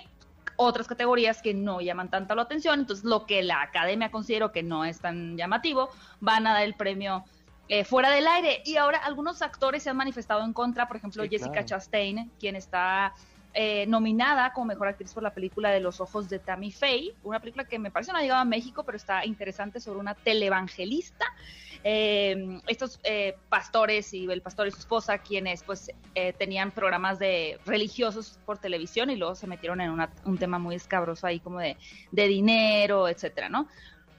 otras 0.56 0.88
categorías 0.88 1.40
que 1.40 1.54
no 1.54 1.80
llaman 1.80 2.10
tanto 2.10 2.34
la 2.34 2.42
atención, 2.42 2.80
entonces 2.80 3.04
lo 3.04 3.26
que 3.26 3.42
la 3.42 3.62
academia 3.62 4.10
considero 4.10 4.50
que 4.50 4.64
no 4.64 4.84
es 4.84 4.98
tan 4.98 5.36
llamativo, 5.36 5.88
van 6.20 6.48
a 6.48 6.52
dar 6.52 6.62
el 6.64 6.74
premio 6.74 7.24
eh, 7.68 7.84
fuera 7.84 8.10
del 8.10 8.26
aire. 8.26 8.62
Y 8.64 8.76
ahora 8.76 8.98
algunos 8.98 9.42
actores 9.42 9.82
se 9.82 9.90
han 9.90 9.96
manifestado 9.96 10.44
en 10.44 10.52
contra, 10.52 10.86
por 10.88 10.96
ejemplo, 10.96 11.22
Sí, 11.24 11.28
Jessica 11.30 11.52
claro. 11.52 11.66
Chastain, 11.66 12.32
quien 12.38 12.56
está 12.56 13.14
eh, 13.54 13.86
nominada 13.86 14.52
como 14.52 14.66
mejor 14.66 14.88
actriz 14.88 15.12
por 15.12 15.22
la 15.22 15.32
película 15.34 15.70
de 15.70 15.80
Los 15.80 16.00
Ojos 16.00 16.28
de 16.28 16.38
Tammy 16.38 16.70
Faye, 16.70 17.16
una 17.22 17.40
película 17.40 17.64
que 17.64 17.78
me 17.78 17.90
parece 17.90 18.12
no 18.12 18.18
ha 18.18 18.22
llegado 18.22 18.40
a 18.40 18.44
México, 18.44 18.84
pero 18.84 18.96
está 18.96 19.24
interesante 19.24 19.80
sobre 19.80 20.00
una 20.00 20.14
televangelista. 20.14 21.24
Eh, 21.84 22.60
estos 22.66 23.00
eh, 23.04 23.36
pastores 23.48 24.12
y 24.12 24.24
el 24.30 24.42
pastor 24.42 24.66
y 24.66 24.70
su 24.70 24.78
esposa, 24.80 25.18
quienes 25.18 25.62
pues 25.64 25.90
eh, 26.14 26.32
tenían 26.34 26.72
programas 26.72 27.18
de 27.18 27.58
religiosos 27.64 28.38
por 28.44 28.58
televisión 28.58 29.10
y 29.10 29.16
luego 29.16 29.34
se 29.34 29.46
metieron 29.46 29.80
en 29.80 29.90
una- 29.90 30.12
un 30.24 30.38
tema 30.38 30.58
muy 30.58 30.74
escabroso 30.74 31.26
ahí 31.26 31.40
como 31.40 31.60
de, 31.60 31.78
de 32.10 32.28
dinero, 32.28 33.08
etcétera, 33.08 33.48
¿no? 33.48 33.68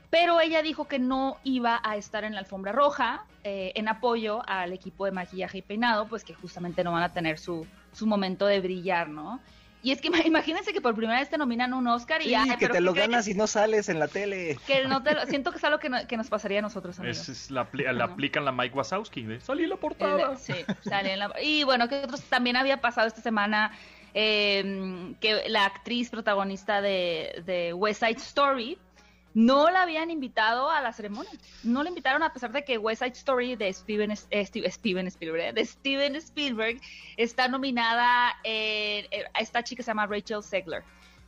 Pero 0.09 0.41
ella 0.41 0.61
dijo 0.61 0.87
que 0.87 0.99
no 0.99 1.37
iba 1.43 1.79
a 1.83 1.95
estar 1.95 2.23
en 2.23 2.33
la 2.33 2.39
alfombra 2.39 2.71
roja 2.71 3.23
eh, 3.43 3.71
en 3.75 3.87
apoyo 3.87 4.41
al 4.47 4.73
equipo 4.73 5.05
de 5.05 5.11
maquillaje 5.11 5.59
y 5.59 5.61
peinado, 5.61 6.07
pues 6.07 6.23
que 6.23 6.33
justamente 6.33 6.83
no 6.83 6.91
van 6.91 7.03
a 7.03 7.13
tener 7.13 7.37
su, 7.39 7.65
su 7.93 8.07
momento 8.07 8.45
de 8.47 8.59
brillar, 8.59 9.07
¿no? 9.09 9.39
Y 9.81 9.91
es 9.91 10.01
que 10.01 10.09
ima- 10.09 10.25
imagínense 10.25 10.73
que 10.73 10.81
por 10.81 10.93
primera 10.93 11.19
vez 11.19 11.29
te 11.29 11.37
nominan 11.37 11.73
un 11.73 11.87
Oscar 11.87 12.21
y 12.21 12.25
Sí, 12.25 12.35
ay, 12.35 12.49
que 12.49 12.57
pero 12.57 12.73
te 12.73 12.79
¿qué 12.79 12.81
lo 12.83 12.91
crees? 12.91 13.07
ganas 13.07 13.27
y 13.29 13.33
no 13.33 13.47
sales 13.47 13.87
en 13.87 13.97
la 13.97 14.09
tele. 14.09 14.59
Que 14.67 14.85
no 14.85 15.01
te 15.03 15.13
lo- 15.15 15.25
siento 15.27 15.51
que 15.51 15.57
es 15.57 15.63
algo 15.63 15.79
que, 15.79 15.87
no- 15.89 16.05
que 16.05 16.17
nos 16.17 16.27
pasaría 16.27 16.59
a 16.59 16.61
nosotros, 16.63 16.99
amigos. 16.99 17.17
Es, 17.19 17.29
es 17.29 17.51
la, 17.51 17.71
apli- 17.71 17.89
la 17.89 18.03
Ajá. 18.03 18.13
aplican 18.13 18.43
la 18.43 18.51
Mike 18.51 18.75
Wazowski 18.75 19.23
de 19.23 19.39
salí 19.39 19.63
en 19.63 19.69
la 19.69 19.77
portada. 19.77 20.35
sí, 20.35 20.53
sale 20.83 21.13
en 21.13 21.19
la- 21.19 21.33
Y 21.41 21.63
bueno, 21.63 21.87
que 21.87 22.03
otros 22.03 22.21
también 22.23 22.57
había 22.57 22.81
pasado 22.81 23.07
esta 23.07 23.21
semana 23.21 23.71
eh, 24.13 25.15
que 25.21 25.47
la 25.47 25.65
actriz 25.65 26.09
protagonista 26.09 26.81
de, 26.81 27.41
de 27.45 27.73
West 27.73 28.01
Side 28.01 28.17
Story 28.17 28.77
no 29.39 29.69
la 29.71 29.83
habían 29.83 30.11
invitado 30.11 30.69
a 30.69 30.81
la 30.81 30.91
ceremonia. 30.91 31.31
No 31.63 31.81
la 31.81 31.87
invitaron 31.89 32.23
a 32.23 32.33
pesar 32.33 32.51
de 32.51 32.65
que 32.65 32.77
West 32.77 33.01
Side 33.01 33.13
Story 33.15 33.55
de 33.55 33.71
Steven, 33.71 34.11
eh, 34.11 34.45
Steve- 34.45 34.69
Steven 34.69 35.07
Spielberg, 35.07 35.41
eh, 35.41 35.53
de 35.53 35.65
Steven 35.65 36.15
Spielberg 36.17 36.81
está 37.15 37.47
nominada 37.47 38.35
eh, 38.43 39.07
a 39.33 39.39
esta 39.39 39.63
chica 39.63 39.77
que 39.79 39.83
se 39.83 39.91
llama 39.91 40.07
Rachel 40.07 40.43
Segler. 40.43 40.83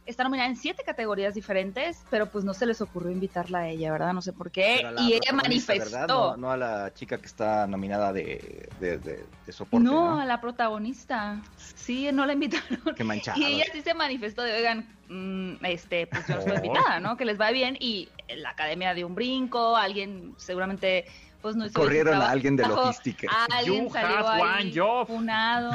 Está 0.06 0.24
nominada 0.24 0.50
en 0.50 0.56
siete 0.56 0.84
categorías 0.84 1.36
diferentes, 1.36 2.02
pero 2.10 2.26
pues 2.26 2.44
no 2.44 2.54
se 2.56 2.66
les 2.66 2.82
ocurrió 2.82 3.12
invitarla 3.12 3.60
a 3.60 3.68
ella, 3.70 3.92
¿verdad? 3.92 4.14
No 4.14 4.22
sé 4.24 4.34
por 4.34 4.50
qué. 4.50 4.84
Y 5.00 5.14
ella 5.14 5.32
manifestó. 5.32 6.08
No, 6.08 6.38
no 6.38 6.52
a 6.52 6.58
la 6.58 6.92
chica 6.94 7.20
que 7.20 7.28
está 7.28 7.68
nominada 7.68 8.12
de, 8.12 8.68
de, 8.80 8.98
de- 8.98 9.26
de 9.46 9.52
soporte. 9.54 9.86
No, 9.86 10.16
No, 10.16 10.20
a 10.20 10.26
la 10.26 10.42
protagonista. 10.42 11.40
Sí, 11.76 12.10
no 12.12 12.26
la 12.26 12.34
invitaron. 12.34 12.82
Qué 12.96 13.04
manchado. 13.04 13.40
Y 13.40 13.46
ella 13.46 13.66
sí 13.72 13.82
se 13.84 13.94
manifestó 13.94 14.42
de, 14.42 14.54
oigan, 14.54 14.88
mm, 15.08 15.64
este, 15.66 16.08
pues 16.08 16.28
yo 16.28 16.34
no 16.36 16.40
estoy 16.42 16.58
Oh. 16.58 16.66
invitada, 16.66 17.00
¿no? 17.00 17.16
Que 17.16 17.26
les 17.26 17.40
va 17.40 17.52
bien. 17.52 17.78
Y 17.80 18.10
la 18.36 18.50
academia 18.50 18.96
dio 18.96 19.06
un 19.06 19.14
brinco, 19.14 19.78
alguien 19.78 20.34
seguramente, 20.38 21.06
pues 21.44 21.56
no 21.56 21.72
Corrieron 21.72 22.20
a 22.22 22.32
alguien 22.32 22.56
de 22.56 22.68
logística. 22.68 23.28
Alguien 23.52 23.86
You 23.86 23.92
salió 23.94 24.28
ahí 24.30 24.74
funado. 25.06 25.72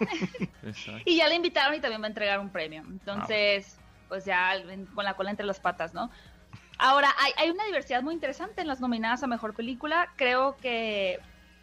Y 1.04 1.16
ya 1.16 1.28
la 1.28 1.34
invitaron 1.34 1.74
y 1.74 1.80
también 1.80 2.00
va 2.02 2.06
a 2.06 2.08
entregar 2.08 2.40
un 2.40 2.50
premio. 2.50 2.82
Entonces, 2.88 3.78
pues 4.08 4.24
ya 4.24 4.52
con 4.94 5.04
la 5.04 5.14
cola 5.14 5.30
entre 5.30 5.46
las 5.46 5.60
patas, 5.60 5.94
¿no? 5.94 6.10
Ahora, 6.78 7.14
hay, 7.18 7.32
hay 7.36 7.50
una 7.50 7.64
diversidad 7.64 8.02
muy 8.02 8.14
interesante 8.14 8.62
en 8.62 8.68
las 8.68 8.80
nominadas 8.80 9.22
a 9.22 9.26
Mejor 9.26 9.54
Película. 9.54 10.12
Creo 10.16 10.56
que, 10.56 11.20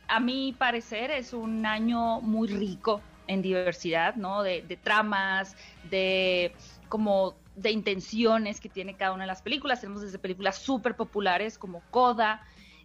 a 0.07 0.19
mi 0.19 0.53
parecer, 0.53 1.11
es 1.11 1.33
un 1.33 1.65
año 1.65 2.21
muy 2.21 2.47
rico 2.47 3.01
en 3.27 3.41
diversidad, 3.41 4.15
¿no? 4.15 4.43
De, 4.43 4.61
de 4.61 4.77
tramas, 4.77 5.55
de 5.89 6.53
como 6.87 7.35
de 7.55 7.71
intenciones 7.71 8.59
que 8.59 8.69
tiene 8.69 8.95
cada 8.95 9.13
una 9.13 9.23
de 9.23 9.27
las 9.27 9.41
películas. 9.41 9.81
Tenemos 9.81 10.01
desde 10.01 10.19
películas 10.19 10.57
súper 10.57 10.95
populares 10.95 11.57
como 11.57 11.81
Coda, 11.91 12.41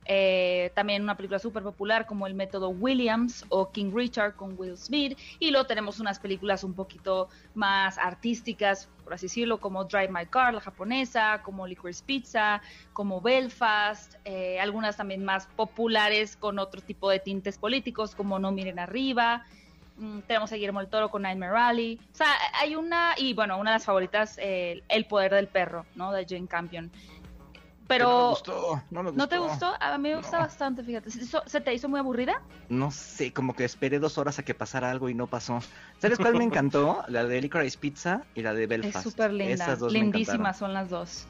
eh, 0.09 0.71
también 0.75 1.03
una 1.03 1.17
película 1.17 1.39
súper 1.39 1.63
popular 1.63 2.07
como 2.07 2.27
El 2.27 2.35
Método 2.35 2.69
Williams 2.69 3.45
o 3.49 3.71
King 3.71 3.93
Richard 3.95 4.37
con 4.37 4.55
Will 4.59 4.77
Smith. 4.77 5.19
Y 5.39 5.51
luego 5.51 5.67
tenemos 5.67 6.01
unas 6.01 6.19
películas 6.19 6.65
un 6.65 6.75
poquito 6.75 7.29
más 7.55 7.99
artísticas, 7.99 8.89
por 9.05 9.15
así 9.15 9.27
decirlo, 9.27 9.59
como 9.59 9.85
Drive 9.85 10.09
My 10.09 10.27
Car, 10.27 10.55
la 10.55 10.61
japonesa, 10.61 11.41
como 11.43 11.67
Licorice 11.67 12.05
Pizza, 12.05 12.63
como 12.93 13.21
Belfast, 13.21 14.15
eh, 14.25 14.61
algunas 14.61 14.97
también 14.97 15.25
más 15.25 15.47
populares 15.47 16.37
con 16.37 16.59
otro 16.59 16.81
tipo 16.81 17.11
de 17.11 17.19
tintes 17.19 17.59
políticos, 17.59 18.15
como 18.15 18.39
No 18.39 18.53
Miren 18.53 18.79
Arriba. 18.79 19.45
Mm, 19.99 20.21
tenemos 20.21 20.53
a 20.53 20.57
Guillermo 20.57 20.81
el 20.81 20.89
Toro 20.89 21.11
con 21.11 21.23
Nightmare 21.23 21.53
Rally. 21.53 21.99
O 22.13 22.17
sea, 22.17 22.29
hay 22.61 22.77
una, 22.77 23.15
y 23.17 23.33
bueno, 23.35 23.59
una 23.59 23.71
de 23.71 23.77
las 23.77 23.85
favoritas, 23.85 24.39
El 24.39 25.07
Poder 25.07 25.33
del 25.33 25.49
Perro, 25.49 25.87
¿no? 25.95 26.13
De 26.13 26.27
Jane 26.29 26.47
Campion. 26.47 26.91
Pero, 27.89 28.09
no 28.09 28.19
me 28.23 28.29
gustó, 28.31 28.83
no 28.91 29.03
me 29.03 29.11
gustó. 29.11 29.17
¿no 29.23 29.29
te 29.29 29.39
gustó? 29.39 29.73
A 29.81 29.99
mí 29.99 30.09
me 30.09 30.17
gusta 30.17 30.39
No. 30.39 30.43
bastante, 30.43 30.83
fíjate. 30.83 31.11
¿Se, 31.11 31.61
te 31.61 31.75
hizo 31.75 31.89
muy 31.89 32.01
aburrida? 32.01 32.43
No 32.69 32.91
sé, 32.91 33.33
como 33.33 33.55
que 33.55 33.65
esperé 33.65 33.99
dos 33.99 34.19
horas 34.19 34.39
a 34.39 34.43
que 34.45 34.55
pasara 34.55 34.91
algo 34.91 35.09
y 35.09 35.15
no 35.15 35.27
pasó. 35.27 35.61
¿Sabes 35.99 36.19
cuál 36.19 36.35
me 36.35 36.45
encantó? 36.45 37.05
La 37.09 37.25
de 37.25 37.41
Licorice 37.41 37.79
Pizza 37.79 38.23
y 38.35 38.43
la 38.43 38.55
de 38.55 38.67
Belfast. 38.67 38.97
Es 38.97 39.03
súper 39.03 39.33
linda. 39.33 39.55
Esas 39.55 39.79
dos 39.79 39.93
Lindísimas 39.93 40.59
son 40.59 40.75
las 40.75 40.91
dos. 40.91 41.27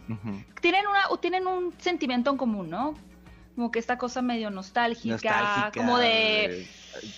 Tienen, 0.60 0.86
una, 0.86 1.08
o 1.10 1.18
tienen 1.18 1.46
un 1.46 1.74
sentimiento 1.78 2.30
en 2.30 2.36
común, 2.36 2.70
¿no? 2.70 2.94
Como 3.54 3.70
que 3.70 3.78
esta 3.78 3.98
cosa 3.98 4.22
medio 4.22 4.50
nostálgica, 4.50 5.12
Nostálgica, 5.14 5.72
como 5.74 5.98
de... 5.98 6.66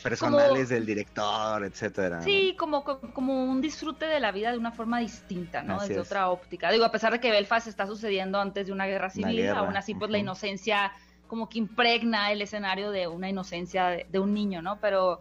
personales 0.03 0.49
como- 0.51 0.75
del 0.75 0.87
director, 0.87 1.65
etcétera. 1.65 2.23
Sí, 2.23 2.55
como, 2.59 2.85
como 2.85 3.45
un 3.45 3.61
disfrute 3.61 4.07
de 4.07 4.21
la 4.21 4.33
vida 4.33 4.53
de 4.53 4.59
una 4.59 4.73
forma 4.73 4.99
distinta, 5.01 5.63
¿no? 5.63 5.77
Así 5.77 5.89
Desde 5.89 6.03
es. 6.03 6.07
otra 6.09 6.31
óptica. 6.31 6.71
Digo, 6.71 6.85
a 6.85 6.91
pesar 6.93 7.13
de 7.13 7.21
que 7.21 7.31
Belfast 7.31 7.67
está 7.67 7.87
sucediendo 7.87 8.41
antes 8.41 8.67
de 8.67 8.73
una 8.73 8.87
guerra 8.87 9.11
civil, 9.11 9.37
guerra, 9.37 9.61
aún 9.61 9.77
así, 9.77 9.95
pues 9.95 10.11
la 10.11 10.19
inocencia 10.19 10.93
como 11.27 11.49
que 11.49 11.59
impregna 11.59 12.33
el 12.33 12.41
escenario 12.41 12.91
de 12.91 13.07
una 13.07 13.29
inocencia 13.29 13.89
de, 13.89 14.07
de 14.09 14.19
un 14.19 14.33
niño, 14.33 14.63
¿no? 14.63 14.79
Pero 14.81 15.21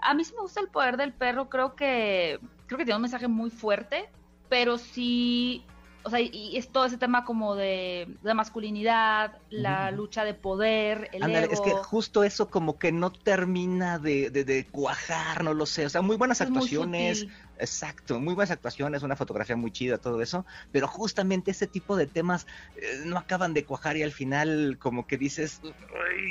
a 0.00 0.14
mí 0.14 0.24
sí 0.24 0.32
me 0.34 0.40
gusta 0.42 0.60
el 0.60 0.68
poder 0.68 0.96
del 0.96 1.12
perro, 1.12 1.48
creo 1.48 1.74
que 1.74 2.38
creo 2.66 2.78
que 2.78 2.84
tiene 2.84 2.96
un 2.96 3.02
mensaje 3.02 3.28
muy 3.28 3.50
fuerte, 3.50 4.08
pero 4.48 4.78
sí 4.78 5.64
o 6.04 6.10
sea, 6.10 6.20
y 6.20 6.56
es 6.56 6.68
todo 6.68 6.84
ese 6.84 6.98
tema 6.98 7.24
como 7.24 7.54
de 7.54 8.08
la 8.22 8.34
masculinidad, 8.34 9.38
la 9.50 9.90
lucha 9.90 10.24
de 10.24 10.34
poder, 10.34 11.08
el 11.12 11.22
Es 11.22 11.60
que 11.60 11.70
justo 11.70 12.24
eso 12.24 12.50
como 12.50 12.78
que 12.78 12.92
no 12.92 13.12
termina 13.12 13.98
de, 13.98 14.30
de, 14.30 14.66
cuajar, 14.66 15.44
no 15.44 15.54
lo 15.54 15.66
sé. 15.66 15.86
O 15.86 15.88
sea, 15.88 16.02
muy 16.02 16.16
buenas 16.16 16.40
actuaciones. 16.40 17.26
exacto, 17.58 18.18
muy 18.18 18.34
buenas 18.34 18.50
actuaciones, 18.50 19.02
una 19.02 19.16
fotografía 19.16 19.56
muy 19.56 19.70
chida, 19.70 19.98
todo 19.98 20.22
eso. 20.22 20.44
Pero 20.72 20.88
justamente 20.88 21.52
ese 21.52 21.66
tipo 21.66 21.96
de 21.96 22.06
temas 22.06 22.46
eh, 22.76 23.02
no 23.04 23.18
acaban 23.18 23.54
de 23.54 23.64
cuajar 23.64 23.96
y 23.96 24.02
al 24.02 24.12
final 24.12 24.78
como 24.80 25.06
que 25.06 25.18
dices, 25.18 25.60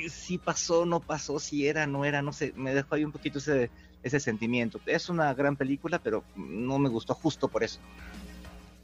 si 0.10 0.38
pasó, 0.38 0.86
no 0.86 1.00
pasó, 1.00 1.40
si 1.40 1.68
era, 1.68 1.88
no 1.88 2.04
era, 2.04 2.22
no 2.22 2.34
sé. 2.34 2.54
Me 2.56 2.74
dejó 2.74 2.96
ahí 2.96 3.06
un 3.06 3.12
poquito 3.12 3.40
ese, 3.40 3.72
ese 4.04 4.20
sentimiento. 4.20 4.82
Es 4.86 5.10
una 5.10 5.34
gran 5.34 5.56
película, 5.56 6.00
pero 6.00 6.24
no 6.36 6.78
me 6.78 6.90
gustó 6.90 7.14
justo 7.14 7.48
por 7.48 7.64
eso. 7.64 7.80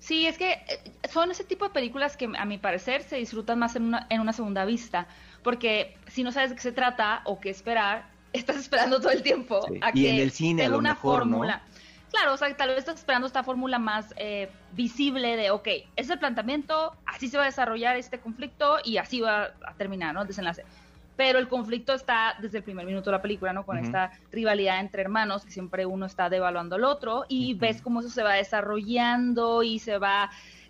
Sí, 0.08 0.26
es 0.26 0.38
que 0.38 0.54
eh, 0.54 0.80
son 1.12 1.32
ese 1.32 1.44
tipo 1.44 1.66
de 1.66 1.72
películas 1.72 2.16
que 2.16 2.30
a 2.38 2.46
mi 2.46 2.58
parecer 2.58 3.04
se 3.04 3.18
disfrutan 3.18 3.60
más 3.60 3.76
en 3.76 3.84
una, 3.84 4.08
en 4.10 4.22
una 4.22 4.32
segunda 4.32 4.64
vista, 4.64 5.06
porque 5.44 5.98
si 6.08 6.24
no 6.24 6.32
sabes 6.32 6.52
de 6.52 6.56
qué 6.56 6.62
se 6.62 6.72
trata 6.72 7.22
o 7.26 7.42
qué 7.42 7.50
esperar, 7.50 8.08
estás 8.34 8.56
esperando 8.56 9.02
todo 9.02 9.12
el 9.12 9.22
tiempo 9.22 9.68
a 9.82 9.92
y 9.94 10.08
en 10.08 10.16
el 10.16 10.32
cine 10.32 10.64
a 10.64 10.70
lo 10.70 10.78
una 10.78 10.96
fórmula. 10.96 11.62
Claro, 12.10 12.36
o 12.36 12.38
sea, 12.38 12.56
tal 12.56 12.70
vez 12.70 12.78
estás 12.78 13.00
esperando 13.00 13.28
esta 13.28 13.44
fórmula 13.44 13.80
más 13.80 14.14
eh, 14.16 14.50
visible 14.72 15.36
de, 15.36 15.52
ok, 15.52 15.68
es 15.98 16.10
el 16.10 16.20
planteamiento, 16.20 16.96
así 17.06 17.28
se 17.28 17.36
va 17.36 17.44
a 17.44 17.48
desarrollar 17.48 17.98
este 17.98 18.18
conflicto 18.18 18.78
y 18.86 18.96
así 18.96 19.20
va 19.20 19.52
a 19.66 19.74
terminar, 19.74 20.14
¿no? 20.14 20.22
El 20.22 20.28
desenlace 20.28 20.64
pero 21.18 21.40
el 21.40 21.48
conflicto 21.50 21.94
está 21.94 22.36
desde 22.40 22.60
el 22.60 22.64
primer 22.64 22.86
minuto 22.86 23.10
de 23.10 23.18
la 23.18 23.22
película, 23.22 23.52
¿no? 23.52 23.66
Con 23.66 23.80
esta 23.80 24.12
rivalidad 24.32 24.80
entre 24.80 25.02
hermanos, 25.02 25.44
que 25.44 25.52
siempre 25.52 25.86
uno 25.86 26.06
está 26.06 26.30
devaluando 26.30 26.76
al 26.76 26.84
otro, 26.84 27.26
y 27.28 27.56
ves 27.56 27.82
cómo 27.82 28.00
eso 28.00 28.10
se 28.10 28.24
va 28.24 28.36
desarrollando 28.36 29.64
y 29.64 29.80
se 29.80 29.98
va 29.98 30.30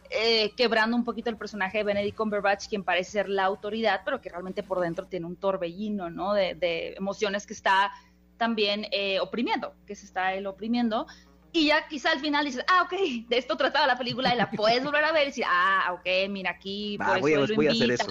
eh, 0.10 0.54
quebrando 0.56 0.96
un 0.96 1.04
poquito 1.04 1.30
el 1.30 1.36
personaje 1.36 1.80
de 1.80 1.84
Benedict 1.84 2.16
Cumberbatch, 2.16 2.70
quien 2.70 2.84
parece 2.84 3.12
ser 3.12 3.30
la 3.30 3.44
autoridad, 3.44 4.02
pero 4.06 4.22
que 4.22 4.30
realmente 4.30 4.64
por 4.64 4.80
dentro 4.80 5.06
tiene 5.06 5.26
un 5.26 5.36
torbellino, 5.36 6.10
¿no? 6.10 6.34
De, 6.34 6.96
emociones 6.98 7.46
que 7.46 7.54
está 7.54 7.92
también 8.38 8.88
eh, 8.92 9.20
oprimiendo, 9.20 9.74
que 9.86 9.96
se 9.96 10.06
está 10.06 10.34
él 10.34 10.48
oprimiendo 10.48 11.08
y 11.54 11.68
ya 11.68 11.88
quizá 11.88 12.12
al 12.12 12.20
final 12.20 12.46
dices, 12.46 12.64
ah, 12.68 12.84
ok, 12.84 13.28
de 13.28 13.38
esto 13.38 13.56
trataba 13.58 13.88
la 13.88 13.98
película 13.98 14.34
y 14.34 14.38
la 14.38 14.50
puedes 14.52 14.84
volver 14.84 15.04
a 15.04 15.12
ver 15.12 15.24
y 15.24 15.26
decir, 15.28 15.46
ah, 15.48 15.92
ok, 15.94 16.30
mira 16.30 16.52
aquí, 16.52 16.98
por 16.98 17.18
eso 17.18 17.48
lo 17.56 17.64
invita, 17.64 18.06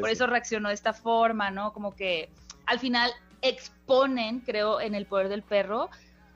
por 0.00 0.10
eso 0.10 0.26
reaccionó 0.26 0.68
de 0.68 0.74
esta 0.74 0.92
forma, 0.92 1.50
¿no? 1.50 1.72
Como 1.72 1.94
que 1.94 2.28
al 2.66 2.78
final 2.78 3.10
exponen, 3.42 4.40
creo, 4.40 4.80
en 4.80 4.94
El 4.94 5.06
Poder 5.06 5.28
del 5.28 5.42
Perro, 5.42 5.90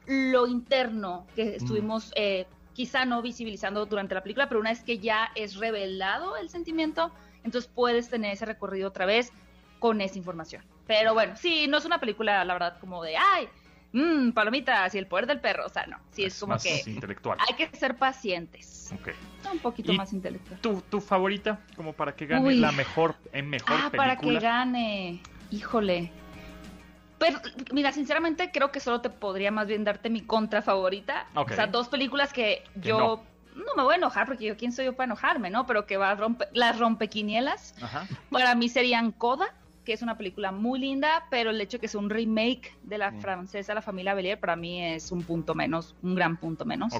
lo 0.06 0.46
interno 0.46 1.26
que 1.34 1.44
mm. 1.44 1.54
estuvimos 1.54 2.12
eh, 2.16 2.46
quizá 2.72 3.04
no 3.04 3.22
visibilizando 3.22 3.86
durante 3.86 4.14
la 4.14 4.22
película, 4.22 4.48
pero 4.48 4.60
una 4.60 4.70
vez 4.70 4.82
que 4.82 4.98
ya 4.98 5.30
es 5.34 5.56
revelado 5.56 6.36
el 6.36 6.48
sentimiento, 6.48 7.12
entonces 7.44 7.70
puedes 7.72 8.08
tener 8.08 8.32
ese 8.32 8.46
recorrido 8.46 8.88
otra 8.88 9.06
vez 9.06 9.32
con 9.78 10.00
esa 10.00 10.18
información. 10.18 10.62
Pero 10.86 11.12
bueno, 11.12 11.36
sí, 11.36 11.66
no 11.68 11.78
es 11.78 11.84
una 11.84 12.00
película, 12.00 12.44
la 12.44 12.52
verdad, 12.54 12.78
como 12.80 13.02
de, 13.02 13.16
ay, 13.16 13.48
mmm, 13.92 14.30
palomitas 14.30 14.94
y 14.94 14.98
el 14.98 15.06
poder 15.06 15.26
del 15.26 15.40
perro. 15.40 15.66
O 15.66 15.68
sea, 15.68 15.86
no, 15.86 15.98
sí 16.10 16.24
es, 16.24 16.38
como 16.38 16.58
que 16.58 16.82
intelectual. 16.86 17.38
hay 17.46 17.54
que 17.54 17.76
ser 17.76 17.96
pacientes. 17.96 18.92
Ok. 18.94 19.10
Un 19.52 19.58
poquito 19.60 19.92
más 19.94 20.12
intelectual. 20.12 20.60
¿Tu, 20.60 20.80
tu 20.82 21.00
favorita? 21.00 21.60
Como 21.76 21.92
para 21.92 22.14
que 22.14 22.26
gane 22.26 22.54
la 22.56 22.72
mejor, 22.72 23.16
en 23.32 23.48
mejor 23.48 23.76
ah, 23.80 23.90
para 23.94 24.16
que 24.16 24.38
gane. 24.38 25.20
Híjole. 25.50 26.12
Pero, 27.18 27.40
mira, 27.72 27.92
sinceramente 27.92 28.50
creo 28.52 28.70
que 28.70 28.80
solo 28.80 29.00
te 29.00 29.10
podría 29.10 29.50
más 29.50 29.66
bien 29.66 29.84
darte 29.84 30.08
mi 30.08 30.20
contra 30.20 30.62
favorita. 30.62 31.26
O 31.34 31.48
sea, 31.48 31.66
dos 31.66 31.88
películas 31.88 32.32
que, 32.32 32.62
yo 32.76 33.24
no. 33.54 33.74
me 33.76 33.82
voy 33.82 33.94
a 33.94 33.96
enojar 33.96 34.26
porque 34.26 34.44
yo 34.44 34.56
quién 34.56 34.70
soy 34.70 34.84
yo 34.84 34.92
para 34.94 35.06
enojarme, 35.06 35.50
¿no? 35.50 35.66
Pero 35.66 35.86
que 35.86 35.96
va 35.96 36.10
a 36.10 36.14
romper 36.14 36.48
las 36.52 36.78
rompequinielas. 36.78 37.74
Ajá. 37.82 38.06
Para 38.30 38.54
mí 38.54 38.68
serían 38.68 39.10
Coda 39.10 39.52
que 39.88 39.94
es 39.94 40.02
una 40.02 40.18
película 40.18 40.52
muy 40.52 40.78
linda, 40.80 41.24
pero 41.30 41.48
el 41.48 41.58
hecho 41.62 41.78
de 41.78 41.80
que 41.80 41.86
es 41.86 41.94
un 41.94 42.10
remake 42.10 42.76
de 42.82 42.98
la 42.98 43.10
mm. 43.10 43.20
francesa 43.22 43.72
La 43.72 43.80
familia 43.80 44.12
Belier 44.12 44.38
para 44.38 44.54
mí 44.54 44.84
es 44.84 45.10
un 45.10 45.22
punto 45.22 45.54
menos, 45.54 45.94
un 46.02 46.14
gran 46.14 46.36
punto 46.36 46.66
menos. 46.66 46.92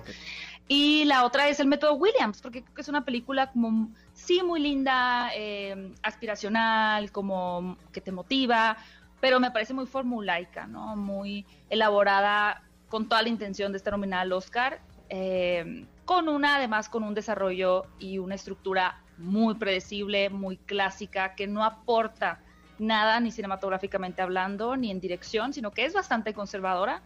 Y 0.68 1.04
la 1.04 1.26
otra 1.26 1.50
es 1.50 1.60
El 1.60 1.66
método 1.66 1.96
Williams, 1.96 2.40
porque 2.40 2.62
creo 2.62 2.74
que 2.74 2.80
es 2.80 2.88
una 2.88 3.04
película 3.04 3.50
como 3.50 3.90
sí 4.14 4.42
muy 4.42 4.60
linda, 4.60 5.28
eh, 5.34 5.92
aspiracional, 6.02 7.12
como 7.12 7.76
que 7.92 8.00
te 8.00 8.10
motiva, 8.10 8.78
pero 9.20 9.38
me 9.38 9.50
parece 9.50 9.74
muy 9.74 9.84
formulaica, 9.84 10.66
¿no? 10.66 10.96
Muy 10.96 11.44
elaborada 11.68 12.62
con 12.88 13.06
toda 13.06 13.20
la 13.20 13.28
intención 13.28 13.70
de 13.70 13.76
estar 13.76 13.92
nominada 13.92 14.22
al 14.22 14.32
Oscar, 14.32 14.80
eh, 15.10 15.84
con 16.06 16.26
una, 16.26 16.56
además, 16.56 16.88
con 16.88 17.02
un 17.02 17.12
desarrollo 17.12 17.84
y 17.98 18.16
una 18.16 18.34
estructura 18.34 19.02
muy 19.18 19.56
predecible, 19.56 20.30
muy 20.30 20.56
clásica, 20.56 21.34
que 21.34 21.46
no 21.46 21.62
aporta 21.64 22.40
nada 22.78 23.20
ni 23.20 23.32
cinematográficamente 23.32 24.22
hablando, 24.22 24.76
ni 24.76 24.90
en 24.90 25.00
dirección, 25.00 25.52
sino 25.52 25.70
que 25.70 25.84
es 25.84 25.94
bastante 25.94 26.34
conservadora. 26.34 27.02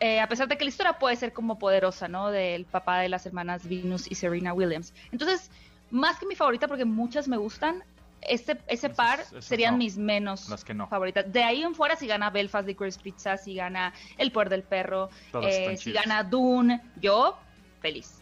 Eh, 0.00 0.20
a 0.20 0.28
pesar 0.28 0.48
de 0.48 0.58
que 0.58 0.64
la 0.64 0.68
historia 0.70 0.94
puede 0.94 1.16
ser 1.16 1.32
como 1.32 1.58
poderosa, 1.58 2.08
¿no? 2.08 2.30
Del 2.30 2.64
papá 2.64 2.98
de 2.98 3.08
las 3.08 3.26
hermanas 3.26 3.68
Venus 3.68 4.10
y 4.10 4.16
Serena 4.16 4.52
Williams. 4.52 4.92
Entonces, 5.12 5.50
más 5.90 6.18
que 6.18 6.26
mi 6.26 6.34
favorita, 6.34 6.66
porque 6.66 6.84
muchas 6.84 7.28
me 7.28 7.36
gustan, 7.36 7.84
ese, 8.20 8.58
ese 8.66 8.90
par 8.90 9.20
serían 9.40 9.78
mis 9.78 9.96
menos 9.96 10.48
favoritas. 10.88 11.30
De 11.32 11.42
ahí 11.42 11.62
en 11.62 11.74
fuera, 11.74 11.96
si 11.96 12.06
gana 12.06 12.30
Belfast 12.30 12.66
de 12.66 12.74
Chris 12.74 12.98
Pizza, 12.98 13.36
si 13.36 13.54
gana 13.54 13.92
El 14.18 14.32
Poder 14.32 14.48
del 14.48 14.62
Perro, 14.62 15.10
eh, 15.42 15.76
si 15.76 15.92
gana 15.92 16.24
Dune, 16.24 16.80
yo 17.00 17.38
feliz. 17.80 18.18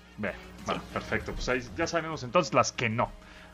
perfecto. 0.92 1.32
Pues 1.32 1.48
ahí 1.48 1.60
ya 1.76 1.86
sabemos 1.86 2.22
entonces 2.22 2.52
las 2.52 2.72
que 2.72 2.88
no. 2.88 3.10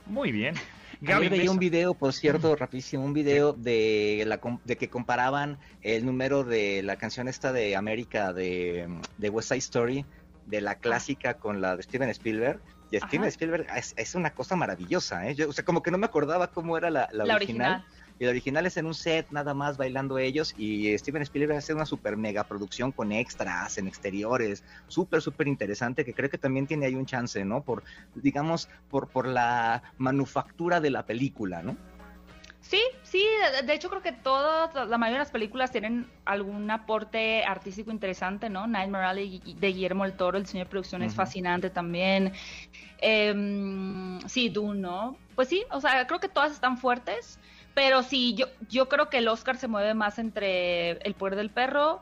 Muy 0.07 0.33
bien. 0.33 0.55
Gaby 1.01 1.29
veía 1.29 1.51
un 1.51 1.59
video, 1.59 1.95
por 1.95 2.13
cierto, 2.13 2.57
rapidísimo, 2.57 3.05
un 3.05 3.13
video 3.13 3.53
de, 3.53 4.25
la, 4.27 4.41
de 4.65 4.77
que 4.77 4.89
comparaban 4.89 5.59
el 5.83 6.05
número 6.05 6.45
de 6.45 6.83
la 6.83 6.97
canción 6.97 7.29
esta 7.29 7.53
de 7.53 7.77
América 7.77 8.33
de, 8.33 8.89
de 9.17 9.31
West 9.31 9.49
Side 9.49 9.59
Story, 9.59 10.07
de 10.47 10.61
la 10.61 10.77
clásica 10.77 11.35
con 11.35 11.61
la 11.61 11.77
de 11.77 11.83
Steven 11.83 12.09
Spielberg. 12.11 12.61
Y 12.91 12.99
Steven 12.99 13.29
Spielberg 13.29 13.67
es, 13.97 14.15
una 14.15 14.31
cosa 14.31 14.57
maravillosa, 14.57 15.29
¿eh? 15.29 15.37
o 15.45 15.53
sea, 15.53 15.65
como 15.65 15.83
que 15.83 15.91
no 15.91 15.99
me 15.99 16.07
acordaba 16.07 16.51
cómo 16.51 16.77
era 16.79 16.91
la, 16.91 17.09
original. 17.35 17.85
Y 18.19 18.25
el 18.25 18.31
original 18.31 18.67
es 18.67 18.77
en 18.77 18.87
un 18.87 18.95
set, 18.95 19.27
nada 19.31 19.55
más 19.55 19.77
bailando 19.77 20.19
ellos. 20.19 20.55
Y 20.59 20.97
Steven 20.99 21.23
Spielberg 21.23 21.59
hace 21.59 21.75
una 21.75 21.87
super 21.87 22.17
mega 22.17 22.45
producción 22.45 22.93
con 22.93 23.13
extras 23.13 23.79
en 23.79 23.87
exteriores. 23.87 24.65
Súper, 24.89 25.23
súper 25.23 25.49
interesante. 25.49 26.05
Que 26.05 26.15
creo 26.15 26.31
que 26.31 26.39
también 26.39 26.67
tiene 26.67 26.87
ahí 26.87 26.95
un 26.95 27.07
chance, 27.07 27.45
¿no? 27.45 27.63
Por, 27.63 27.83
digamos, 28.15 28.69
por, 28.91 29.09
por 29.09 29.27
la 29.27 29.83
manufactura 29.99 30.81
de 30.81 30.91
la 30.91 31.07
película, 31.07 31.63
¿no? 31.63 31.77
Sí, 32.69 32.83
sí, 33.03 33.25
de 33.65 33.73
hecho 33.73 33.89
creo 33.89 34.03
que 34.03 34.13
todas, 34.13 34.75
la 34.75 34.99
mayoría 34.99 35.21
de 35.21 35.25
las 35.25 35.31
películas 35.31 35.71
tienen 35.71 36.07
algún 36.27 36.71
aporte 36.71 37.43
artístico 37.45 37.91
interesante, 37.91 38.51
¿no? 38.51 38.67
Nightmare 38.67 39.07
Alley 39.07 39.41
de 39.59 39.69
Guillermo 39.69 40.05
el 40.05 40.13
Toro, 40.15 40.37
el 40.37 40.45
diseño 40.45 40.65
de 40.65 40.71
producción 40.71 41.03
es 41.03 41.15
fascinante 41.15 41.71
también. 41.71 42.35
Em, 42.99 44.21
sí, 44.29 44.51
Dune, 44.51 44.81
¿no? 44.81 45.17
Pues 45.35 45.49
sí, 45.49 45.65
o 45.71 45.81
sea, 45.81 46.07
creo 46.07 46.21
que 46.21 46.29
todas 46.29 46.53
están 46.53 46.77
fuertes. 46.77 47.39
Pero 47.79 48.03
sí, 48.03 48.35
yo, 48.35 48.47
yo 48.69 48.89
creo 48.89 49.09
que 49.09 49.19
el 49.19 49.29
Oscar 49.29 49.57
se 49.57 49.69
mueve 49.69 49.95
más 49.95 50.19
entre 50.19 50.99
El 51.07 51.15
Poder 51.15 51.37
del 51.37 51.49
Perro, 51.49 52.01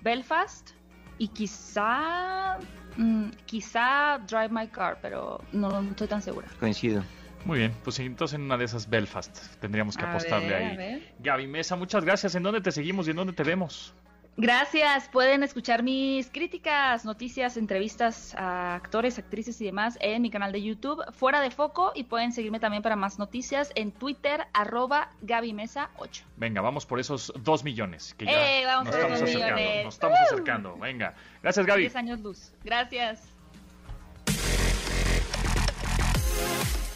Belfast 0.00 0.70
y 1.18 1.28
quizá, 1.28 2.56
mm, 2.96 3.28
quizá 3.44 4.18
Drive 4.26 4.48
My 4.48 4.66
Car, 4.68 4.96
pero 5.02 5.42
no, 5.52 5.78
estoy 5.82 6.08
tan 6.08 6.22
segura. 6.22 6.48
Coincido. 6.58 7.04
Muy 7.44 7.58
bien, 7.58 7.74
pues 7.84 7.98
entonces 8.00 8.36
en 8.36 8.44
una 8.44 8.56
de 8.56 8.64
esas 8.64 8.88
Belfast 8.88 9.56
tendríamos 9.60 9.94
que 9.94 10.04
apostarle 10.06 10.54
ahí. 10.54 11.12
Gaby 11.18 11.46
Mesa, 11.48 11.76
muchas 11.76 12.02
gracias. 12.02 12.34
¿En 12.34 12.42
dónde 12.42 12.62
te 12.62 12.72
seguimos 12.72 13.06
y 13.06 13.10
en 13.10 13.16
dónde 13.16 13.34
te 13.34 13.42
vemos? 13.44 13.92
Gracias. 14.36 15.08
Pueden 15.08 15.42
escuchar 15.42 15.82
mis 15.82 16.30
críticas, 16.30 17.04
noticias, 17.04 17.56
entrevistas 17.56 18.34
a 18.36 18.74
actores, 18.74 19.18
actrices 19.18 19.60
y 19.60 19.64
demás 19.64 19.98
en 20.00 20.22
mi 20.22 20.30
canal 20.30 20.52
de 20.52 20.62
YouTube, 20.62 21.02
Fuera 21.12 21.40
de 21.40 21.50
Foco, 21.50 21.92
y 21.94 22.04
pueden 22.04 22.32
seguirme 22.32 22.60
también 22.60 22.82
para 22.82 22.96
más 22.96 23.18
noticias 23.18 23.70
en 23.74 23.92
Twitter, 23.92 24.46
arroba 24.52 25.10
Mesa 25.54 25.90
8 25.98 26.24
Venga, 26.36 26.60
vamos 26.60 26.86
por 26.86 27.00
esos 27.00 27.32
dos 27.40 27.64
millones 27.64 28.14
que 28.14 28.26
ya 28.26 28.32
eh, 28.32 28.64
nos, 28.64 28.94
estamos 28.94 29.22
acercando, 29.22 29.84
nos 29.84 29.94
estamos 29.94 30.18
acercando. 30.20 30.76
Venga, 30.78 31.14
gracias 31.42 31.66
Gaby. 31.66 31.80
10 31.82 31.96
años 31.96 32.20
luz. 32.20 32.52
Gracias. 32.64 33.22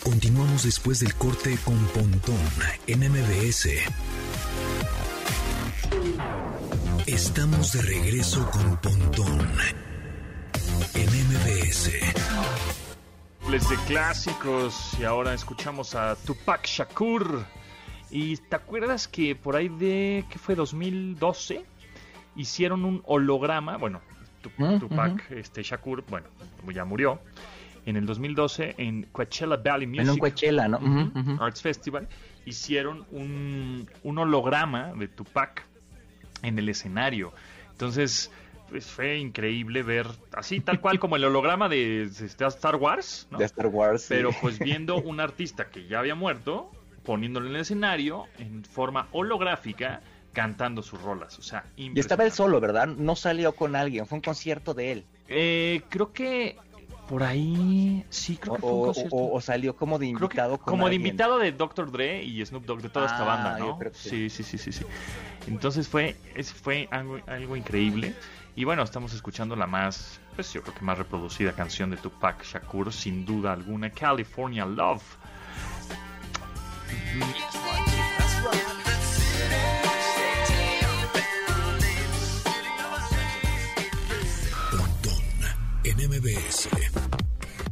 Continuamos 0.03 0.65
después 0.65 1.01
del 1.01 1.15
corte 1.15 1.57
con 1.65 1.79
Pontón 1.89 2.39
en 2.87 3.01
MBS. 3.01 3.69
Estamos 7.07 7.75
de 7.75 7.83
regreso 7.83 8.51
con 8.51 8.79
Pontón 8.79 9.47
en 10.95 11.07
MBS. 11.07 11.91
Les 13.51 13.69
de 13.69 13.77
clásicos 13.87 14.97
y 14.99 15.05
ahora 15.05 15.35
escuchamos 15.35 15.95
a 15.95 16.17
Tupac 16.17 16.65
Shakur. 16.67 17.45
¿Y 18.11 18.39
te 18.39 18.57
acuerdas 18.57 19.07
que 19.07 19.37
por 19.37 19.55
ahí 19.55 19.69
de, 19.69 20.25
¿qué 20.31 20.39
fue? 20.39 20.55
2012 20.55 21.63
hicieron 22.37 22.87
un 22.87 23.03
holograma, 23.05 23.77
bueno, 23.77 24.01
mm, 24.57 24.79
Tupac 24.79 25.31
este, 25.33 25.63
Shakur, 25.63 26.05
bueno, 26.09 26.29
ya 26.73 26.87
murió, 26.87 27.21
en 27.85 27.97
el 27.97 28.07
2012 28.07 28.77
en 28.79 29.03
Coachella 29.13 29.57
Valley 29.57 29.87
Music 29.87 30.05
En 30.05 30.11
un 30.11 30.19
Coachella, 30.19 30.69
¿no? 30.69 30.81
Arts 31.39 31.61
Festival, 31.61 32.09
hicieron 32.47 33.05
un, 33.13 33.91
un 34.05 34.19
holograma 34.19 34.95
de 34.95 35.09
Tupac 35.09 35.74
en 36.45 36.59
el 36.59 36.69
escenario. 36.69 37.33
Entonces, 37.73 38.31
pues 38.69 38.87
fue 38.87 39.19
increíble 39.19 39.83
ver 39.83 40.07
así, 40.33 40.61
tal 40.61 40.81
cual 40.81 40.99
como 40.99 41.17
el 41.17 41.25
holograma 41.25 41.69
de, 41.69 42.09
de 42.09 42.47
Star 42.47 42.77
Wars, 42.77 43.27
¿no? 43.31 43.39
De 43.39 43.45
Star 43.45 43.67
Wars. 43.67 44.03
sí. 44.03 44.09
Pero 44.11 44.31
pues 44.41 44.59
viendo 44.61 44.97
un 44.97 45.21
artista 45.21 45.69
que 45.71 45.87
ya 45.87 45.99
había 45.99 46.15
muerto, 46.15 46.71
poniéndolo 47.05 47.49
en 47.49 47.55
el 47.57 47.61
escenario 47.61 48.27
en 48.39 48.65
forma 48.65 49.09
holográfica, 49.13 50.01
cantando 50.33 50.83
sus 50.83 51.01
rolas. 51.01 51.39
O 51.39 51.43
sea, 51.43 51.65
Y 51.77 51.99
estaba 51.99 52.25
él 52.25 52.33
solo, 52.33 52.61
¿verdad? 52.61 52.89
No 52.89 53.17
salió 53.17 53.53
con 53.53 53.77
alguien, 53.77 54.07
fue 54.07 54.17
un 54.17 54.23
concierto 54.23 54.75
de 54.75 54.93
él. 54.93 55.05
Eh, 55.29 55.83
creo 55.89 56.13
que 56.13 56.57
por 57.09 57.23
ahí, 57.23 58.05
sí, 58.09 58.37
creo 58.39 58.55
O, 58.55 58.57
que 58.57 58.61
fue 58.63 58.71
un 58.73 58.79
o- 58.81 58.85
concierto. 58.87 59.17
o- 59.17 59.37
o 59.37 59.41
salió 59.41 59.77
como 59.77 59.99
de 59.99 60.07
que 60.07 60.11
invitado 60.11 60.59
con 60.59 60.73
como 60.73 60.89
de 60.89 60.95
invitado 60.95 61.39
de 61.39 61.53
Dr. 61.53 61.91
Dre 61.93 62.23
y 62.23 62.45
Snoop 62.45 62.65
Dogg 62.65 62.81
de 62.83 62.89
toda 62.89 63.07
esta 63.07 63.23
Ah, 63.23 63.27
banda, 63.27 63.59
¿no? 63.59 63.79
sí. 63.93 64.29
Sí, 64.31 64.31
sí, 64.31 64.43
sí, 64.43 64.59
sí, 64.59 64.73
sí. 64.73 64.85
Entonces 65.47 65.87
fue 65.89 66.17
es- 66.35 66.53
fue 66.53 66.89
algo, 66.91 67.19
algo 67.27 67.57
increíble 67.57 68.15
y 68.57 68.65
bueno, 68.65 68.83
estamos 68.83 69.13
escuchando 69.13 69.55
la 69.57 69.67
más 69.67 70.21
pues 70.35 70.53
yo 70.53 70.63
creo 70.63 70.75
que 70.75 70.81
más 70.85 70.99
reproducida 70.99 71.53
canción 71.53 71.91
de 71.91 71.97
Tupac 71.97 72.43
Shakur 72.45 72.93
sin 72.93 73.25
duda 73.27 73.53
alguna, 73.53 73.91
California 73.91 74.65
Love. 74.65 75.03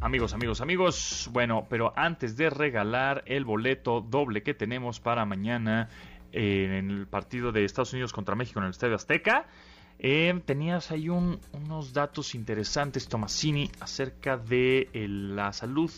Amigos, 0.00 0.34
amigos, 0.34 0.60
amigos. 0.60 1.30
Bueno, 1.32 1.66
pero 1.70 1.92
antes 1.96 2.36
de 2.36 2.50
regalar 2.50 3.22
el 3.26 3.44
boleto 3.44 4.00
doble 4.00 4.42
que 4.42 4.52
tenemos 4.52 5.00
para 5.00 5.24
mañana 5.24 5.88
en 6.32 6.72
el 6.72 7.06
partido 7.06 7.52
de 7.52 7.64
Estados 7.64 7.92
Unidos 7.92 8.12
contra 8.12 8.34
México 8.34 8.58
en 8.58 8.64
el 8.66 8.70
Estadio 8.72 8.96
Azteca, 8.96 9.46
eh, 9.98 10.38
tenías 10.44 10.90
ahí 10.90 11.08
un- 11.08 11.38
unos 11.52 11.92
datos 11.92 12.34
interesantes, 12.34 13.08
Tomasini, 13.08 13.70
acerca 13.80 14.36
de 14.36 14.88
eh, 14.92 15.06
la 15.08 15.52
salud 15.52 15.90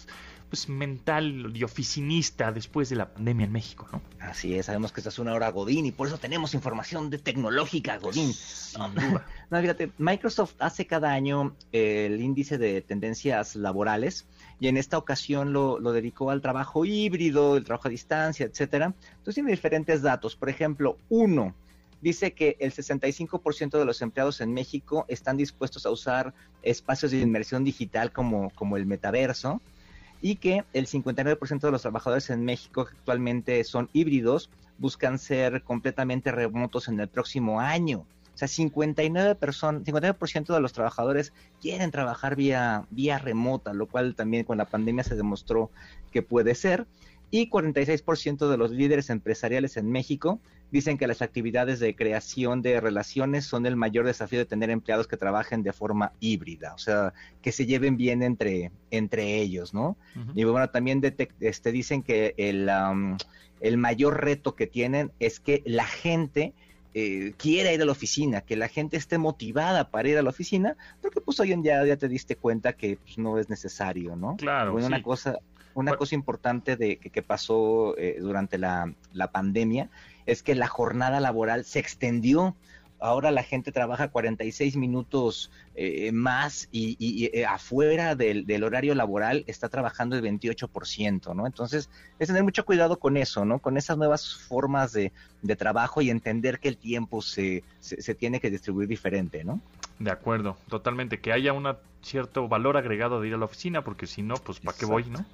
pues, 0.55 0.69
mental 0.69 1.51
y 1.53 1.65
oficinista 1.65 2.53
después 2.53 2.89
de 2.89 2.95
la 2.95 3.13
pandemia 3.13 3.47
en 3.47 3.51
México, 3.51 3.89
¿no? 3.91 4.01
Así 4.21 4.55
es, 4.55 4.67
sabemos 4.67 4.93
que 4.93 5.01
esta 5.01 5.09
es 5.09 5.19
una 5.19 5.35
hora 5.35 5.51
Godín 5.51 5.85
y 5.85 5.91
por 5.91 6.07
eso 6.07 6.17
tenemos 6.17 6.55
información 6.55 7.11
de 7.11 7.19
tecnológica 7.19 7.99
Godín. 7.99 8.33
Sin 8.33 8.95
duda. 8.95 9.27
No, 9.51 9.61
fíjate, 9.61 9.91
Microsoft 9.99 10.55
hace 10.61 10.87
cada 10.87 11.11
año 11.11 11.57
eh, 11.73 12.07
el 12.07 12.21
índice 12.21 12.57
de 12.57 12.83
tendencias 12.83 13.57
laborales 13.57 14.27
y 14.61 14.69
en 14.69 14.77
esta 14.77 14.97
ocasión 14.97 15.53
lo, 15.53 15.81
lo 15.81 15.93
dedicó 15.93 16.31
al 16.31 16.41
trabajo 16.41 16.85
híbrido, 16.85 17.57
el 17.57 17.65
trabajo 17.65 17.89
a 17.89 17.91
distancia, 17.91 18.47
etcétera. 18.47 18.95
Entonces 19.11 19.35
tiene 19.35 19.51
diferentes 19.51 20.03
datos. 20.03 20.37
Por 20.37 20.51
ejemplo, 20.51 20.99
uno 21.09 21.53
dice 22.01 22.33
que 22.33 22.57
el 22.61 22.73
65% 22.73 23.77
de 23.77 23.85
los 23.85 24.03
empleados 24.03 24.41
en 24.41 24.53
México 24.53 25.05
están 25.09 25.37
dispuestos 25.37 25.85
a 25.85 25.91
usar 25.91 26.33
espacios 26.63 27.11
de 27.11 27.19
inmersión 27.19 27.65
digital 27.65 28.13
como, 28.13 28.51
como 28.51 28.77
el 28.77 28.87
metaverso 28.87 29.61
y 30.25 30.37
que 30.37 30.65
el 30.73 30.87
59% 30.87 31.61
de 31.61 31.71
los 31.71 31.83
trabajadores 31.83 32.31
en 32.31 32.47
México 32.47 32.89
actualmente 32.91 33.63
son 33.63 33.91
híbridos 33.93 34.49
buscan 34.79 35.19
ser 35.19 35.63
completamente 35.63 36.33
remotos 36.33 36.89
en 36.89 36.99
el 36.99 37.09
próximo 37.09 37.61
año. 37.61 38.07
O 38.35 38.39
sea, 38.39 38.49
59 38.49 39.35
personas, 39.35 39.83
59% 39.83 40.55
de 40.55 40.61
los 40.61 40.73
trabajadores 40.73 41.35
quieren 41.61 41.91
trabajar 41.91 42.37
vía, 42.37 42.87
vía 42.89 43.19
remota, 43.19 43.75
lo 43.75 43.87
cual 43.87 44.15
también 44.15 44.45
con 44.45 44.57
la 44.57 44.65
pandemia 44.65 45.05
se 45.05 45.15
demostró 45.15 45.71
que 46.11 46.23
puede 46.23 46.55
ser. 46.55 46.87
Y 47.31 47.51
46% 47.51 48.49
de 48.49 48.57
los 48.57 48.71
líderes 48.71 49.11
empresariales 49.11 49.77
en 49.77 49.91
México 49.91 50.41
dicen 50.71 50.99
que 50.99 51.07
las 51.07 51.23
actividades 51.23 51.79
de 51.79 51.95
creación 51.95 52.63
de 52.63 52.81
relaciones 52.81 53.45
son 53.45 53.67
el 53.67 53.77
mayor 53.77 54.07
desafío 54.07 54.41
de 54.41 54.45
tener 54.45 54.71
empleados 54.71 55.07
que 55.07 55.17
trabajen 55.17 55.63
de 55.63 55.73
forma 55.73 56.13
híbrida, 56.21 56.75
o 56.75 56.79
sea, 56.79 57.13
que 57.43 57.53
se 57.53 57.67
lleven 57.67 57.97
bien 57.97 58.23
entre, 58.23 58.73
entre 58.91 59.37
ellos, 59.37 59.73
¿no? 59.73 59.97
Y 60.35 60.45
bueno, 60.45 60.69
también 60.71 61.01
este, 61.41 61.73
dicen 61.73 62.03
que 62.03 62.35
el, 62.37 62.69
am, 62.69 63.19
el 63.61 63.79
mayor 63.79 64.23
reto 64.25 64.55
que 64.57 64.67
tienen 64.67 65.13
es 65.21 65.39
que 65.39 65.63
la 65.65 65.87
gente 65.87 66.55
eh, 66.97 67.35
quiera 67.37 67.73
ir 67.73 67.83
a 67.83 67.85
la 67.85 67.93
oficina, 67.93 68.41
que 68.41 68.57
la 68.57 68.69
gente 68.69 68.97
esté 68.97 69.19
motivada 69.19 69.91
para 69.91 70.09
ir 70.09 70.19
a 70.19 70.23
la 70.23 70.31
oficina, 70.31 70.77
porque 71.01 71.21
pues 71.21 71.41
hoy 71.41 71.53
en 71.53 71.63
día 71.63 71.85
ya 71.85 71.97
te 71.97 72.09
diste 72.09 72.37
cuenta 72.37 72.75
que 72.75 72.99
pues, 72.99 73.19
no 73.19 73.39
es 73.39 73.49
necesario, 73.49 74.15
¿no? 74.15 74.37
Claro, 74.37 74.73
Bueno, 74.73 74.87
una 74.87 75.03
cosa, 75.03 75.39
una 75.75 75.91
Bueno. 75.93 75.99
cosa 75.99 76.15
importante 76.15 76.77
de 76.77 76.97
que, 76.99 77.11
que 77.11 77.23
pasó 77.23 77.97
eh, 77.99 78.17
durante 78.21 78.59
la, 78.59 78.93
la 79.13 79.31
pandemia 79.31 79.91
es 80.27 80.43
que 80.43 80.55
la 80.55 80.69
jornada 80.69 81.21
laboral 81.21 81.65
se 81.65 81.79
extendió. 81.81 82.57
Ahora 83.01 83.31
la 83.33 83.43
gente 83.43 83.71
trabaja 83.73 84.09
46 84.09 84.77
minutos 84.77 85.51
eh, 85.75 86.11
más 86.13 86.69
y, 86.73 86.97
y- 86.99 87.25
y, 87.27 87.31
eh, 87.39 87.45
afuera 87.45 88.15
del, 88.15 88.47
del 88.47 88.65
horario 88.65 88.95
laboral 88.95 89.45
está 89.47 89.69
trabajando 89.69 90.17
el 90.17 90.23
28%, 90.23 91.35
¿no? 91.35 91.47
Entonces, 91.47 91.91
es 92.19 92.29
tener 92.29 92.45
mucho 92.45 92.65
cuidado 92.65 92.99
con 92.99 93.17
eso, 93.19 93.45
¿no? 93.45 93.59
Con 93.59 93.77
esas 93.77 93.99
nuevas 93.99 94.35
formas 94.49 94.93
de, 94.93 95.13
de 95.43 95.57
trabajo 95.57 96.01
y 96.01 96.09
entender 96.09 96.61
que 96.61 96.69
el 96.69 96.79
tiempo 96.79 97.21
se, 97.21 97.63
se, 97.81 98.01
se 98.01 98.15
tiene 98.15 98.41
que 98.41 98.51
distribuir 98.51 98.89
diferente, 98.89 99.45
¿no? 99.45 99.61
De 99.99 100.11
acuerdo, 100.11 100.57
totalmente. 100.69 101.21
Que 101.21 101.33
haya 101.33 101.53
un 101.53 101.69
cierto 102.03 102.49
valor 102.49 102.77
agregado 102.77 103.21
de 103.21 103.29
ir 103.29 103.35
a 103.35 103.39
la 103.39 103.45
oficina, 103.47 103.83
porque 103.83 104.07
si 104.07 104.23
no, 104.23 104.35
pues 104.35 104.61
¿para 104.61 104.77
qué 104.77 104.85
voy, 104.87 105.05
no? 105.05 105.25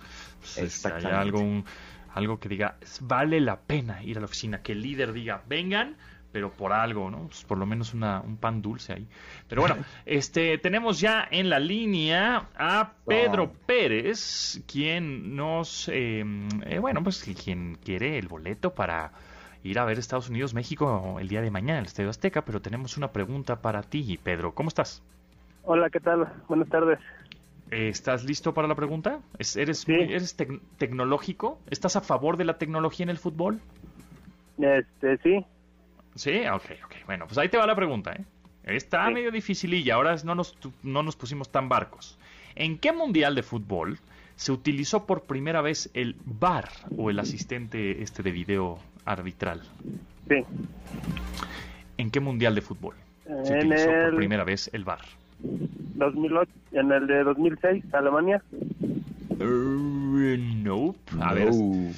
Pues, 0.41 0.51
este, 0.59 0.65
Exactamente. 0.65 1.17
algo, 1.17 1.41
un- 1.41 1.65
algo 2.15 2.39
que 2.39 2.49
diga, 2.49 2.77
"Es- 2.81 2.99
vale 3.03 3.41
la 3.41 3.59
pena 3.61 4.03
ir 4.05 4.19
a 4.19 4.21
la 4.21 4.27
oficina. 4.27 4.63
Que 4.63 4.73
el 4.73 4.83
líder 4.83 5.13
diga, 5.13 5.43
vengan, 5.49 5.97
pero 6.33 6.53
por 6.53 6.73
algo, 6.73 7.11
¿no? 7.11 7.27
Pues 7.27 7.43
por 7.43 7.59
lo 7.59 7.67
menos 7.67 7.93
una, 7.95 8.21
un 8.21 8.37
pan 8.37 8.63
dulce 8.63 8.93
ahí. 8.93 9.09
Pero 9.49 9.63
bueno, 9.63 9.77
este 10.07 10.59
tenemos 10.59 11.01
ya 11.01 11.27
en 11.31 11.49
la 11.51 11.59
línea 11.59 12.49
a 12.57 12.93
Pedro 13.07 13.53
Pérez, 13.67 14.63
quien 14.71 15.35
nos, 15.35 15.89
eh, 15.89 16.25
eh, 16.67 16.79
bueno, 16.79 17.03
pues 17.03 17.25
quien 17.43 17.77
quiere 17.83 18.17
el 18.19 18.29
boleto 18.29 18.75
para 18.75 19.11
ir 19.63 19.79
a 19.79 19.85
ver 19.85 19.99
Estados 19.99 20.29
Unidos, 20.29 20.55
México 20.55 21.19
el 21.21 21.29
día 21.29 21.43
de 21.43 21.51
mañana 21.51 21.75
en 21.79 21.81
el 21.81 21.87
Estadio 21.87 22.11
Azteca, 22.11 22.43
pero 22.45 22.61
tenemos 22.63 22.97
una 22.97 23.13
pregunta 23.13 23.61
para 23.61 23.83
ti, 23.83 24.19
Pedro. 24.23 24.53
¿Cómo 24.55 24.69
estás? 24.69 25.03
Hola, 25.65 25.91
¿qué 25.91 26.01
tal? 26.01 26.33
Buenas 26.49 26.69
tardes. 26.69 26.99
¿Estás 27.71 28.25
listo 28.25 28.53
para 28.55 28.67
la 28.67 28.75
pregunta? 28.75 29.21
¿Es- 29.39 29.57
¿Eres, 29.57 29.81
Sí. 29.81 29.93
muy- 29.93 30.13
eres 30.13 30.37
tec- 30.37 30.61
tecnológico? 30.79 31.61
¿Estás 31.71 31.95
a 31.97 32.01
favor 32.01 32.37
de 32.37 32.45
la 32.45 32.59
tecnología 32.59 33.05
en 33.05 33.11
el 33.11 33.19
fútbol? 33.19 33.61
Este, 34.59 35.19
sí, 35.19 35.45
Sí, 36.17 36.41
ok, 36.53 36.65
ok. 36.85 36.95
Bueno, 37.07 37.27
pues 37.29 37.39
ahí 37.39 37.49
te 37.49 37.57
va 37.57 37.67
la 37.69 37.77
pregunta, 37.77 38.13
¿eh? 38.13 38.25
Está 38.65 39.07
Sí. 39.07 39.15
medio 39.15 39.31
dificililla, 39.31 39.95
ahora 39.95 40.17
no 40.25 40.35
nos, 40.35 40.59
no 40.83 41.05
nos 41.05 41.15
pusimos 41.15 41.51
tan 41.51 41.69
barcos. 41.69 42.19
¿En 42.57 42.79
qué 42.79 42.93
mundial 42.93 43.37
de 43.37 43.45
fútbol 43.45 43.99
se 44.35 44.51
utilizó 44.51 45.07
por 45.07 45.23
primera 45.23 45.61
vez 45.63 45.89
el 45.95 46.17
VAR 46.25 46.69
o 46.99 47.11
el 47.11 47.21
asistente 47.21 48.03
este 48.03 48.25
de 48.25 48.33
video 48.33 48.81
arbitral? 49.13 49.63
sí. 50.29 50.45
¿En 51.99 52.11
qué 52.11 52.21
mundial 52.21 52.55
de 52.55 52.63
fútbol 52.63 52.95
se 53.45 53.53
En 53.53 53.59
utilizó 53.67 53.87
por 53.87 53.95
el 53.95 54.17
primera 54.17 54.45
vez 54.45 54.71
el 54.73 54.85
VAR? 54.85 55.01
2008, 55.41 56.51
en 56.73 56.93
el 56.93 57.07
de 57.07 57.25
2006, 57.25 57.85
Alemania. 57.93 58.43
Uh, 59.39 60.37
nope. 60.63 60.99
A 61.21 61.35
ver, 61.35 61.51
No. 61.55 61.91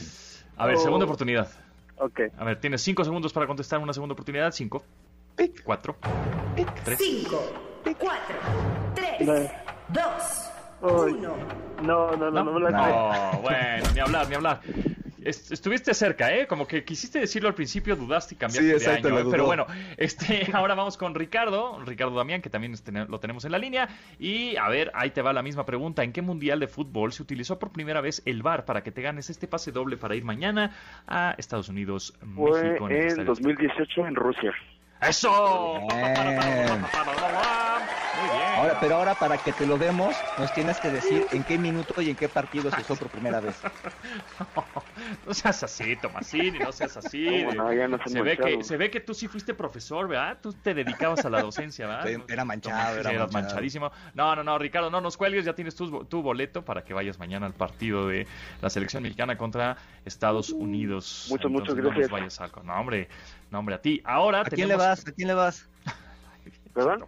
a 0.56 0.66
ver, 0.66 0.76
Oh. 0.76 0.80
segunda 0.80 1.04
oportunidad. 1.04 1.48
Ok. 1.98 2.20
A 2.36 2.44
ver, 2.44 2.58
tienes 2.60 2.82
cinco 2.82 3.04
segundos 3.04 3.32
para 3.32 3.46
contestar 3.46 3.78
una 3.80 3.92
segunda 3.92 4.12
oportunidad. 4.14 4.50
Cinco, 4.52 4.82
Pic. 5.36 5.62
cuatro, 5.62 5.96
tres. 6.84 6.98
5, 6.98 7.40
4, 7.84 8.36
3, 8.94 9.06
Nueve. 9.20 9.50
2, 9.88 10.02
Uy. 10.82 11.12
1. 11.12 11.36
No, 11.84 12.10
no, 12.16 12.30
no, 12.30 12.44
no, 12.44 12.52
me 12.52 12.60
la. 12.60 13.32
No, 13.32 13.40
bueno, 13.40 13.84
ni 13.94 14.00
hablar, 14.00 14.28
ni 14.28 14.34
hablar. 14.34 14.60
Est- 15.24 15.52
Estuviste 15.52 15.94
cerca, 15.94 16.32
¿eh? 16.34 16.46
Como 16.46 16.66
que 16.66 16.84
quisiste 16.84 17.18
decirlo 17.20 17.48
al 17.48 17.54
principio, 17.54 17.96
dudaste 17.96 18.34
y 18.34 18.38
cambiaste 18.38 18.62
Sí, 18.62 18.68
de 18.68 18.76
exacto, 18.76 19.08
año. 19.08 19.16
lo 19.20 19.28
¿eh? 19.28 19.30
Pero 19.30 19.46
bueno, 19.46 19.66
este, 19.96 20.48
ahora 20.52 20.74
vamos 20.74 20.96
con 20.96 21.14
Ricardo, 21.14 21.80
Ricardo 21.84 22.14
Damián, 22.16 22.42
que 22.42 22.50
también 22.50 22.74
lo 23.08 23.20
tenemos 23.20 23.44
en 23.44 23.52
la 23.52 23.58
línea. 23.58 23.88
Y 24.18 24.56
a 24.56 24.68
ver, 24.68 24.90
ahí 24.94 25.10
te 25.10 25.22
va 25.22 25.32
la 25.32 25.42
misma 25.42 25.64
pregunta. 25.66 26.02
¿En 26.04 26.12
qué 26.12 26.22
mundial 26.22 26.60
de 26.60 26.66
fútbol 26.68 27.12
se 27.12 27.22
utilizó 27.22 27.58
por 27.58 27.70
primera 27.72 28.00
vez 28.00 28.22
el 28.26 28.42
VAR 28.42 28.64
para 28.64 28.82
que 28.82 28.90
te 28.92 29.02
ganes 29.02 29.30
este 29.30 29.46
pase 29.48 29.72
doble 29.72 29.96
para 29.96 30.14
ir 30.14 30.24
mañana 30.24 30.72
a 31.06 31.34
Estados 31.38 31.68
Unidos, 31.68 32.14
Fue 32.34 32.62
México? 32.62 32.88
en 32.90 32.96
Estadio 32.96 33.24
2018 33.26 34.06
en 34.06 34.14
Rusia. 34.14 34.52
¡Eso! 35.00 35.80
Bien. 35.88 36.84
Ahora, 38.62 38.78
pero 38.80 38.94
ahora 38.96 39.14
para 39.16 39.38
que 39.38 39.52
te 39.52 39.66
lo 39.66 39.76
demos, 39.76 40.24
nos 40.36 40.52
tienes 40.52 40.78
que 40.78 40.90
decir 40.90 41.26
en 41.32 41.42
qué 41.42 41.58
minuto 41.58 42.00
y 42.00 42.10
en 42.10 42.16
qué 42.16 42.28
partido 42.28 42.70
se 42.70 42.80
usó 42.80 42.96
por 42.96 43.10
primera 43.10 43.40
vez. 43.40 43.60
No 45.26 45.32
seas 45.34 45.62
así, 45.62 45.96
Tomasini, 45.96 46.58
no 46.58 46.70
seas 46.72 46.96
así. 46.96 47.24
¿Cómo 47.24 47.52
no? 47.64 47.72
Ya 47.72 47.88
no 47.88 47.98
se, 48.06 48.20
ve 48.22 48.36
que, 48.36 48.62
se 48.62 48.76
ve 48.76 48.90
que 48.90 49.00
tú 49.00 49.14
sí 49.14 49.26
fuiste 49.28 49.54
profesor, 49.54 50.06
¿verdad? 50.08 50.38
Tú 50.42 50.52
te 50.52 50.74
dedicabas 50.74 51.24
a 51.24 51.30
la 51.30 51.40
docencia, 51.40 51.86
¿verdad? 51.86 52.24
Era 52.28 52.44
manchado, 52.44 52.98
era 52.98 53.10
manchado. 53.10 53.32
manchadísimo. 53.32 53.90
No, 54.14 54.36
no, 54.36 54.44
no, 54.44 54.58
Ricardo, 54.58 54.90
no 54.90 55.00
nos 55.00 55.16
cuelgues, 55.16 55.44
ya 55.44 55.54
tienes 55.54 55.74
tu, 55.74 56.04
tu 56.04 56.22
boleto 56.22 56.64
para 56.64 56.84
que 56.84 56.92
vayas 56.94 57.18
mañana 57.18 57.46
al 57.46 57.54
partido 57.54 58.06
de 58.08 58.26
la 58.60 58.68
selección 58.70 59.02
mexicana 59.02 59.36
contra 59.38 59.76
Estados 60.04 60.50
Unidos. 60.50 61.26
Muchas, 61.30 61.50
muchas 61.50 61.68
Entonces, 61.70 61.84
no 61.84 61.90
gracias. 61.90 62.10
vayas 62.10 62.40
a- 62.40 62.62
No, 62.62 62.74
hombre, 62.80 63.08
no, 63.50 63.58
hombre, 63.60 63.74
a 63.76 63.80
ti. 63.80 64.02
Ahora 64.04 64.40
¿A 64.42 64.44
quién 64.44 64.68
le 64.68 64.74
tenemos- 64.74 64.86
vas? 64.86 65.08
¿A 65.08 65.12
quién 65.12 65.28
le 65.28 65.34
vas? 65.34 65.68
¿Perdón? 66.74 67.04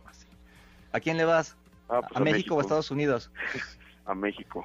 ¿A 0.95 1.01
quién 1.01 1.17
le 1.17 1.25
vas? 1.25 1.57
Ah, 1.89 2.01
pues 2.03 2.17
¿A 2.17 2.21
México 2.21 2.55
o 2.55 2.59
a 2.61 2.63
Estados 2.63 2.91
Unidos? 2.93 3.31
A 4.07 4.15
México. 4.15 4.65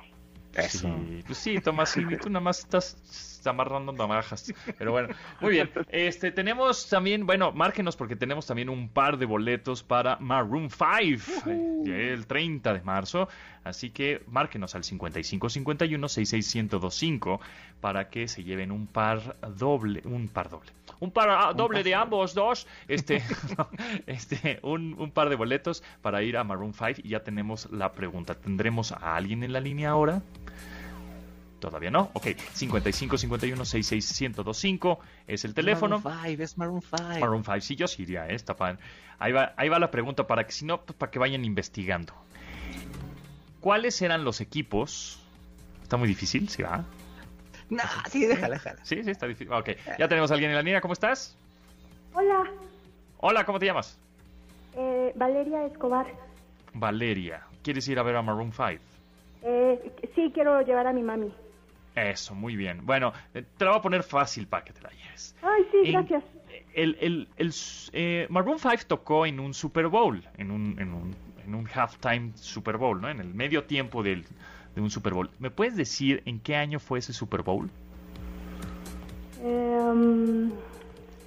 Eso. 0.53 0.87
Sí, 0.87 1.23
pues 1.25 1.37
sí, 1.37 1.59
Tomasini, 1.59 2.17
tú 2.17 2.29
nada 2.29 2.41
más 2.41 2.59
estás 2.59 3.41
amarrando 3.45 3.91
navajas. 3.93 4.53
Pero 4.77 4.91
bueno, 4.91 5.09
muy 5.41 5.51
bien. 5.51 5.71
Este, 5.89 6.31
tenemos 6.31 6.87
también, 6.89 7.25
bueno, 7.25 7.51
márgenos 7.51 7.95
porque 7.95 8.15
tenemos 8.15 8.45
también 8.45 8.69
un 8.69 8.89
par 8.89 9.17
de 9.17 9.25
boletos 9.25 9.81
para 9.81 10.17
Maroon 10.17 10.69
5 10.69 11.49
eh, 11.87 12.13
el 12.13 12.27
30 12.27 12.73
de 12.73 12.81
marzo. 12.81 13.29
Así 13.63 13.89
que 13.89 14.21
márquenos 14.27 14.75
al 14.75 14.83
5551 14.83 16.09
66125 16.09 17.39
para 17.79 18.09
que 18.09 18.27
se 18.27 18.43
lleven 18.43 18.71
un 18.71 18.87
par 18.87 19.37
doble, 19.55 20.01
un 20.05 20.27
par 20.27 20.49
doble. 20.49 20.71
Un 20.99 21.11
par 21.11 21.29
ah, 21.29 21.53
doble 21.53 21.83
de 21.83 21.95
ambos 21.95 22.33
dos, 22.33 22.67
este, 22.87 23.23
este, 24.07 24.59
un, 24.63 24.95
un 24.99 25.11
par 25.11 25.29
de 25.29 25.35
boletos 25.35 25.83
para 26.01 26.21
ir 26.23 26.37
a 26.37 26.43
Maroon 26.43 26.73
5 26.73 27.01
y 27.03 27.09
ya 27.09 27.23
tenemos 27.23 27.71
la 27.71 27.91
pregunta. 27.93 28.35
¿Tendremos 28.35 28.91
a 28.91 29.15
alguien 29.15 29.43
en 29.43 29.53
la 29.53 29.59
línea 29.59 29.91
ahora? 29.91 30.21
Todavía 31.59 31.91
no. 31.91 32.09
Ok, 32.13 32.27
55 32.53 33.17
51 33.17 33.65
66 33.65 34.21
1025 34.21 34.99
es 35.27 35.45
el 35.45 35.53
teléfono. 35.53 35.99
Maroon 35.99 36.25
5, 36.25 36.43
es 36.43 36.57
Maroon 36.57 36.81
5. 36.81 37.19
Maroon 37.19 37.43
5, 37.43 37.61
sí, 37.61 37.75
yo 37.75 37.87
sí 37.87 38.03
iría, 38.03 38.27
¿eh? 38.27 38.35
Está 38.35 38.55
pan. 38.55 38.79
Ahí 39.19 39.31
va, 39.31 39.53
ahí 39.57 39.67
va 39.67 39.79
la 39.79 39.91
pregunta 39.91 40.25
para 40.25 40.45
que 40.45 40.53
si 40.53 40.65
no, 40.65 40.81
pues, 40.81 40.97
para 40.97 41.11
que 41.11 41.19
vayan 41.19 41.43
investigando. 41.43 42.13
¿Cuáles 43.59 44.01
eran 44.01 44.23
los 44.23 44.39
equipos? 44.39 45.19
Está 45.83 45.97
muy 45.97 46.07
difícil, 46.07 46.47
¿sí 46.49 46.63
va? 46.63 46.85
No, 47.69 47.83
sí, 48.09 48.25
déjala, 48.25 48.55
déjala. 48.55 48.79
Sí, 48.83 49.03
sí, 49.03 49.11
está 49.11 49.27
difícil. 49.27 49.51
Ok, 49.53 49.69
ya 49.97 50.07
tenemos 50.07 50.31
a 50.31 50.33
alguien 50.33 50.51
en 50.51 50.55
la 50.57 50.63
línea. 50.63 50.81
¿Cómo 50.81 50.93
estás? 50.93 51.37
Hola, 52.13 52.43
Hola, 53.19 53.45
¿cómo 53.45 53.59
te 53.59 53.65
llamas? 53.67 53.97
eh, 54.75 55.11
Valeria 55.15 55.65
Escobar. 55.65 56.07
Valeria. 56.73 57.41
¿Quieres 57.63 57.87
ir 57.87 57.99
a 57.99 58.03
ver 58.03 58.15
a 58.15 58.21
Maroon 58.21 58.51
5? 58.51 58.81
Eh, 59.43 59.91
sí, 60.15 60.31
quiero 60.33 60.61
llevar 60.61 60.87
a 60.87 60.93
mi 60.93 61.01
mami. 61.03 61.33
Eso, 61.95 62.33
muy 62.35 62.55
bien. 62.55 62.85
Bueno, 62.85 63.11
eh, 63.33 63.43
te 63.57 63.65
la 63.65 63.71
voy 63.71 63.79
a 63.79 63.81
poner 63.81 64.03
fácil 64.03 64.47
para 64.47 64.63
que 64.63 64.73
te 64.73 64.81
la 64.81 64.89
lleves. 64.89 65.35
Ay, 65.41 65.63
sí, 65.71 65.77
En- 65.85 65.91
gracias. 65.93 66.23
El, 66.73 66.97
el, 67.01 67.27
el, 67.37 67.53
eh, 67.93 68.27
Maroon 68.29 68.59
5 68.59 68.75
tocó 68.87 69.25
en 69.25 69.39
un 69.39 69.53
Super 69.53 69.87
Bowl, 69.87 70.23
en 70.37 70.51
un, 70.51 70.79
en 70.79 70.93
un, 70.93 71.15
en 71.45 71.55
un 71.55 71.67
halftime 71.73 72.31
Super 72.35 72.77
Bowl, 72.77 73.01
¿no? 73.01 73.09
En 73.09 73.19
el 73.19 73.33
medio 73.33 73.63
tiempo 73.65 74.01
del, 74.03 74.25
de 74.75 74.81
un 74.81 74.89
Super 74.89 75.13
Bowl. 75.13 75.29
¿Me 75.39 75.49
puedes 75.51 75.75
decir 75.75 76.21
en 76.25 76.39
qué 76.39 76.55
año 76.55 76.79
fue 76.79 76.99
ese 76.99 77.13
Super 77.13 77.41
Bowl? 77.43 77.69
Em, 79.43 80.51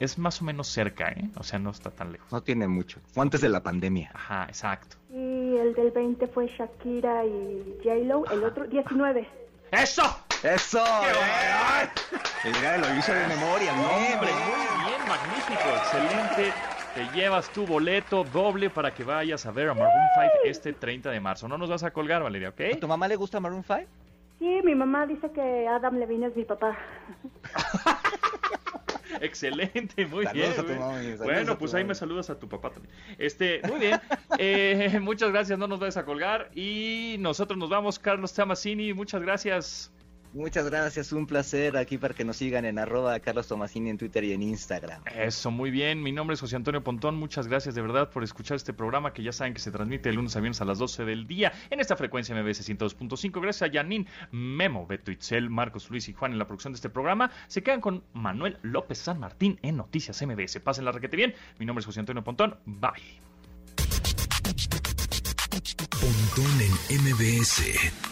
Es 0.01 0.19
más 0.19 0.43
o 0.43 0.45
menos 0.45 0.67
cerca, 0.67 1.11
¿eh? 1.13 1.31
O 1.37 1.45
sea, 1.45 1.59
no 1.61 1.71
está 1.71 1.91
tan 1.91 2.11
lejos. 2.13 2.31
No 2.33 2.43
tiene 2.43 2.67
mucho. 2.67 2.99
Fue 3.13 3.23
antes 3.23 3.41
de 3.41 3.49
la 3.49 3.63
pandemia. 3.63 4.11
Ajá, 4.15 4.45
exacto. 4.49 4.97
y 5.11 5.57
el 5.59 5.75
del 5.75 5.91
20 5.93 6.27
fue 6.29 6.47
Shakira 6.49 7.25
y 7.25 7.79
J-Lo. 7.85 8.25
El 8.33 8.43
otro, 8.45 8.67
19. 8.67 9.29
¡Eso! 9.71 10.03
¡Eso! 10.43 10.79
¡Eh! 10.85 11.89
Mira, 12.45 12.79
lo 12.79 12.95
hizo 12.99 13.13
de 13.13 13.27
memoria, 13.29 13.77
no, 13.77 13.83
Hombre, 13.83 14.15
hombre. 14.15 14.33
muy 14.33 14.91
bien, 14.91 15.01
magnífico, 15.09 15.69
excelente. 15.77 16.53
Te 16.95 17.09
llevas 17.19 17.51
tu 17.53 17.67
boleto 17.67 18.23
doble 18.25 18.69
para 18.69 18.93
que 18.93 19.03
vayas 19.03 19.47
a 19.47 19.51
ver 19.51 19.69
a 19.71 19.75
Maroon 19.75 20.09
5 20.15 20.27
este 20.45 20.73
30 20.75 21.11
de 21.11 21.21
marzo. 21.21 21.49
No 21.49 21.57
nos 21.57 21.71
vas 21.71 21.83
a 21.85 21.91
colgar, 21.91 22.23
Valeria, 22.23 22.51
¿ok? 22.51 22.61
¿A 22.75 22.81
tu 22.81 22.87
mamá 22.89 23.09
le 23.09 23.17
gusta 23.17 23.41
Maroon 23.41 23.65
5? 23.65 23.81
Sí, 24.39 24.61
mi 24.65 24.75
mamá 24.75 25.07
dice 25.07 25.31
que 25.33 25.67
Adam 25.69 25.97
Levine 25.99 26.27
es 26.27 26.37
mi 26.37 26.45
papá. 26.45 26.77
Excelente, 29.21 30.07
muy 30.07 30.25
Saludos 30.25 30.33
bien. 30.35 30.53
a 30.53 30.57
tu 30.57 30.63
güey. 30.65 30.79
mami, 30.79 31.03
saludos 31.05 31.19
bueno, 31.21 31.53
a 31.53 31.55
tu 31.55 31.59
pues 31.59 31.75
ahí 31.75 31.83
mami. 31.83 31.89
me 31.89 31.95
saludas 31.95 32.31
a 32.31 32.39
tu 32.39 32.49
papá 32.49 32.71
también. 32.71 32.95
Este, 33.19 33.61
muy 33.69 33.79
bien. 33.81 34.01
Eh, 34.39 34.99
muchas 35.03 35.31
gracias, 35.31 35.59
no 35.59 35.67
nos 35.69 35.79
vayas 35.79 35.97
a 35.97 36.05
colgar. 36.05 36.51
Y 36.55 37.17
nosotros 37.21 37.59
nos 37.59 37.71
vamos, 37.71 37.99
Carlos 37.99 38.35
Tamasini, 38.35 38.93
muchas 38.93 39.23
gracias. 39.23 39.93
Muchas 40.35 40.65
gracias, 40.65 41.13
un 41.13 41.27
placer 41.27 41.77
aquí 41.77 41.99
para 41.99 42.15
que 42.15 42.25
nos 42.25 42.39
sigan 42.39 42.65
en 42.65 42.79
arroba 42.79 43.21
Carlos 43.21 43.47
Tomasini 43.49 43.91
en 43.91 43.99
Twitter 43.99 44.25
y 44.25 44.33
en 44.33 44.43
Instagram. 44.43 45.03
Eso, 45.15 45.51
muy 45.51 45.71
bien. 45.71 46.03
Mi 46.03 46.11
nombre 46.11 46.35
es 46.35 46.41
José 46.41 46.57
Antonio 46.57 46.83
Pontón. 46.83 47.17
Muchas 47.17 47.49
gracias 47.49 47.75
de 47.75 47.83
verdad 47.83 48.09
por 48.09 48.25
escuchar 48.25 48.57
este 48.57 48.73
programa 48.73 49.13
que 49.13 49.23
ya 49.23 49.33
saben 49.33 49.53
que 49.53 49.61
se 49.61 49.71
transmite 49.71 50.09
de 50.09 50.15
lunes 50.15 50.35
a 50.35 50.41
viernes 50.41 50.63
a 50.63 50.65
las 50.65 50.79
12 50.79 51.05
del 51.05 51.27
día 51.27 51.53
en 51.69 51.81
esta 51.81 51.97
frecuencia 51.97 52.35
MBS 52.35 52.67
102.5. 52.67 53.43
Gracias 53.43 53.71
a 53.71 53.73
Janine, 53.73 54.07
Memo, 54.31 54.87
Beto 54.87 55.11
Itzel, 55.11 55.51
Marcos 55.51 55.91
Luis 55.91 56.09
y 56.09 56.15
Juan 56.15 56.33
en 56.33 56.39
la 56.39 56.47
producción 56.47 56.73
de 56.73 56.77
este 56.77 56.89
programa. 56.89 57.31
Se 57.47 57.63
quedan 57.63 57.83
con 57.83 58.03
Manuel 58.15 58.57
López 58.63 58.99
San 58.99 59.21
Martín 59.21 59.59
en 59.61 59.77
Noticias 59.77 60.23
MBS. 60.23 60.61
Pasen 60.61 60.87
la 60.87 60.93
requete 60.93 61.17
bien. 61.17 61.35
Mi 61.59 61.67
nombre 61.67 61.81
es 61.81 61.87
José 61.87 62.01
Antonio 62.01 62.25
Pontón. 62.25 62.57
Bye. 62.65 63.21
Pontón 66.01 66.61
en 66.89 67.03
MBS. 67.03 68.12